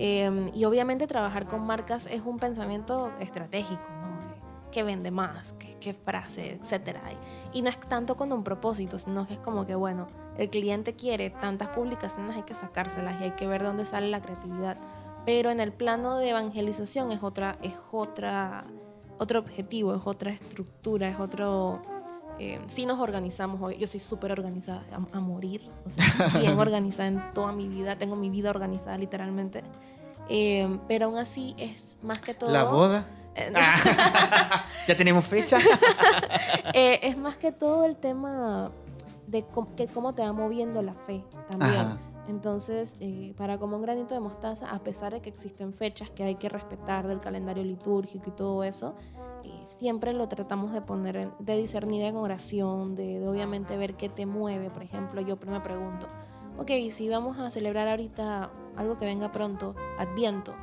Eh, 0.00 0.50
y 0.54 0.64
obviamente 0.64 1.06
trabajar 1.06 1.46
con 1.46 1.66
marcas 1.66 2.06
es 2.06 2.22
un 2.22 2.38
pensamiento 2.38 3.10
estratégico, 3.18 3.82
¿no? 4.00 4.18
¿Qué 4.70 4.82
vende 4.84 5.10
más? 5.10 5.54
¿Qué, 5.54 5.76
qué 5.80 5.92
frase? 5.92 6.52
Etcétera. 6.52 7.02
Y 7.52 7.62
no 7.62 7.68
es 7.68 7.80
tanto 7.80 8.16
con 8.16 8.32
un 8.32 8.44
propósito, 8.44 8.98
sino 8.98 9.26
que 9.26 9.34
es 9.34 9.40
como 9.40 9.66
que, 9.66 9.74
bueno, 9.74 10.06
el 10.36 10.50
cliente 10.50 10.94
quiere 10.94 11.30
tantas 11.30 11.70
publicaciones, 11.70 12.36
hay 12.36 12.42
que 12.44 12.54
sacárselas 12.54 13.20
y 13.20 13.24
hay 13.24 13.30
que 13.32 13.46
ver 13.46 13.64
dónde 13.64 13.84
sale 13.84 14.08
la 14.08 14.22
creatividad. 14.22 14.76
Pero 15.26 15.50
en 15.50 15.58
el 15.58 15.72
plano 15.72 16.16
de 16.16 16.30
evangelización 16.30 17.10
es 17.10 17.22
otra, 17.22 17.58
es 17.62 17.74
otra, 17.90 18.64
otro 19.18 19.40
objetivo, 19.40 19.94
es 19.94 20.02
otra 20.04 20.30
estructura, 20.30 21.08
es 21.08 21.18
otro... 21.18 21.82
Eh, 22.38 22.60
sí 22.68 22.86
nos 22.86 22.98
organizamos 22.98 23.60
hoy. 23.60 23.76
Yo 23.78 23.86
soy 23.86 24.00
súper 24.00 24.32
organizada 24.32 24.84
a, 24.92 25.16
a 25.16 25.20
morir. 25.20 25.70
O 25.86 25.90
sea, 25.90 26.28
bien 26.40 26.58
organizada 26.58 27.08
en 27.08 27.34
toda 27.34 27.52
mi 27.52 27.68
vida. 27.68 27.96
Tengo 27.96 28.16
mi 28.16 28.30
vida 28.30 28.50
organizada 28.50 28.96
literalmente. 28.98 29.62
Eh, 30.28 30.78
pero 30.86 31.06
aún 31.06 31.16
así 31.16 31.54
es 31.58 31.98
más 32.02 32.18
que 32.18 32.34
todo... 32.34 32.50
¿La 32.50 32.64
boda? 32.64 33.06
Eh, 33.34 33.52
¿Ya 34.86 34.96
tenemos 34.96 35.24
fecha? 35.24 35.58
eh, 36.74 37.00
es 37.02 37.16
más 37.16 37.36
que 37.36 37.52
todo 37.52 37.84
el 37.84 37.96
tema 37.96 38.70
de 39.26 39.44
cómo, 39.44 39.74
que 39.74 39.86
cómo 39.86 40.14
te 40.14 40.22
va 40.22 40.32
moviendo 40.32 40.82
la 40.82 40.94
fe 40.94 41.24
también. 41.50 41.80
Ajá. 41.80 41.98
Entonces, 42.28 42.96
eh, 43.00 43.34
para 43.36 43.58
como 43.58 43.76
un 43.76 43.82
granito 43.82 44.14
de 44.14 44.20
mostaza, 44.20 44.70
a 44.70 44.78
pesar 44.80 45.12
de 45.14 45.20
que 45.20 45.30
existen 45.30 45.72
fechas 45.72 46.10
que 46.10 46.24
hay 46.24 46.34
que 46.34 46.48
respetar 46.48 47.06
del 47.08 47.20
calendario 47.20 47.64
litúrgico 47.64 48.28
y 48.28 48.32
todo 48.32 48.62
eso, 48.64 48.94
eh, 49.44 49.64
siempre 49.78 50.12
lo 50.12 50.28
tratamos 50.28 50.72
de 50.72 50.82
poner, 50.82 51.16
en- 51.16 51.32
de 51.38 51.56
discernir 51.56 52.04
en 52.04 52.16
oración, 52.16 52.94
de, 52.94 53.18
de 53.20 53.28
obviamente 53.28 53.76
ver 53.76 53.94
qué 53.94 54.08
te 54.08 54.26
mueve. 54.26 54.68
Por 54.70 54.82
ejemplo, 54.82 55.20
yo 55.22 55.38
me 55.46 55.60
pregunto, 55.60 56.06
ok, 56.58 56.70
si 56.90 57.08
vamos 57.08 57.38
a 57.38 57.50
celebrar 57.50 57.88
ahorita 57.88 58.50
algo 58.76 58.98
que 58.98 59.06
venga 59.06 59.32
pronto, 59.32 59.74
Adviento, 59.98 60.54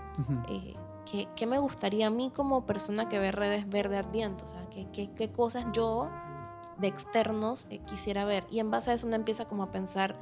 eh, 0.50 0.76
¿qué, 1.10 1.28
qué 1.36 1.46
me 1.48 1.58
gustaría 1.58 2.08
a 2.08 2.10
mí 2.12 2.30
como 2.34 2.66
persona 2.66 3.10
que 3.10 3.18
ve 3.20 3.32
redes 3.32 3.68
ver 3.68 3.90
de 3.90 3.98
Adviento? 3.98 4.46
O 4.46 4.48
sea, 4.48 4.70
¿qué, 4.70 4.88
qué, 4.94 5.10
qué 5.16 5.32
cosas 5.32 5.66
yo 5.74 6.10
de 6.78 6.88
externos 6.88 7.66
eh, 7.72 7.80
quisiera 7.80 8.24
ver? 8.24 8.46
Y 8.52 8.60
en 8.60 8.70
base 8.70 8.92
a 8.92 8.94
eso 8.94 9.08
uno 9.08 9.16
empieza 9.16 9.46
como 9.46 9.64
a 9.64 9.72
pensar 9.72 10.16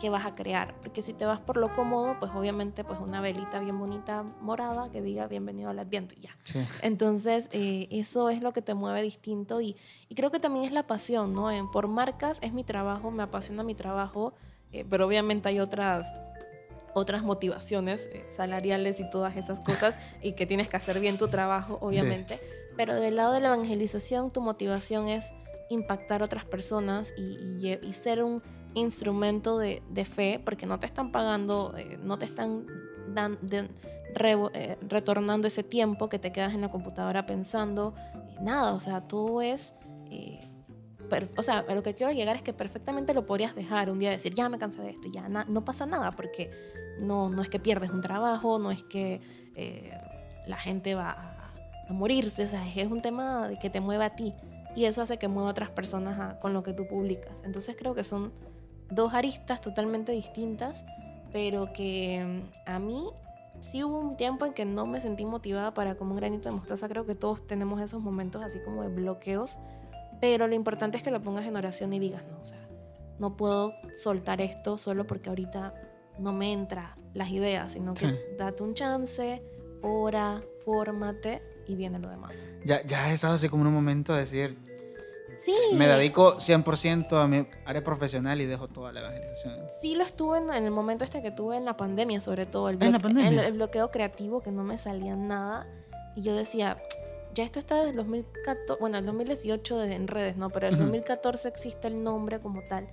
qué 0.00 0.10
vas 0.10 0.24
a 0.26 0.34
crear. 0.34 0.74
Porque 0.80 1.02
si 1.02 1.12
te 1.12 1.24
vas 1.26 1.40
por 1.40 1.56
lo 1.56 1.74
cómodo, 1.74 2.16
pues 2.18 2.32
obviamente 2.34 2.84
pues 2.84 2.98
una 3.00 3.20
velita 3.20 3.60
bien 3.60 3.78
bonita 3.78 4.22
morada 4.22 4.90
que 4.90 5.02
diga 5.02 5.26
bienvenido 5.26 5.70
al 5.70 5.78
Adviento 5.78 6.14
y 6.16 6.20
ya. 6.22 6.36
Sí. 6.44 6.58
Entonces, 6.82 7.48
eh, 7.52 7.86
eso 7.90 8.30
es 8.30 8.40
lo 8.42 8.52
que 8.52 8.62
te 8.62 8.74
mueve 8.74 9.02
distinto 9.02 9.60
y, 9.60 9.76
y 10.08 10.14
creo 10.14 10.30
que 10.30 10.40
también 10.40 10.64
es 10.64 10.72
la 10.72 10.86
pasión, 10.86 11.34
¿no? 11.34 11.50
En- 11.50 11.70
por 11.70 11.86
marcas 11.88 12.38
es 12.42 12.52
mi 12.52 12.64
trabajo, 12.64 13.10
me 13.10 13.22
apasiona 13.22 13.62
mi 13.62 13.74
trabajo, 13.74 14.32
eh, 14.72 14.84
pero 14.88 15.06
obviamente 15.06 15.48
hay 15.48 15.60
otras 15.60 16.06
otras 16.92 17.22
motivaciones 17.22 18.08
eh, 18.12 18.26
salariales 18.32 18.98
y 18.98 19.08
todas 19.10 19.36
esas 19.36 19.60
cosas 19.60 19.94
y 20.22 20.32
que 20.32 20.44
tienes 20.46 20.68
que 20.68 20.76
hacer 20.76 20.98
bien 20.98 21.18
tu 21.18 21.28
trabajo, 21.28 21.78
obviamente. 21.80 22.40
Pero 22.76 22.94
del 22.94 23.14
lado 23.16 23.32
de 23.32 23.40
la 23.40 23.48
evangelización, 23.48 24.30
tu 24.32 24.40
motivación 24.40 25.06
es 25.08 25.32
impactar 25.68 26.22
a 26.22 26.24
otras 26.24 26.44
personas 26.44 27.14
y, 27.16 27.36
y 27.64 27.78
y 27.80 27.92
ser 27.92 28.24
un 28.24 28.42
instrumento 28.74 29.58
de, 29.58 29.82
de 29.90 30.04
fe 30.04 30.40
porque 30.44 30.66
no 30.66 30.78
te 30.78 30.86
están 30.86 31.10
pagando, 31.12 31.74
eh, 31.76 31.98
no 32.02 32.18
te 32.18 32.24
están 32.26 32.66
dan- 33.14 33.38
de- 33.42 33.68
revo- 34.14 34.50
eh, 34.54 34.76
retornando 34.88 35.46
ese 35.46 35.62
tiempo 35.62 36.08
que 36.08 36.18
te 36.18 36.32
quedas 36.32 36.54
en 36.54 36.60
la 36.60 36.70
computadora 36.70 37.26
pensando. 37.26 37.94
nada, 38.40 38.72
o 38.72 38.80
sea, 38.80 39.02
todo 39.02 39.42
es... 39.42 39.74
eh, 40.10 40.46
o 41.36 41.42
sea, 41.42 41.64
a 41.68 41.74
lo 41.74 41.82
que 41.82 41.94
quiero 41.94 42.12
llegar 42.12 42.36
es 42.36 42.42
que 42.42 42.52
perfectamente 42.52 43.12
lo 43.14 43.26
podrías 43.26 43.54
dejar 43.56 43.90
un 43.90 43.98
día 43.98 44.10
decir, 44.10 44.32
ya 44.32 44.48
me 44.48 44.58
cansé 44.58 44.80
de 44.82 44.90
esto, 44.90 45.08
ya 45.12 45.28
na- 45.28 45.44
no 45.48 45.64
pasa 45.64 45.84
nada, 45.84 46.12
porque 46.12 46.50
no, 47.00 47.28
no 47.28 47.42
es 47.42 47.48
que 47.48 47.58
pierdes 47.58 47.90
un 47.90 48.00
trabajo, 48.00 48.58
no 48.60 48.70
es 48.70 48.84
que 48.84 49.20
la 50.46 50.56
gente 50.56 50.94
va 50.94 51.10
a, 51.10 51.92
morirse, 51.92 52.44
o 52.44 52.48
sea, 52.48 52.64
es 52.66 52.86
un 52.86 53.02
tema 53.02 53.48
de 53.48 53.58
que 53.58 53.68
te 53.70 53.80
mueve 53.80 54.04
a 54.04 54.14
ti 54.14 54.32
y 54.76 54.84
eso 54.84 55.02
hace 55.02 55.18
que 55.18 55.26
mueva 55.26 55.48
a 55.48 55.50
otras 55.50 55.70
personas 55.70 56.18
a- 56.20 56.38
con 56.38 56.52
lo 56.52 56.62
que 56.62 56.72
tú 56.72 56.86
publicas. 56.86 57.42
Entonces 57.44 57.74
creo 57.76 57.92
que 57.94 58.04
son 58.04 58.32
dos 58.90 59.14
aristas 59.14 59.60
totalmente 59.60 60.12
distintas, 60.12 60.84
pero 61.32 61.72
que 61.72 62.42
mm, 62.66 62.68
a 62.68 62.78
mí 62.78 63.06
sí 63.60 63.84
hubo 63.84 63.98
un 63.98 64.16
tiempo 64.16 64.46
en 64.46 64.52
que 64.52 64.64
no 64.64 64.86
me 64.86 65.00
sentí 65.00 65.24
motivada 65.26 65.72
para 65.74 65.94
como 65.94 66.12
un 66.12 66.16
granito 66.16 66.48
de 66.48 66.54
mostaza. 66.56 66.88
Creo 66.88 67.06
que 67.06 67.14
todos 67.14 67.46
tenemos 67.46 67.80
esos 67.80 68.02
momentos 68.02 68.42
así 68.42 68.58
como 68.64 68.82
de 68.82 68.88
bloqueos, 68.88 69.58
pero 70.20 70.46
lo 70.48 70.54
importante 70.54 70.96
es 70.96 71.02
que 71.02 71.10
lo 71.10 71.20
pongas 71.22 71.46
en 71.46 71.56
oración 71.56 71.92
y 71.92 71.98
digas, 71.98 72.22
no, 72.30 72.40
o 72.42 72.46
sea, 72.46 72.58
no 73.18 73.36
puedo 73.36 73.72
soltar 73.96 74.40
esto 74.40 74.78
solo 74.78 75.06
porque 75.06 75.28
ahorita 75.28 75.74
no 76.18 76.32
me 76.32 76.52
entra 76.52 76.96
las 77.14 77.30
ideas, 77.30 77.72
sino 77.72 77.94
que 77.94 78.06
Sí. 78.06 78.14
date 78.38 78.62
un 78.62 78.74
chance, 78.74 79.42
ora, 79.82 80.40
fórmate 80.64 81.42
y 81.66 81.74
viene 81.76 81.98
lo 81.98 82.08
demás. 82.08 82.32
Ya, 82.64 82.84
ya 82.84 83.10
he 83.10 83.14
estado 83.14 83.34
así 83.34 83.48
como 83.48 83.62
en 83.62 83.68
un 83.68 83.74
momento 83.74 84.12
de 84.14 84.20
decir, 84.20 84.58
Sí, 85.42 85.54
me 85.74 85.86
dedico 85.88 86.36
100% 86.36 87.12
a 87.22 87.26
mi 87.26 87.46
área 87.64 87.82
profesional 87.82 88.40
y 88.40 88.46
dejo 88.46 88.68
toda 88.68 88.92
la 88.92 89.00
evangelización. 89.00 89.56
sí 89.80 89.94
lo 89.94 90.04
estuve 90.04 90.38
en, 90.38 90.52
en 90.52 90.64
el 90.64 90.70
momento 90.70 91.04
este 91.04 91.22
que 91.22 91.30
tuve 91.30 91.56
en 91.56 91.64
la 91.64 91.76
pandemia, 91.76 92.20
sobre 92.20 92.46
todo 92.46 92.68
el, 92.68 92.82
¿En 92.82 92.92
la 92.92 92.98
pandemia? 92.98 93.28
el- 93.30 93.38
el 93.46 93.52
bloqueo 93.54 93.90
creativo, 93.90 94.42
que 94.42 94.50
no 94.50 94.62
me 94.62 94.76
salía 94.78 95.16
nada. 95.16 95.66
Y 96.16 96.22
yo 96.22 96.34
decía, 96.34 96.76
ya 97.34 97.44
esto 97.44 97.58
está 97.58 97.76
desde 97.76 97.90
el 97.90 97.96
2014, 97.96 98.80
bueno, 98.80 98.98
el 98.98 99.06
2018 99.06 99.78
de- 99.78 99.94
en 99.94 100.08
redes, 100.08 100.36
¿no? 100.36 100.50
Pero 100.50 100.66
el 100.66 100.74
Ujú. 100.74 100.82
2014 100.84 101.48
existe 101.48 101.88
el 101.88 102.02
nombre 102.02 102.40
como 102.40 102.62
tal. 102.68 102.88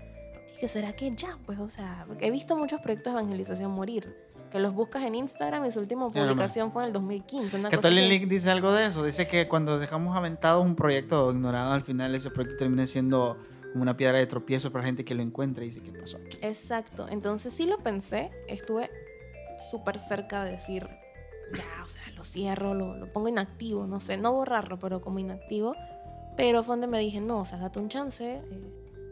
Dije, 0.54 0.68
¿será 0.70 0.94
que 0.94 1.14
ya? 1.16 1.38
Pues, 1.46 1.60
o 1.60 1.68
sea, 1.68 2.06
he 2.22 2.32
visto 2.32 2.56
muchos 2.56 2.80
proyectos 2.82 3.14
de 3.14 3.20
evangelización 3.20 3.72
morir. 3.72 4.16
Que 4.50 4.60
los 4.60 4.74
buscas 4.74 5.04
en 5.04 5.16
Instagram 5.16 5.66
y 5.66 5.72
su 5.72 5.80
última 5.80 6.10
publicación 6.12 6.72
fue 6.72 6.84
en 6.84 6.88
el 6.88 6.94
2015. 6.94 7.58
Una 7.58 7.70
cosa 7.70 7.78
Catalin 7.78 8.00
así. 8.00 8.10
Link 8.10 8.28
dice 8.30 8.50
algo 8.50 8.72
de 8.74 8.86
eso. 8.86 9.04
Dice 9.04 9.28
que 9.28 9.48
cuando 9.48 9.80
dejamos 9.80 10.16
aventado 10.16 10.62
un 10.62 10.76
proyecto 10.76 11.32
ignorado, 11.32 11.72
al 11.74 11.82
final 11.82 12.16
ese 12.16 12.30
proyecto 12.32 12.58
termina 12.58 12.88
siendo 12.88 13.38
como 13.72 13.82
una 13.84 13.98
piedra 13.98 14.18
de 14.18 14.26
tropiezo 14.26 14.72
para 14.72 14.84
la 14.84 14.88
gente 14.88 15.06
que 15.06 15.16
lo 15.16 15.22
encuentra 15.22 15.64
y 15.64 15.70
dice, 15.70 15.82
¿qué 15.82 15.92
pasó 15.92 16.18
aquí? 16.18 16.38
Exacto. 16.42 17.08
Entonces 17.10 17.54
sí 17.54 17.66
lo 17.66 17.78
pensé. 17.80 18.32
Estuve 18.48 18.90
súper 19.70 20.00
cerca 20.00 20.44
de 20.44 20.52
decir, 20.52 20.88
ya, 21.54 21.84
o 21.84 21.88
sea, 21.88 22.04
lo 22.16 22.24
cierro, 22.24 22.74
lo, 22.74 22.96
lo 22.96 23.12
pongo 23.12 23.28
inactivo, 23.28 23.88
no 23.88 24.00
sé, 24.00 24.18
no 24.18 24.34
borrarlo, 24.34 24.80
pero 24.80 25.02
como 25.02 25.20
inactivo. 25.20 25.76
Pero 26.36 26.64
fue 26.64 26.74
donde 26.74 26.88
me 26.88 27.00
dije, 27.00 27.20
no, 27.20 27.42
o 27.42 27.46
sea, 27.46 27.58
date 27.58 27.80
un 27.80 27.90
chance, 27.90 28.36
eh, 28.36 28.42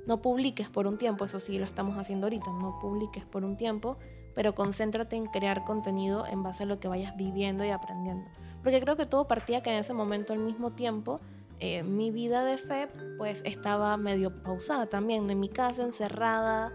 no 0.06 0.22
publiques 0.22 0.70
por 0.70 0.88
un 0.88 0.98
tiempo, 0.98 1.26
eso 1.26 1.40
sí 1.40 1.58
lo 1.58 1.66
estamos 1.66 1.98
haciendo 1.98 2.28
ahorita, 2.28 2.52
no 2.52 2.78
publiques 2.80 3.26
por 3.26 3.44
un 3.44 3.58
tiempo, 3.58 3.98
pero 4.36 4.54
concéntrate 4.54 5.16
en 5.16 5.26
crear 5.26 5.64
contenido 5.64 6.26
en 6.28 6.44
base 6.44 6.64
a 6.64 6.66
lo 6.66 6.80
que 6.80 6.88
vayas 6.88 7.16
viviendo 7.16 7.66
y 7.66 7.70
aprendiendo. 7.70 8.30
Porque 8.62 8.82
creo 8.82 8.96
que 8.96 9.06
todo 9.06 9.28
partía 9.28 9.62
que 9.64 9.72
en 9.72 9.80
ese 9.80 9.94
momento 9.94 10.34
al 10.34 10.40
mismo 10.40 10.74
tiempo 10.74 11.20
eh, 11.60 11.84
mi 11.84 12.12
vida 12.12 12.44
de 12.44 12.58
fe 12.58 12.88
pues 13.18 13.42
estaba 13.46 13.96
medio 13.98 14.44
pausada 14.44 14.88
también, 14.88 15.30
en 15.30 15.40
mi 15.40 15.48
casa 15.50 15.84
encerrada, 15.84 16.74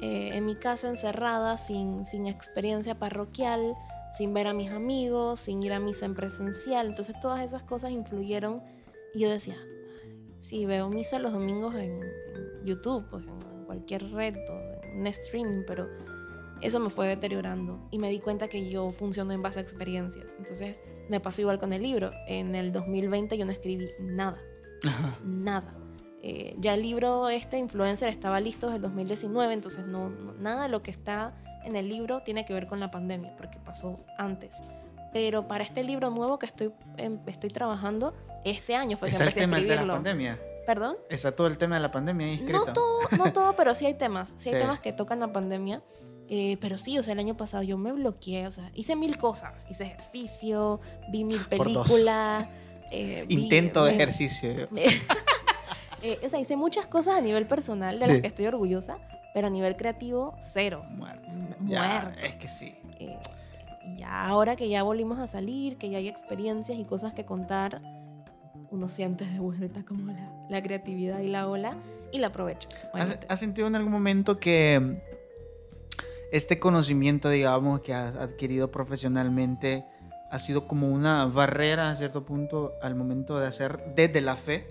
eh, 0.00 0.30
en 0.32 0.46
mi 0.46 0.56
casa 0.56 0.88
encerrada 0.88 1.58
sin, 1.58 2.06
sin 2.06 2.26
experiencia 2.26 2.98
parroquial, 2.98 3.74
sin 4.12 4.32
ver 4.34 4.46
a 4.46 4.54
mis 4.54 4.70
amigos, 4.70 5.40
sin 5.40 5.62
ir 5.62 5.72
a 5.72 5.80
misa 5.80 6.06
en 6.06 6.14
presencial. 6.14 6.86
Entonces 6.86 7.18
todas 7.20 7.44
esas 7.44 7.62
cosas 7.62 7.92
influyeron 7.92 8.62
y 9.14 9.20
yo 9.20 9.30
decía, 9.30 9.56
sí, 10.40 10.66
veo 10.66 10.88
misa 10.88 11.18
los 11.18 11.32
domingos 11.32 11.74
en, 11.74 12.00
YouTube, 12.64 13.04
pues 13.10 13.26
en 13.26 13.64
cualquier 13.64 14.08
red 14.12 14.36
o 14.36 14.84
en 14.84 15.06
streaming, 15.08 15.64
pero 15.66 15.88
eso 16.62 16.80
me 16.80 16.90
fue 16.90 17.06
deteriorando 17.08 17.78
y 17.90 17.98
me 17.98 18.08
di 18.10 18.18
cuenta 18.20 18.48
que 18.48 18.68
yo 18.70 18.90
funciono 18.90 19.32
en 19.32 19.42
base 19.42 19.58
a 19.58 19.62
experiencias. 19.62 20.26
Entonces 20.38 20.80
me 21.08 21.20
pasó 21.20 21.40
igual 21.42 21.58
con 21.58 21.72
el 21.72 21.82
libro. 21.82 22.10
En 22.26 22.54
el 22.54 22.72
2020 22.72 23.36
yo 23.36 23.44
no 23.44 23.52
escribí 23.52 23.88
nada 24.00 24.38
Ajá. 24.86 25.18
nada. 25.24 25.74
Eh, 26.22 26.54
ya 26.58 26.74
el 26.74 26.82
libro 26.82 27.28
este 27.28 27.58
influencer 27.58 28.08
estaba 28.08 28.38
listo 28.40 28.66
desde 28.66 28.76
el 28.76 28.82
2019, 28.82 29.52
entonces 29.54 29.84
no, 29.86 30.08
no- 30.08 30.32
nada 30.34 30.62
de 30.64 30.68
lo 30.68 30.80
que 30.82 30.92
está 30.92 31.34
en 31.64 31.74
el 31.76 31.88
libro 31.88 32.22
tiene 32.24 32.44
que 32.44 32.54
ver 32.54 32.66
con 32.68 32.78
la 32.80 32.90
pandemia, 32.92 33.36
porque 33.36 33.58
pasó 33.58 33.98
antes. 34.18 34.56
Pero 35.12 35.46
para 35.48 35.64
este 35.64 35.82
libro 35.82 36.10
nuevo 36.10 36.38
que 36.38 36.46
estoy, 36.46 36.72
em, 36.96 37.18
estoy 37.26 37.50
trabajando, 37.50 38.14
este 38.44 38.76
año 38.76 38.96
fue 38.96 39.08
que 39.08 39.12
Está 39.12 39.24
el 39.24 39.28
empecé 39.30 39.40
a 39.40 39.44
tema 39.44 39.80
de 39.80 39.86
la 39.86 39.92
pandemia. 39.94 40.38
¿Perdón? 40.64 40.96
Está 41.10 41.32
todo 41.32 41.48
el 41.48 41.58
tema 41.58 41.74
de 41.74 41.82
la 41.82 41.90
pandemia 41.90 42.26
ahí 42.28 42.34
escrito. 42.34 42.66
No 42.66 42.72
todo, 42.72 42.98
no 43.18 43.32
todo, 43.32 43.56
pero 43.56 43.74
sí 43.74 43.84
hay 43.86 43.94
temas. 43.94 44.32
Sí 44.38 44.48
hay 44.50 44.60
temas 44.60 44.78
que 44.78 44.92
tocan 44.92 45.18
la 45.18 45.32
pandemia. 45.32 45.82
Eh, 46.34 46.56
pero 46.62 46.78
sí, 46.78 46.98
o 46.98 47.02
sea, 47.02 47.12
el 47.12 47.18
año 47.18 47.36
pasado 47.36 47.62
yo 47.62 47.76
me 47.76 47.92
bloqueé, 47.92 48.46
o 48.46 48.52
sea, 48.52 48.70
hice 48.74 48.96
mil 48.96 49.18
cosas. 49.18 49.66
Hice 49.68 49.84
ejercicio, 49.84 50.80
vi 51.10 51.24
mil 51.24 51.40
películas. 51.44 52.46
eh, 52.90 53.26
vi- 53.28 53.34
Intento 53.44 53.84
de 53.84 53.90
me- 53.90 53.96
ejercicio. 53.98 54.66
me- 54.70 54.84
Eh, 56.04 56.18
o 56.24 56.28
sea, 56.30 56.40
hice 56.40 56.56
muchas 56.56 56.86
cosas 56.86 57.14
a 57.16 57.20
nivel 57.20 57.46
personal 57.46 57.98
de 58.00 58.06
Sí. 58.06 58.12
las 58.12 58.20
que 58.22 58.26
estoy 58.26 58.46
orgullosa, 58.46 58.98
pero 59.34 59.46
a 59.46 59.50
nivel 59.50 59.76
creativo, 59.76 60.34
cero. 60.40 60.84
Muerto. 60.90 61.28
N- 61.30 61.54
Ya, 61.70 62.00
Muerto. 62.10 62.26
es 62.26 62.34
que 62.36 62.48
sí. 62.48 62.74
Eh, 62.98 63.18
y 63.86 63.98
ya 63.98 64.26
ahora 64.26 64.56
que 64.56 64.68
ya 64.70 64.82
volvimos 64.82 65.18
a 65.20 65.26
salir, 65.26 65.76
que 65.76 65.90
ya 65.90 65.98
hay 65.98 66.08
experiencias 66.08 66.76
y 66.78 66.84
cosas 66.84 67.12
que 67.12 67.24
contar, 67.26 67.82
uno 68.70 68.88
siente 68.88 69.24
de 69.26 69.38
vuelta 69.38 69.84
como 69.84 70.12
la, 70.12 70.32
la 70.48 70.62
creatividad 70.62 71.20
y 71.20 71.28
la 71.28 71.46
ola 71.46 71.76
y 72.10 72.18
la 72.18 72.28
aprovecho. 72.28 72.68
¿Has, 73.28 73.38
sentido 73.38 73.68
en 73.68 73.76
algún 73.76 73.92
momento 73.92 74.38
que 74.40 74.98
este 76.32 76.58
conocimiento, 76.58 77.28
digamos, 77.28 77.80
que 77.82 77.94
has 77.94 78.16
adquirido 78.16 78.70
profesionalmente 78.70 79.84
ha 80.30 80.38
sido 80.38 80.66
como 80.66 80.88
una 80.88 81.26
barrera 81.26 81.90
a 81.90 81.96
cierto 81.96 82.24
punto 82.24 82.72
al 82.82 82.94
momento 82.94 83.38
de 83.38 83.46
hacer 83.46 83.78
desde 83.94 84.20
la 84.22 84.36
fe? 84.36 84.66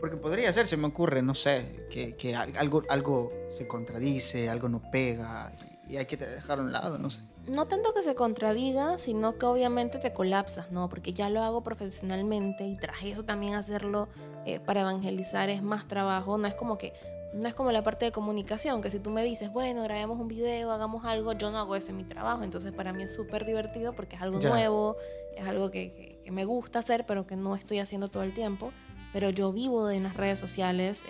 Porque 0.00 0.16
podría 0.16 0.52
ser, 0.52 0.68
se 0.68 0.76
me 0.76 0.86
ocurre, 0.86 1.20
no 1.22 1.34
sé, 1.34 1.86
que, 1.90 2.14
que 2.14 2.36
al- 2.36 2.56
algo, 2.56 2.82
algo 2.88 3.32
se 3.48 3.66
contradice, 3.66 4.48
algo 4.48 4.68
no 4.68 4.80
pega 4.92 5.52
y 5.88 5.96
hay 5.96 6.06
que 6.06 6.16
dejarlo 6.16 6.62
a 6.62 6.66
un 6.66 6.72
lado, 6.72 6.98
no 6.98 7.10
sé. 7.10 7.20
No 7.48 7.66
tanto 7.66 7.92
que 7.94 8.02
se 8.02 8.14
contradiga, 8.14 8.98
sino 8.98 9.36
que 9.38 9.46
obviamente 9.46 9.98
te 9.98 10.12
colapsas, 10.12 10.70
¿no? 10.70 10.88
Porque 10.88 11.12
ya 11.14 11.30
lo 11.30 11.42
hago 11.42 11.62
profesionalmente 11.62 12.64
y 12.68 12.76
tras 12.76 13.02
eso 13.02 13.24
también 13.24 13.54
hacerlo 13.54 14.08
eh, 14.44 14.60
para 14.60 14.82
evangelizar 14.82 15.48
es 15.50 15.62
más 15.62 15.88
trabajo. 15.88 16.36
No 16.38 16.46
es 16.46 16.54
como 16.54 16.76
que, 16.78 16.92
no 17.34 17.46
es 17.48 17.54
como 17.54 17.72
la 17.72 17.82
parte 17.82 18.06
de 18.06 18.12
comunicación, 18.12 18.80
que 18.80 18.90
si 18.90 18.98
tú 19.00 19.10
me 19.10 19.22
dices, 19.24 19.52
bueno, 19.52 19.82
grabemos 19.82 20.18
un 20.18 20.28
video, 20.28 20.70
hagamos 20.72 21.04
algo, 21.04 21.32
yo 21.32 21.50
no 21.50 21.58
hago 21.58 21.76
eso 21.76 21.90
en 21.90 21.96
mi 21.98 22.04
trabajo. 22.04 22.42
Entonces 22.42 22.72
para 22.72 22.92
mí 22.92 23.02
es 23.02 23.14
súper 23.14 23.44
divertido 23.44 23.92
porque 23.92 24.16
es 24.16 24.22
algo 24.22 24.40
Ya. 24.40 24.48
nuevo, 24.50 24.96
es 25.36 25.46
algo 25.46 25.70
que, 25.70 25.92
que- 25.92 26.20
que 26.24 26.30
me 26.30 26.44
gusta 26.44 26.78
hacer, 26.80 27.04
pero 27.06 27.26
que 27.26 27.36
no 27.36 27.54
estoy 27.54 27.78
haciendo 27.78 28.08
todo 28.08 28.22
el 28.22 28.32
tiempo. 28.34 28.72
Pero 29.12 29.30
yo 29.30 29.52
vivo 29.52 29.88
en 29.90 30.02
las 30.02 30.16
redes 30.16 30.38
sociales. 30.38 31.04
eh, 31.04 31.08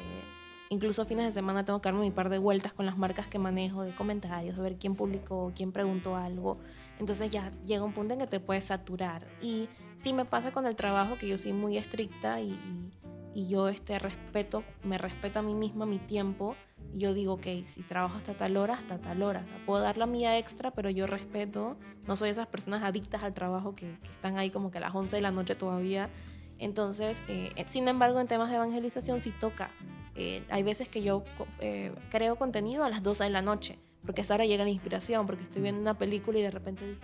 Incluso 0.71 1.07
fines 1.07 1.25
de 1.25 1.33
semana 1.33 1.65
tengo 1.65 1.81
que 1.81 1.89
darme 1.89 2.03
mi 2.03 2.11
par 2.11 2.29
de 2.29 2.37
vueltas 2.37 2.75
con 2.75 2.85
las 2.85 2.99
marcas 2.99 3.27
que 3.27 3.39
manejo, 3.39 3.85
de 3.85 3.95
comentarios, 3.95 4.55
de 4.55 4.63
ver 4.63 4.77
quién 4.77 4.95
publicó, 4.97 5.51
quién 5.57 5.73
preguntó 5.73 6.15
algo. 6.15 6.59
Entonces 6.99 7.31
ya 7.31 7.51
llega 7.65 7.83
un 7.85 7.95
punto 7.95 8.13
en 8.13 8.21
que 8.21 8.27
te 8.27 8.39
puedes 8.39 8.65
saturar. 8.65 9.27
Y 9.41 9.69
sí 9.99 10.13
me 10.13 10.27
pasa 10.27 10.53
con 10.53 10.67
el 10.67 10.77
trabajo 10.77 11.17
que 11.17 11.27
yo 11.27 11.39
soy 11.39 11.55
muy 11.55 11.79
estricta 11.79 12.41
y, 12.43 12.51
y- 12.51 12.91
y 13.39 13.47
yo 13.47 13.69
este, 13.69 14.01
respeto, 14.01 14.65
me 14.83 14.99
respeto 14.99 15.39
a 15.39 15.43
mí 15.43 15.55
misma 15.55 15.87
mi 15.87 16.01
tiempo. 16.01 16.57
Y 16.93 16.99
yo 16.99 17.15
digo, 17.15 17.35
ok, 17.35 17.47
si 17.67 17.83
trabajo 17.83 18.19
hasta 18.19 18.35
tal 18.35 18.57
hora, 18.57 18.75
hasta 18.75 18.99
tal 18.99 19.23
hora. 19.23 19.47
O 19.55 19.65
puedo 19.65 19.81
dar 19.81 19.97
la 19.97 20.07
mía 20.07 20.37
extra, 20.39 20.73
pero 20.73 20.91
yo 20.91 21.07
respeto. 21.07 21.77
No 22.09 22.17
soy 22.17 22.31
esas 22.31 22.49
personas 22.49 22.83
adictas 22.83 23.23
al 23.23 23.35
trabajo 23.35 23.77
que, 23.77 23.97
que 24.03 24.09
están 24.09 24.39
ahí 24.39 24.51
como 24.51 24.73
que 24.73 24.79
a 24.79 24.81
las 24.81 24.93
11 24.93 25.15
de 25.15 25.23
la 25.23 25.31
noche 25.31 25.55
todavía. 25.55 26.11
Entonces, 26.59 27.23
eh, 27.29 27.53
eh, 27.55 27.65
sin 27.71 27.87
embargo, 27.87 28.19
en 28.19 28.27
temas 28.27 28.51
de 28.51 28.57
evangelización 28.57 29.21
sí 29.21 29.33
toca. 29.39 29.71
Eh, 30.17 30.43
hay 30.51 30.65
veces 30.65 30.89
que 30.89 31.01
yo 31.03 31.23
eh, 31.61 31.95
creo 32.11 32.35
contenido 32.35 32.83
a 32.83 32.91
las 32.91 33.05
12 33.05 33.23
de 33.23 33.31
la 33.31 33.41
noche, 33.41 33.79
porque 34.05 34.23
a 34.23 34.25
esa 34.25 34.35
hora 34.35 34.47
llega 34.47 34.65
la 34.65 34.71
inspiración, 34.71 35.27
porque 35.27 35.45
estoy 35.45 35.63
viendo 35.63 35.81
una 35.81 35.97
película 35.97 36.41
y 36.41 36.43
de 36.43 36.51
repente 36.51 36.99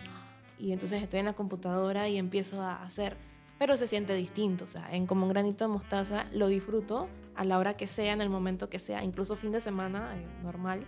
y 0.59 0.73
entonces 0.73 1.03
estoy 1.03 1.21
en 1.21 1.27
la 1.27 1.33
computadora 1.33 2.09
y 2.09 2.17
empiezo 2.17 2.61
a 2.61 2.83
hacer, 2.83 3.17
pero 3.59 3.77
se 3.77 3.87
siente 3.87 4.15
distinto, 4.15 4.65
o 4.65 4.69
sea, 4.69 4.89
en 4.93 5.07
como 5.07 5.25
un 5.27 5.31
granito 5.31 5.65
de 5.65 5.73
mostaza 5.73 6.27
lo 6.33 6.49
disfruto 6.49 7.09
a 7.35 7.45
la 7.45 7.59
hora 7.59 7.77
que 7.77 7.87
sea, 7.87 8.13
en 8.13 8.21
el 8.21 8.31
momento 8.31 8.69
que 8.69 8.79
sea, 8.79 9.03
incluso 9.05 9.37
fin 9.37 9.53
de 9.53 9.61
semana, 9.61 10.17
eh, 10.17 10.27
normal. 10.43 10.85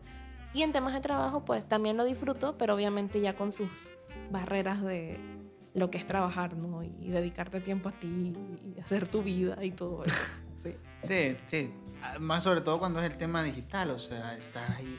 Y 0.52 0.62
en 0.62 0.72
temas 0.72 0.94
de 0.94 1.00
trabajo, 1.00 1.44
pues 1.44 1.68
también 1.68 1.96
lo 1.96 2.04
disfruto, 2.04 2.56
pero 2.58 2.74
obviamente 2.74 3.20
ya 3.20 3.34
con 3.36 3.52
sus 3.52 3.92
barreras 4.30 4.82
de 4.82 5.18
lo 5.74 5.90
que 5.90 5.98
es 5.98 6.06
trabajar, 6.06 6.56
¿no? 6.56 6.82
Y 6.82 7.10
dedicarte 7.10 7.60
tiempo 7.60 7.88
a 7.90 7.92
ti 7.92 8.32
y 8.74 8.80
hacer 8.80 9.06
tu 9.08 9.22
vida 9.22 9.62
y 9.64 9.70
todo 9.72 10.04
eso. 10.04 10.16
Sí. 10.62 10.74
Sí, 11.02 11.36
sí. 11.46 11.72
Ah, 12.02 12.18
Más 12.18 12.42
sobre 12.42 12.60
todo 12.60 12.80
cuando 12.80 12.98
es 12.98 13.04
el 13.08 13.16
tema 13.16 13.42
digital, 13.44 13.90
o 13.90 13.98
sea, 14.00 14.36
estar 14.36 14.68
ahí 14.72 14.98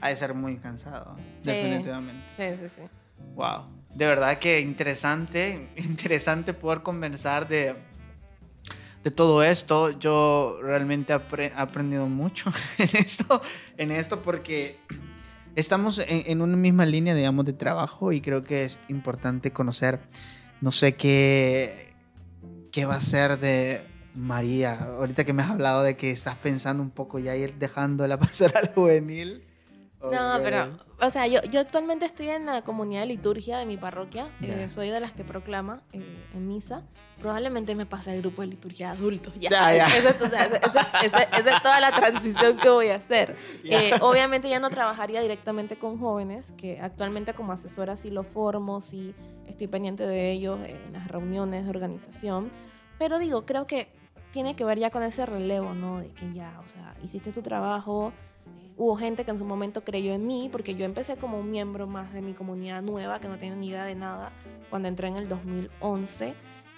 ha 0.00 0.08
de 0.08 0.16
ser 0.16 0.32
muy 0.32 0.56
cansado, 0.56 1.14
Sí. 1.42 1.50
definitivamente. 1.50 2.24
Sí, 2.36 2.56
sí, 2.68 2.74
sí. 2.74 2.82
Wow. 3.34 3.66
De 3.94 4.06
verdad 4.06 4.38
que 4.38 4.60
interesante, 4.60 5.68
interesante 5.76 6.54
poder 6.54 6.82
conversar 6.82 7.46
de, 7.48 7.74
de 9.04 9.10
todo 9.10 9.42
esto. 9.42 9.90
Yo 9.98 10.58
realmente 10.62 11.14
apre- 11.14 11.50
he 11.50 11.60
aprendido 11.60 12.06
mucho 12.08 12.50
en 12.78 12.88
esto, 12.94 13.42
en 13.76 13.90
esto 13.92 14.22
porque 14.22 14.78
estamos 15.56 15.98
en, 15.98 16.24
en 16.26 16.40
una 16.40 16.56
misma 16.56 16.86
línea, 16.86 17.14
digamos, 17.14 17.44
de 17.44 17.52
trabajo 17.52 18.12
y 18.12 18.20
creo 18.20 18.42
que 18.42 18.64
es 18.64 18.78
importante 18.88 19.50
conocer, 19.52 20.00
no 20.60 20.70
sé 20.72 20.94
qué, 20.94 21.92
qué 22.70 22.86
va 22.86 22.94
a 22.96 23.02
ser 23.02 23.38
de 23.38 23.82
María. 24.14 24.84
Ahorita 24.84 25.24
que 25.24 25.32
me 25.34 25.42
has 25.42 25.50
hablado 25.50 25.82
de 25.82 25.96
que 25.96 26.10
estás 26.10 26.36
pensando 26.36 26.82
un 26.82 26.90
poco 26.90 27.18
ya 27.18 27.36
ir 27.36 27.54
dejándola 27.56 28.18
pasar 28.18 28.56
al 28.56 28.72
juvenil. 28.74 29.44
No, 30.00 30.40
pero, 30.42 30.78
o 31.02 31.10
sea, 31.10 31.26
yo, 31.26 31.42
yo 31.42 31.60
actualmente 31.60 32.06
estoy 32.06 32.28
en 32.28 32.46
la 32.46 32.62
comunidad 32.62 33.00
de 33.02 33.06
liturgia 33.08 33.58
de 33.58 33.66
mi 33.66 33.76
parroquia. 33.76 34.28
Ya. 34.40 34.62
eh, 34.62 34.68
soy 34.70 34.88
de 34.90 35.00
las 35.00 35.12
que 35.12 35.24
proclama 35.24 35.82
eh, 35.92 36.00
en 36.34 36.46
misa. 36.48 36.82
Probablemente 37.18 37.74
me 37.74 37.86
pase 37.86 38.10
al 38.10 38.20
grupo 38.20 38.42
de 38.42 38.48
liturgia 38.48 38.92
de 38.92 38.98
adultos. 38.98 39.32
Ya, 39.38 39.50
Ya, 39.50 39.76
ya. 39.76 39.86
Esa, 39.98 40.08
es- 40.10 40.22
o 40.22 40.28
sea, 40.28 40.48
es 41.54 41.62
toda 41.62 41.80
la 41.80 41.92
transición 41.92 42.56
que 42.56 42.68
voy 42.68 42.88
a 42.88 42.96
hacer. 42.96 43.36
Eh, 43.64 43.92
obviamente 44.00 44.48
ya 44.48 44.58
no 44.60 44.70
trabajaría 44.70 45.20
directamente 45.20 45.76
con 45.76 45.98
jóvenes, 45.98 46.52
que 46.56 46.80
actualmente 46.80 47.34
como 47.34 47.52
asesora 47.52 47.96
sí 47.96 48.10
lo 48.10 48.24
formo, 48.24 48.80
sí 48.80 49.14
estoy 49.46 49.66
pendiente 49.68 50.06
de 50.06 50.30
ellos 50.32 50.58
en 50.66 50.92
las 50.92 51.08
reuniones 51.08 51.64
de 51.64 51.70
organización. 51.70 52.50
Pero 52.98 53.18
digo, 53.18 53.44
creo 53.46 53.66
que 53.66 53.88
tiene 54.32 54.56
que 54.56 54.64
ver 54.64 54.78
ya 54.78 54.90
con 54.90 55.02
ese 55.02 55.26
relevo, 55.26 55.74
¿no? 55.74 56.00
De 56.00 56.08
que 56.10 56.32
ya, 56.32 56.58
o 56.64 56.68
sea, 56.68 56.94
hiciste 57.04 57.32
tu 57.32 57.42
trabajo, 57.42 58.12
hubo 58.76 58.96
gente 58.96 59.24
que 59.24 59.30
en 59.30 59.38
su 59.38 59.44
momento 59.44 59.84
creyó 59.84 60.12
en 60.12 60.26
mí, 60.26 60.48
porque 60.50 60.74
yo 60.74 60.84
empecé 60.84 61.16
como 61.16 61.38
un 61.38 61.50
miembro 61.50 61.86
más 61.86 62.12
de 62.12 62.22
mi 62.22 62.34
comunidad 62.34 62.82
nueva, 62.82 63.20
que 63.20 63.28
no 63.28 63.36
tenía 63.36 63.56
ni 63.56 63.68
idea 63.68 63.84
de 63.84 63.94
nada, 63.94 64.32
cuando 64.70 64.88
entré 64.88 65.08
en 65.08 65.16
el 65.16 65.28
2011, 65.28 66.34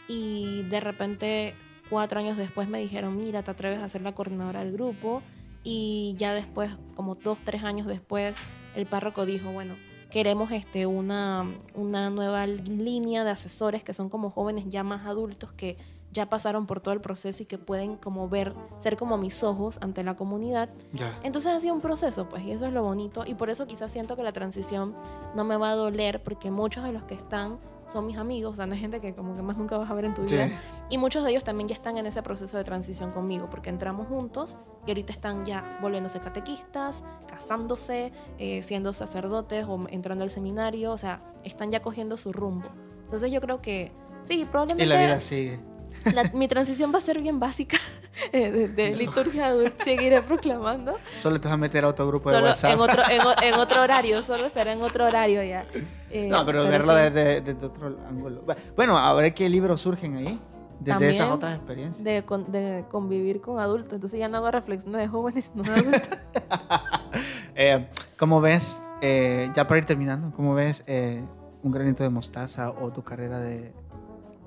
y 0.09 0.63
de 0.65 0.81
repente, 0.81 1.55
cuatro 1.91 2.21
años 2.21 2.37
después 2.37 2.69
me 2.69 2.79
dijeron, 2.79 3.17
mira, 3.17 3.43
te 3.43 3.51
atreves 3.51 3.81
a 3.81 3.89
ser 3.89 4.03
la 4.03 4.13
coordinadora 4.13 4.61
del 4.61 4.73
grupo, 4.73 5.23
y 5.63 6.15
ya 6.19 6.35
después, 6.35 6.71
como 6.95 7.15
dos, 7.15 7.39
tres 7.45 7.65
años 7.65 7.87
después, 7.87 8.37
el 8.77 8.87
párroco 8.87 9.25
dijo, 9.25 9.51
bueno, 9.51 9.77
queremos 10.11 10.53
este, 10.53 10.87
una, 10.87 11.45
una 11.75 12.11
nueva 12.11 12.47
línea 12.47 13.25
de 13.25 13.31
asesores 13.31 13.83
que 13.83 13.95
son 13.95 14.09
como 14.11 14.31
jóvenes 14.31 14.67
ya 14.69 14.85
más 14.85 15.07
adultos 15.07 15.53
que 15.53 15.77
ya 16.15 16.31
pasaron 16.31 16.67
por 16.67 16.81
todo 16.81 16.95
el 16.95 17.01
proceso 17.03 17.43
y 17.43 17.47
que 17.47 17.59
pueden 17.59 17.97
como 17.97 18.29
ver, 18.29 18.55
ser 18.79 18.97
como 18.97 19.19
mis 19.19 19.43
ojos 19.43 19.79
ante 19.83 20.03
la 20.03 20.15
comunidad. 20.17 20.71
Entonces 21.23 21.53
ha 21.53 21.61
sido 21.61 21.75
un 21.75 21.81
proceso, 21.83 22.29
pues, 22.29 22.43
y 22.45 22.53
eso 22.53 22.65
es 22.67 22.73
lo 22.73 22.83
bonito. 22.83 23.25
Y 23.27 23.35
por 23.35 23.51
eso 23.51 23.67
quizás 23.67 23.91
siento 23.91 24.17
que 24.17 24.23
la 24.23 24.33
transición 24.33 24.95
no 25.35 25.45
me 25.45 25.57
va 25.57 25.73
a 25.73 25.75
doler, 25.75 26.23
porque 26.23 26.51
muchos 26.51 26.85
de 26.85 26.93
los 26.93 27.03
que 27.05 27.15
están 27.15 27.59
son 27.87 28.07
mis 28.07 28.17
amigos, 28.17 28.55
o 28.55 28.57
sea, 28.57 28.65
no 28.67 28.75
gente 28.77 28.99
que 28.99 29.15
como 29.15 29.37
que 29.37 29.43
más 29.43 29.59
nunca 29.59 29.77
vas 29.77 29.91
a 29.91 29.95
ver 29.95 30.07
en 30.07 30.15
tu 30.15 30.27
Sí. 30.27 30.37
vida. 30.37 30.49
Y 30.89 30.97
muchos 30.97 31.23
de 31.23 31.31
ellos 31.33 31.45
también 31.45 31.69
ya 31.69 31.75
están 31.75 31.99
en 31.99 32.07
ese 32.07 32.23
proceso 32.23 32.57
de 32.57 32.65
transición 32.65 33.11
conmigo, 33.11 33.51
porque 33.51 33.69
entramos 33.69 34.07
juntos 34.09 34.57
y 34.87 34.91
ahorita 34.91 35.13
están 35.13 35.45
ya 35.45 35.79
volviéndose 35.83 36.19
catequistas, 36.21 37.05
casándose, 37.27 38.11
eh, 38.39 38.63
siendo 38.63 38.93
sacerdotes 38.95 39.67
o 39.69 39.79
entrando 39.91 40.25
al 40.25 40.31
seminario, 40.31 40.93
o 40.93 40.97
sea, 40.97 41.21
están 41.43 41.71
ya 41.71 41.83
cogiendo 41.83 42.17
su 42.17 42.33
rumbo. 42.33 42.69
Entonces 43.05 43.31
yo 43.31 43.41
creo 43.43 43.61
que 43.61 43.93
sí, 44.25 44.41
Y 44.41 44.45
probablemente 44.47 44.87
la 44.87 44.99
vida 44.99 45.21
sigue. 45.21 45.61
La- 46.15 46.31
mi 46.35 46.49
transición 46.49 46.93
va 46.93 46.99
a 46.99 47.01
ser 47.01 47.21
bien 47.21 47.39
básica 47.41 47.77
eh, 48.33 48.51
de, 48.51 48.69
de 48.69 48.95
liturgia 48.97 49.47
adulta, 49.47 49.85
seguiré 49.85 50.23
proclamando. 50.23 50.97
Solo 51.21 51.41
te 51.41 51.49
vas 51.49 51.55
a 51.55 51.57
meter 51.59 51.85
a 51.85 51.89
otro 51.89 52.07
grupo 52.07 52.31
de 52.31 52.37
Solo 52.37 52.49
WhatsApp. 52.49 52.73
en 52.73 52.81
otro, 52.81 53.03
en, 53.11 53.21
en 53.49 53.55
otro 53.61 53.83
horario, 53.83 54.23
solo 54.23 54.49
será 54.49 54.73
en 54.73 54.83
otro 54.83 55.05
horario 55.07 55.43
ya. 55.43 55.65
Eh, 56.11 56.29
no, 56.29 56.45
pero, 56.47 56.65
verlo 56.65 56.95
sí. 56.97 57.03
desde, 57.03 57.41
desde 57.41 57.67
otro 57.67 57.97
ángulo. 58.09 58.45
Bueno, 58.77 58.97
a 58.99 59.13
ver 59.15 59.35
qué 59.35 59.49
libros 59.49 59.81
surgen 59.81 60.17
ahí. 60.17 60.41
Desde 60.81 60.91
También 60.93 61.11
esas 61.13 61.31
otras 61.31 61.57
experiencias. 61.57 62.05
de, 62.05 62.25
con- 62.25 62.51
de 62.51 62.85
convivir 62.91 63.41
con 63.41 63.59
adultos. 63.61 63.93
Entonces 63.95 64.19
ya 64.21 64.29
no 64.29 64.39
hago 64.39 64.51
reflexiones 64.51 65.01
de 65.01 65.09
jóvenes, 65.09 65.53
no 65.55 65.63
de 65.63 65.71
adultos. 65.73 66.09
Eh, 67.55 67.89
¿Cómo 68.19 68.41
ves, 68.41 68.83
eh, 69.01 69.51
ya 69.55 69.67
para 69.67 69.79
ir 69.79 69.85
terminando, 69.87 70.33
cómo 70.35 70.55
ves 70.55 70.83
eh, 70.87 71.23
un 71.63 71.71
granito 71.73 72.03
de 72.03 72.11
mostaza 72.11 72.71
o 72.71 72.93
tu 72.93 73.03
carrera 73.03 73.39
de, 73.39 73.73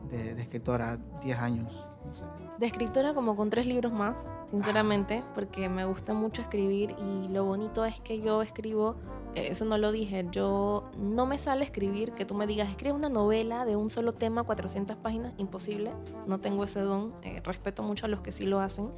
de, 0.09 0.35
de 0.35 0.41
escritora 0.41 0.97
10 1.21 1.37
años? 1.39 1.85
No 2.05 2.13
sé. 2.13 2.23
De 2.57 2.65
escritora 2.65 3.13
como 3.13 3.35
con 3.35 3.51
tres 3.51 3.67
libros 3.67 3.93
más, 3.93 4.25
sinceramente, 4.49 5.23
porque 5.35 5.69
me 5.69 5.85
gusta 5.85 6.13
mucho 6.13 6.41
escribir 6.41 6.95
y 6.97 7.27
lo 7.27 7.45
bonito 7.45 7.85
es 7.85 7.99
que 7.99 8.19
yo 8.19 8.41
escribo, 8.41 8.95
eh, 9.35 9.49
eso 9.51 9.63
no 9.65 9.77
lo 9.77 9.91
dije, 9.91 10.25
yo 10.31 10.89
no 10.97 11.27
me 11.27 11.37
sale 11.37 11.63
escribir 11.63 12.13
que 12.13 12.25
tú 12.25 12.33
me 12.33 12.47
digas, 12.47 12.67
escribe 12.67 12.93
una 12.93 13.09
novela 13.09 13.63
de 13.63 13.75
un 13.75 13.91
solo 13.91 14.15
tema, 14.15 14.41
400 14.41 14.97
páginas, 14.97 15.33
imposible, 15.37 15.91
no 16.25 16.39
tengo 16.39 16.63
ese 16.63 16.79
don, 16.79 17.13
eh, 17.21 17.41
respeto 17.43 17.83
mucho 17.83 18.07
a 18.07 18.09
los 18.09 18.21
que 18.21 18.31
sí 18.31 18.47
lo 18.47 18.59
hacen. 18.59 18.89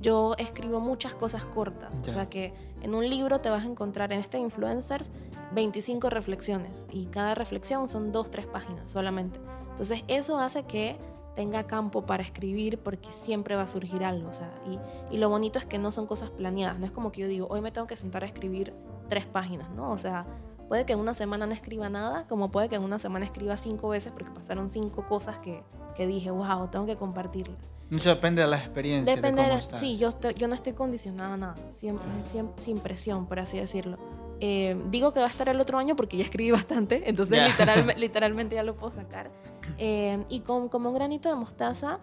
Yo 0.00 0.34
escribo 0.36 0.78
muchas 0.78 1.14
cosas 1.14 1.44
cortas, 1.46 1.90
o 2.06 2.10
sea 2.10 2.28
que 2.28 2.52
en 2.82 2.94
un 2.94 3.08
libro 3.08 3.40
te 3.40 3.50
vas 3.50 3.64
a 3.64 3.66
encontrar 3.66 4.12
en 4.12 4.20
este 4.20 4.38
Influencers 4.38 5.10
25 5.54 6.08
reflexiones 6.10 6.84
y 6.92 7.06
cada 7.06 7.34
reflexión 7.34 7.88
son 7.88 8.12
2, 8.12 8.30
3 8.30 8.46
páginas 8.46 8.92
solamente. 8.92 9.40
Entonces 9.78 10.02
eso 10.08 10.38
hace 10.40 10.64
que 10.64 10.96
tenga 11.36 11.62
campo 11.68 12.04
para 12.04 12.22
escribir 12.24 12.78
porque 12.80 13.12
siempre 13.12 13.54
va 13.54 13.62
a 13.62 13.66
surgir 13.68 14.02
algo, 14.04 14.28
o 14.28 14.32
sea, 14.32 14.52
y, 14.68 15.14
y 15.14 15.18
lo 15.18 15.28
bonito 15.28 15.60
es 15.60 15.66
que 15.66 15.78
no 15.78 15.92
son 15.92 16.06
cosas 16.06 16.30
planeadas, 16.30 16.80
no 16.80 16.86
es 16.86 16.90
como 16.90 17.12
que 17.12 17.20
yo 17.20 17.28
digo, 17.28 17.46
hoy 17.48 17.60
me 17.60 17.70
tengo 17.70 17.86
que 17.86 17.96
sentar 17.96 18.24
a 18.24 18.26
escribir 18.26 18.74
tres 19.08 19.24
páginas, 19.24 19.70
¿no? 19.70 19.92
O 19.92 19.96
sea, 19.96 20.26
puede 20.68 20.84
que 20.84 20.94
en 20.94 20.98
una 20.98 21.14
semana 21.14 21.46
no 21.46 21.52
escriba 21.52 21.88
nada, 21.88 22.26
como 22.28 22.50
puede 22.50 22.68
que 22.68 22.74
en 22.74 22.82
una 22.82 22.98
semana 22.98 23.24
escriba 23.24 23.56
cinco 23.56 23.88
veces 23.90 24.10
porque 24.12 24.32
pasaron 24.32 24.68
cinco 24.68 25.06
cosas 25.06 25.38
que, 25.38 25.62
que 25.94 26.08
dije, 26.08 26.32
wow, 26.32 26.66
tengo 26.72 26.86
que 26.86 26.96
compartirlas. 26.96 27.56
Mucho 27.88 28.08
depende 28.08 28.42
de 28.42 28.48
la 28.48 28.56
experiencia. 28.58 29.14
Depende 29.14 29.36
de 29.40 29.42
de 29.42 29.48
cómo 29.48 29.54
la- 29.54 29.60
estás. 29.60 29.80
Sí, 29.80 29.96
yo, 29.96 30.08
estoy, 30.08 30.34
yo 30.34 30.48
no 30.48 30.56
estoy 30.56 30.72
condicionada 30.72 31.34
a 31.34 31.36
nada, 31.36 31.54
siempre, 31.76 32.04
siempre 32.26 32.60
sin 32.62 32.78
presión, 32.78 33.26
por 33.26 33.38
así 33.38 33.58
decirlo. 33.58 33.96
Eh, 34.40 34.76
digo 34.90 35.12
que 35.12 35.20
va 35.20 35.26
a 35.26 35.30
estar 35.30 35.48
el 35.48 35.60
otro 35.60 35.78
año 35.78 35.94
porque 35.96 36.16
ya 36.16 36.24
escribí 36.24 36.50
bastante, 36.50 37.08
entonces 37.08 37.38
literalme- 37.48 37.94
literalmente 37.96 38.56
ya 38.56 38.62
lo 38.64 38.74
puedo 38.76 38.92
sacar. 38.92 39.30
Eh, 39.76 40.24
y 40.28 40.40
con, 40.40 40.68
como 40.68 40.88
un 40.88 40.94
granito 40.94 41.28
de 41.28 41.34
mostaza, 41.34 41.98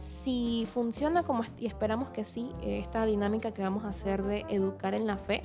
si 0.00 0.66
funciona 0.70 1.22
como 1.22 1.44
y 1.58 1.66
esperamos 1.66 2.10
que 2.10 2.24
sí, 2.24 2.50
eh, 2.62 2.78
esta 2.78 3.04
dinámica 3.04 3.52
que 3.52 3.62
vamos 3.62 3.84
a 3.84 3.88
hacer 3.88 4.22
de 4.22 4.44
educar 4.48 4.94
en 4.94 5.06
la 5.06 5.16
fe, 5.16 5.42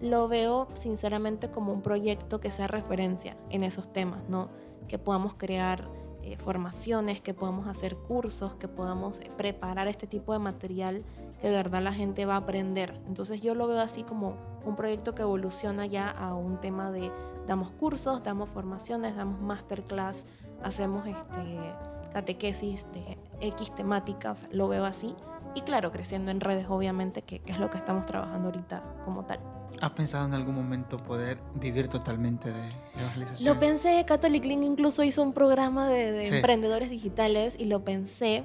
lo 0.00 0.28
veo 0.28 0.68
sinceramente 0.74 1.50
como 1.50 1.72
un 1.72 1.82
proyecto 1.82 2.40
que 2.40 2.50
sea 2.50 2.66
referencia 2.66 3.36
en 3.50 3.64
esos 3.64 3.92
temas, 3.92 4.20
¿no? 4.28 4.48
Que 4.86 4.98
podamos 4.98 5.34
crear 5.34 5.88
eh, 6.22 6.36
formaciones, 6.36 7.20
que 7.20 7.32
podamos 7.32 7.66
hacer 7.68 7.96
cursos, 7.96 8.54
que 8.56 8.68
podamos 8.68 9.18
eh, 9.20 9.30
preparar 9.36 9.88
este 9.88 10.06
tipo 10.06 10.32
de 10.32 10.38
material 10.38 11.02
que 11.40 11.48
de 11.48 11.56
verdad 11.56 11.82
la 11.82 11.94
gente 11.94 12.26
va 12.26 12.34
a 12.34 12.38
aprender. 12.38 13.00
Entonces 13.06 13.40
yo 13.40 13.54
lo 13.54 13.66
veo 13.66 13.80
así 13.80 14.02
como 14.02 14.34
un 14.64 14.76
proyecto 14.76 15.14
que 15.14 15.22
evoluciona 15.22 15.86
ya 15.86 16.10
a 16.10 16.34
un 16.34 16.60
tema 16.60 16.90
de 16.90 17.10
damos 17.46 17.70
cursos, 17.70 18.22
damos 18.22 18.48
formaciones, 18.50 19.16
damos 19.16 19.40
masterclass, 19.40 20.26
hacemos 20.62 21.06
este 21.06 21.72
catequesis 22.12 22.86
de 22.92 23.18
X 23.40 23.74
temática, 23.74 24.32
o 24.32 24.36
sea, 24.36 24.48
lo 24.52 24.68
veo 24.68 24.84
así. 24.84 25.14
Y 25.54 25.62
claro, 25.62 25.90
creciendo 25.92 26.30
en 26.30 26.40
redes, 26.40 26.66
obviamente, 26.68 27.22
que, 27.22 27.38
que 27.40 27.52
es 27.52 27.58
lo 27.58 27.70
que 27.70 27.78
estamos 27.78 28.06
trabajando 28.06 28.48
ahorita 28.48 28.82
como 29.04 29.24
tal. 29.24 29.40
¿Has 29.80 29.90
pensado 29.90 30.26
en 30.26 30.34
algún 30.34 30.54
momento 30.54 30.98
poder 30.98 31.38
vivir 31.54 31.88
totalmente 31.88 32.50
de 32.50 32.62
evangelización? 32.98 33.54
Lo 33.54 33.58
pensé, 33.60 34.04
Catholic 34.06 34.44
Link 34.44 34.62
incluso 34.62 35.02
hizo 35.04 35.22
un 35.22 35.32
programa 35.32 35.88
de, 35.88 36.12
de 36.12 36.26
Sí. 36.26 36.34
emprendedores 36.36 36.90
digitales 36.90 37.56
y 37.58 37.64
lo 37.66 37.84
pensé. 37.84 38.44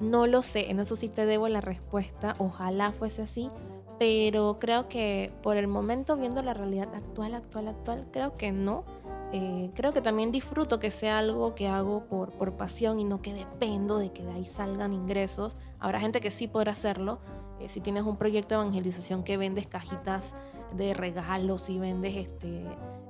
No 0.00 0.26
lo 0.26 0.42
sé, 0.42 0.70
en 0.70 0.80
eso 0.80 0.96
sí 0.96 1.08
te 1.08 1.26
debo 1.26 1.48
la 1.48 1.60
respuesta. 1.60 2.34
Ojalá 2.38 2.92
fuese 2.92 3.22
así, 3.22 3.50
pero 3.98 4.58
creo 4.58 4.88
que 4.88 5.30
por 5.42 5.56
el 5.58 5.66
momento, 5.66 6.16
viendo 6.16 6.42
la 6.42 6.54
realidad 6.54 6.88
actual, 6.94 7.34
actual, 7.34 7.68
actual, 7.68 8.06
creo 8.10 8.36
que 8.36 8.50
no. 8.50 8.84
Eh, 9.32 9.70
creo 9.74 9.92
que 9.92 10.00
también 10.00 10.32
disfruto 10.32 10.78
que 10.80 10.90
sea 10.90 11.18
algo 11.20 11.54
que 11.54 11.68
hago 11.68 12.04
por, 12.06 12.32
por 12.32 12.54
pasión 12.56 12.98
y 12.98 13.04
no 13.04 13.22
que 13.22 13.32
dependo 13.32 13.98
de 13.98 14.12
que 14.12 14.24
de 14.24 14.32
ahí 14.32 14.44
salgan 14.44 14.92
ingresos. 14.92 15.56
Habrá 15.78 16.00
gente 16.00 16.20
que 16.20 16.30
sí 16.32 16.48
podrá 16.48 16.72
hacerlo. 16.72 17.20
Eh, 17.60 17.68
si 17.68 17.80
tienes 17.80 18.02
un 18.04 18.16
proyecto 18.16 18.54
de 18.56 18.62
evangelización 18.62 19.22
que 19.22 19.36
vendes 19.36 19.66
cajitas 19.68 20.34
de 20.76 20.94
regalos 20.94 21.68
y 21.70 21.78
vendes 21.78 22.16
este, 22.16 22.64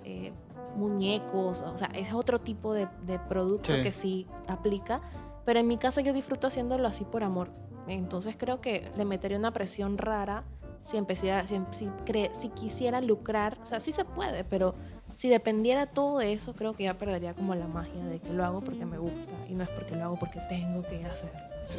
eh, 0.05 0.33
muñecos, 0.77 1.63
o 1.63 1.79
sea, 1.79 1.89
es 1.95 2.13
otro 2.13 2.39
tipo 2.39 2.73
de, 2.75 2.89
de 3.07 3.19
producto 3.19 3.73
Sí. 3.75 3.83
que 3.83 3.93
sí 3.93 4.27
aplica. 4.49 5.01
Pero 5.45 5.61
en 5.61 5.67
mi 5.69 5.79
caso 5.79 6.01
yo 6.01 6.13
disfruto 6.13 6.49
haciéndolo 6.49 6.87
así 6.87 7.05
por 7.05 7.23
amor. 7.25 7.51
Entonces 7.89 8.37
creo 8.39 8.61
que 8.61 8.93
le 8.97 9.05
metería 9.05 9.39
una 9.39 9.53
presión 9.53 9.97
rara 9.99 10.45
si 10.83 10.97
empezara, 10.97 11.47
si, 11.47 11.61
si, 11.71 11.87
cre- 12.07 12.33
si 12.35 12.49
quisiera 12.51 13.01
lucrar. 13.01 13.59
O 13.63 13.67
sea, 13.67 13.81
sí 13.81 13.93
se 13.93 14.05
puede, 14.05 14.45
pero 14.45 14.75
si 15.21 15.29
dependiera 15.29 15.85
todo 15.85 16.21
de 16.21 16.33
eso, 16.33 16.55
creo 16.55 16.73
que 16.73 16.85
ya 16.85 16.95
perdería 16.97 17.35
como 17.35 17.55
la 17.55 17.67
magia 17.67 18.03
de 18.07 18.21
que 18.21 18.33
lo 18.33 18.43
hago 18.43 18.63
porque 18.63 18.87
me 18.87 18.97
gusta 18.97 19.35
y 19.51 19.53
no 19.53 19.65
es 19.65 19.69
porque 19.69 19.95
lo 19.95 20.05
hago 20.05 20.17
porque 20.17 20.41
tengo 20.49 20.83
que 20.83 21.05
hacer. 21.05 21.31
Sí. 21.67 21.77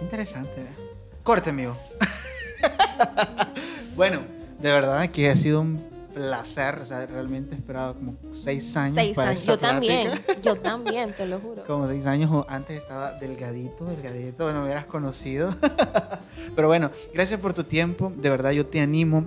Interesante. 0.00 0.62
¿eh? 0.62 0.74
Corte, 1.22 1.50
amigo. 1.50 1.76
bueno, 3.94 4.22
de 4.58 4.72
verdad 4.72 5.08
que 5.10 5.30
ha 5.30 5.36
sido 5.36 5.60
un 5.60 5.88
placer. 6.12 6.80
O 6.80 6.86
sea, 6.86 7.06
realmente 7.06 7.54
he 7.54 7.58
esperado 7.58 7.94
como 7.94 8.16
seis 8.32 8.76
años. 8.76 8.96
Seis 8.96 9.14
para 9.14 9.30
años. 9.30 9.42
esta 9.42 9.52
Yo 9.52 9.58
también. 9.60 10.10
Yo 10.42 10.56
también, 10.56 11.12
te 11.12 11.28
lo 11.28 11.38
juro. 11.38 11.62
Como 11.62 11.86
seis 11.86 12.06
años 12.06 12.28
o 12.32 12.44
antes 12.48 12.76
estaba 12.76 13.12
delgadito, 13.20 13.84
delgadito, 13.84 14.42
bueno, 14.42 14.58
me 14.58 14.64
hubieras 14.64 14.86
conocido. 14.86 15.54
Pero 16.56 16.66
bueno, 16.66 16.90
gracias 17.14 17.38
por 17.38 17.54
tu 17.54 17.62
tiempo. 17.62 18.12
De 18.16 18.30
verdad, 18.30 18.50
yo 18.50 18.66
te 18.66 18.80
animo 18.80 19.26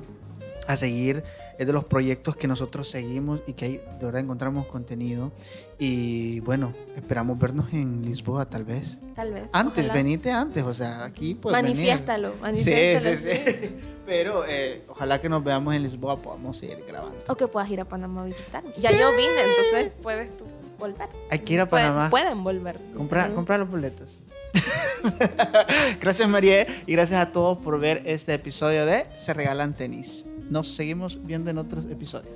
a 0.67 0.76
seguir. 0.76 1.24
Es 1.60 1.68
de 1.68 1.74
los 1.74 1.84
proyectos 1.84 2.36
que 2.38 2.47
nosotros 2.47 2.88
seguimos 2.88 3.41
y 3.45 3.51
que 3.53 3.66
ahí 3.66 3.78
de 3.99 4.05
verdad 4.05 4.22
encontramos 4.22 4.66
contenido. 4.68 5.32
Y 5.78 6.39
bueno, 6.39 6.72
esperamos 6.95 7.38
vernos 7.38 7.72
en 7.74 8.03
Lisboa, 8.05 8.45
tal 8.45 8.64
vez. 8.64 8.97
Tal 9.14 9.34
vez. 9.34 9.43
Antes, 9.51 9.84
ojalá. 9.86 9.93
venite 9.93 10.32
antes, 10.32 10.64
o 10.64 10.74
sea, 10.74 11.03
aquí 11.03 11.36
pues. 11.36 11.51
Manifiéstalo. 11.51 12.32
Sí, 12.32 12.39
manifiéstalo, 12.41 13.18
sí, 13.18 13.24
sí. 13.36 13.76
Pero 14.05 14.43
eh, 14.47 14.84
ojalá 14.88 15.20
que 15.22 15.28
nos 15.30 15.43
veamos 15.43 15.76
en 15.76 15.84
Lisboa, 15.84 16.22
podamos 16.22 16.64
ir 16.64 16.78
grabando. 16.88 17.18
O 17.28 17.36
que 17.36 17.45
puedas 17.47 17.70
ir 17.70 17.82
a 17.82 17.86
Panamá 17.86 18.22
a 18.24 18.26
visitar. 18.26 18.64
Ya 18.74 18.89
Sí. 18.91 18.97
yo 18.97 19.12
vine, 19.16 19.43
entonces 19.43 19.91
puedes 20.01 20.36
tú 20.38 20.45
volver. 20.80 21.10
Hay 21.30 21.39
que 21.39 21.53
ir 21.55 21.60
a 21.60 21.68
Pueden- 21.70 21.88
Panamá. 21.89 22.10
Pueden, 22.10 22.41
volver. 22.43 22.80
Compra, 22.95 23.26
Ujú. 23.26 23.36
compra 23.36 23.57
los 23.57 23.70
boletos. 23.70 24.24
gracias 26.01 26.28
María 26.28 26.66
y 26.88 26.93
gracias 26.93 27.22
a 27.22 27.32
todos 27.32 27.57
por 27.60 27.80
ver 27.80 28.01
este 28.05 28.34
episodio 28.34 28.86
de 28.86 29.05
Se 29.20 29.34
Regalan 29.34 29.76
Tenis. 29.76 30.26
Nos 30.50 30.68
seguimos 30.68 31.20
viendo 31.24 31.50
en 31.50 31.58
otros 31.58 31.86
episodios. 31.86 32.34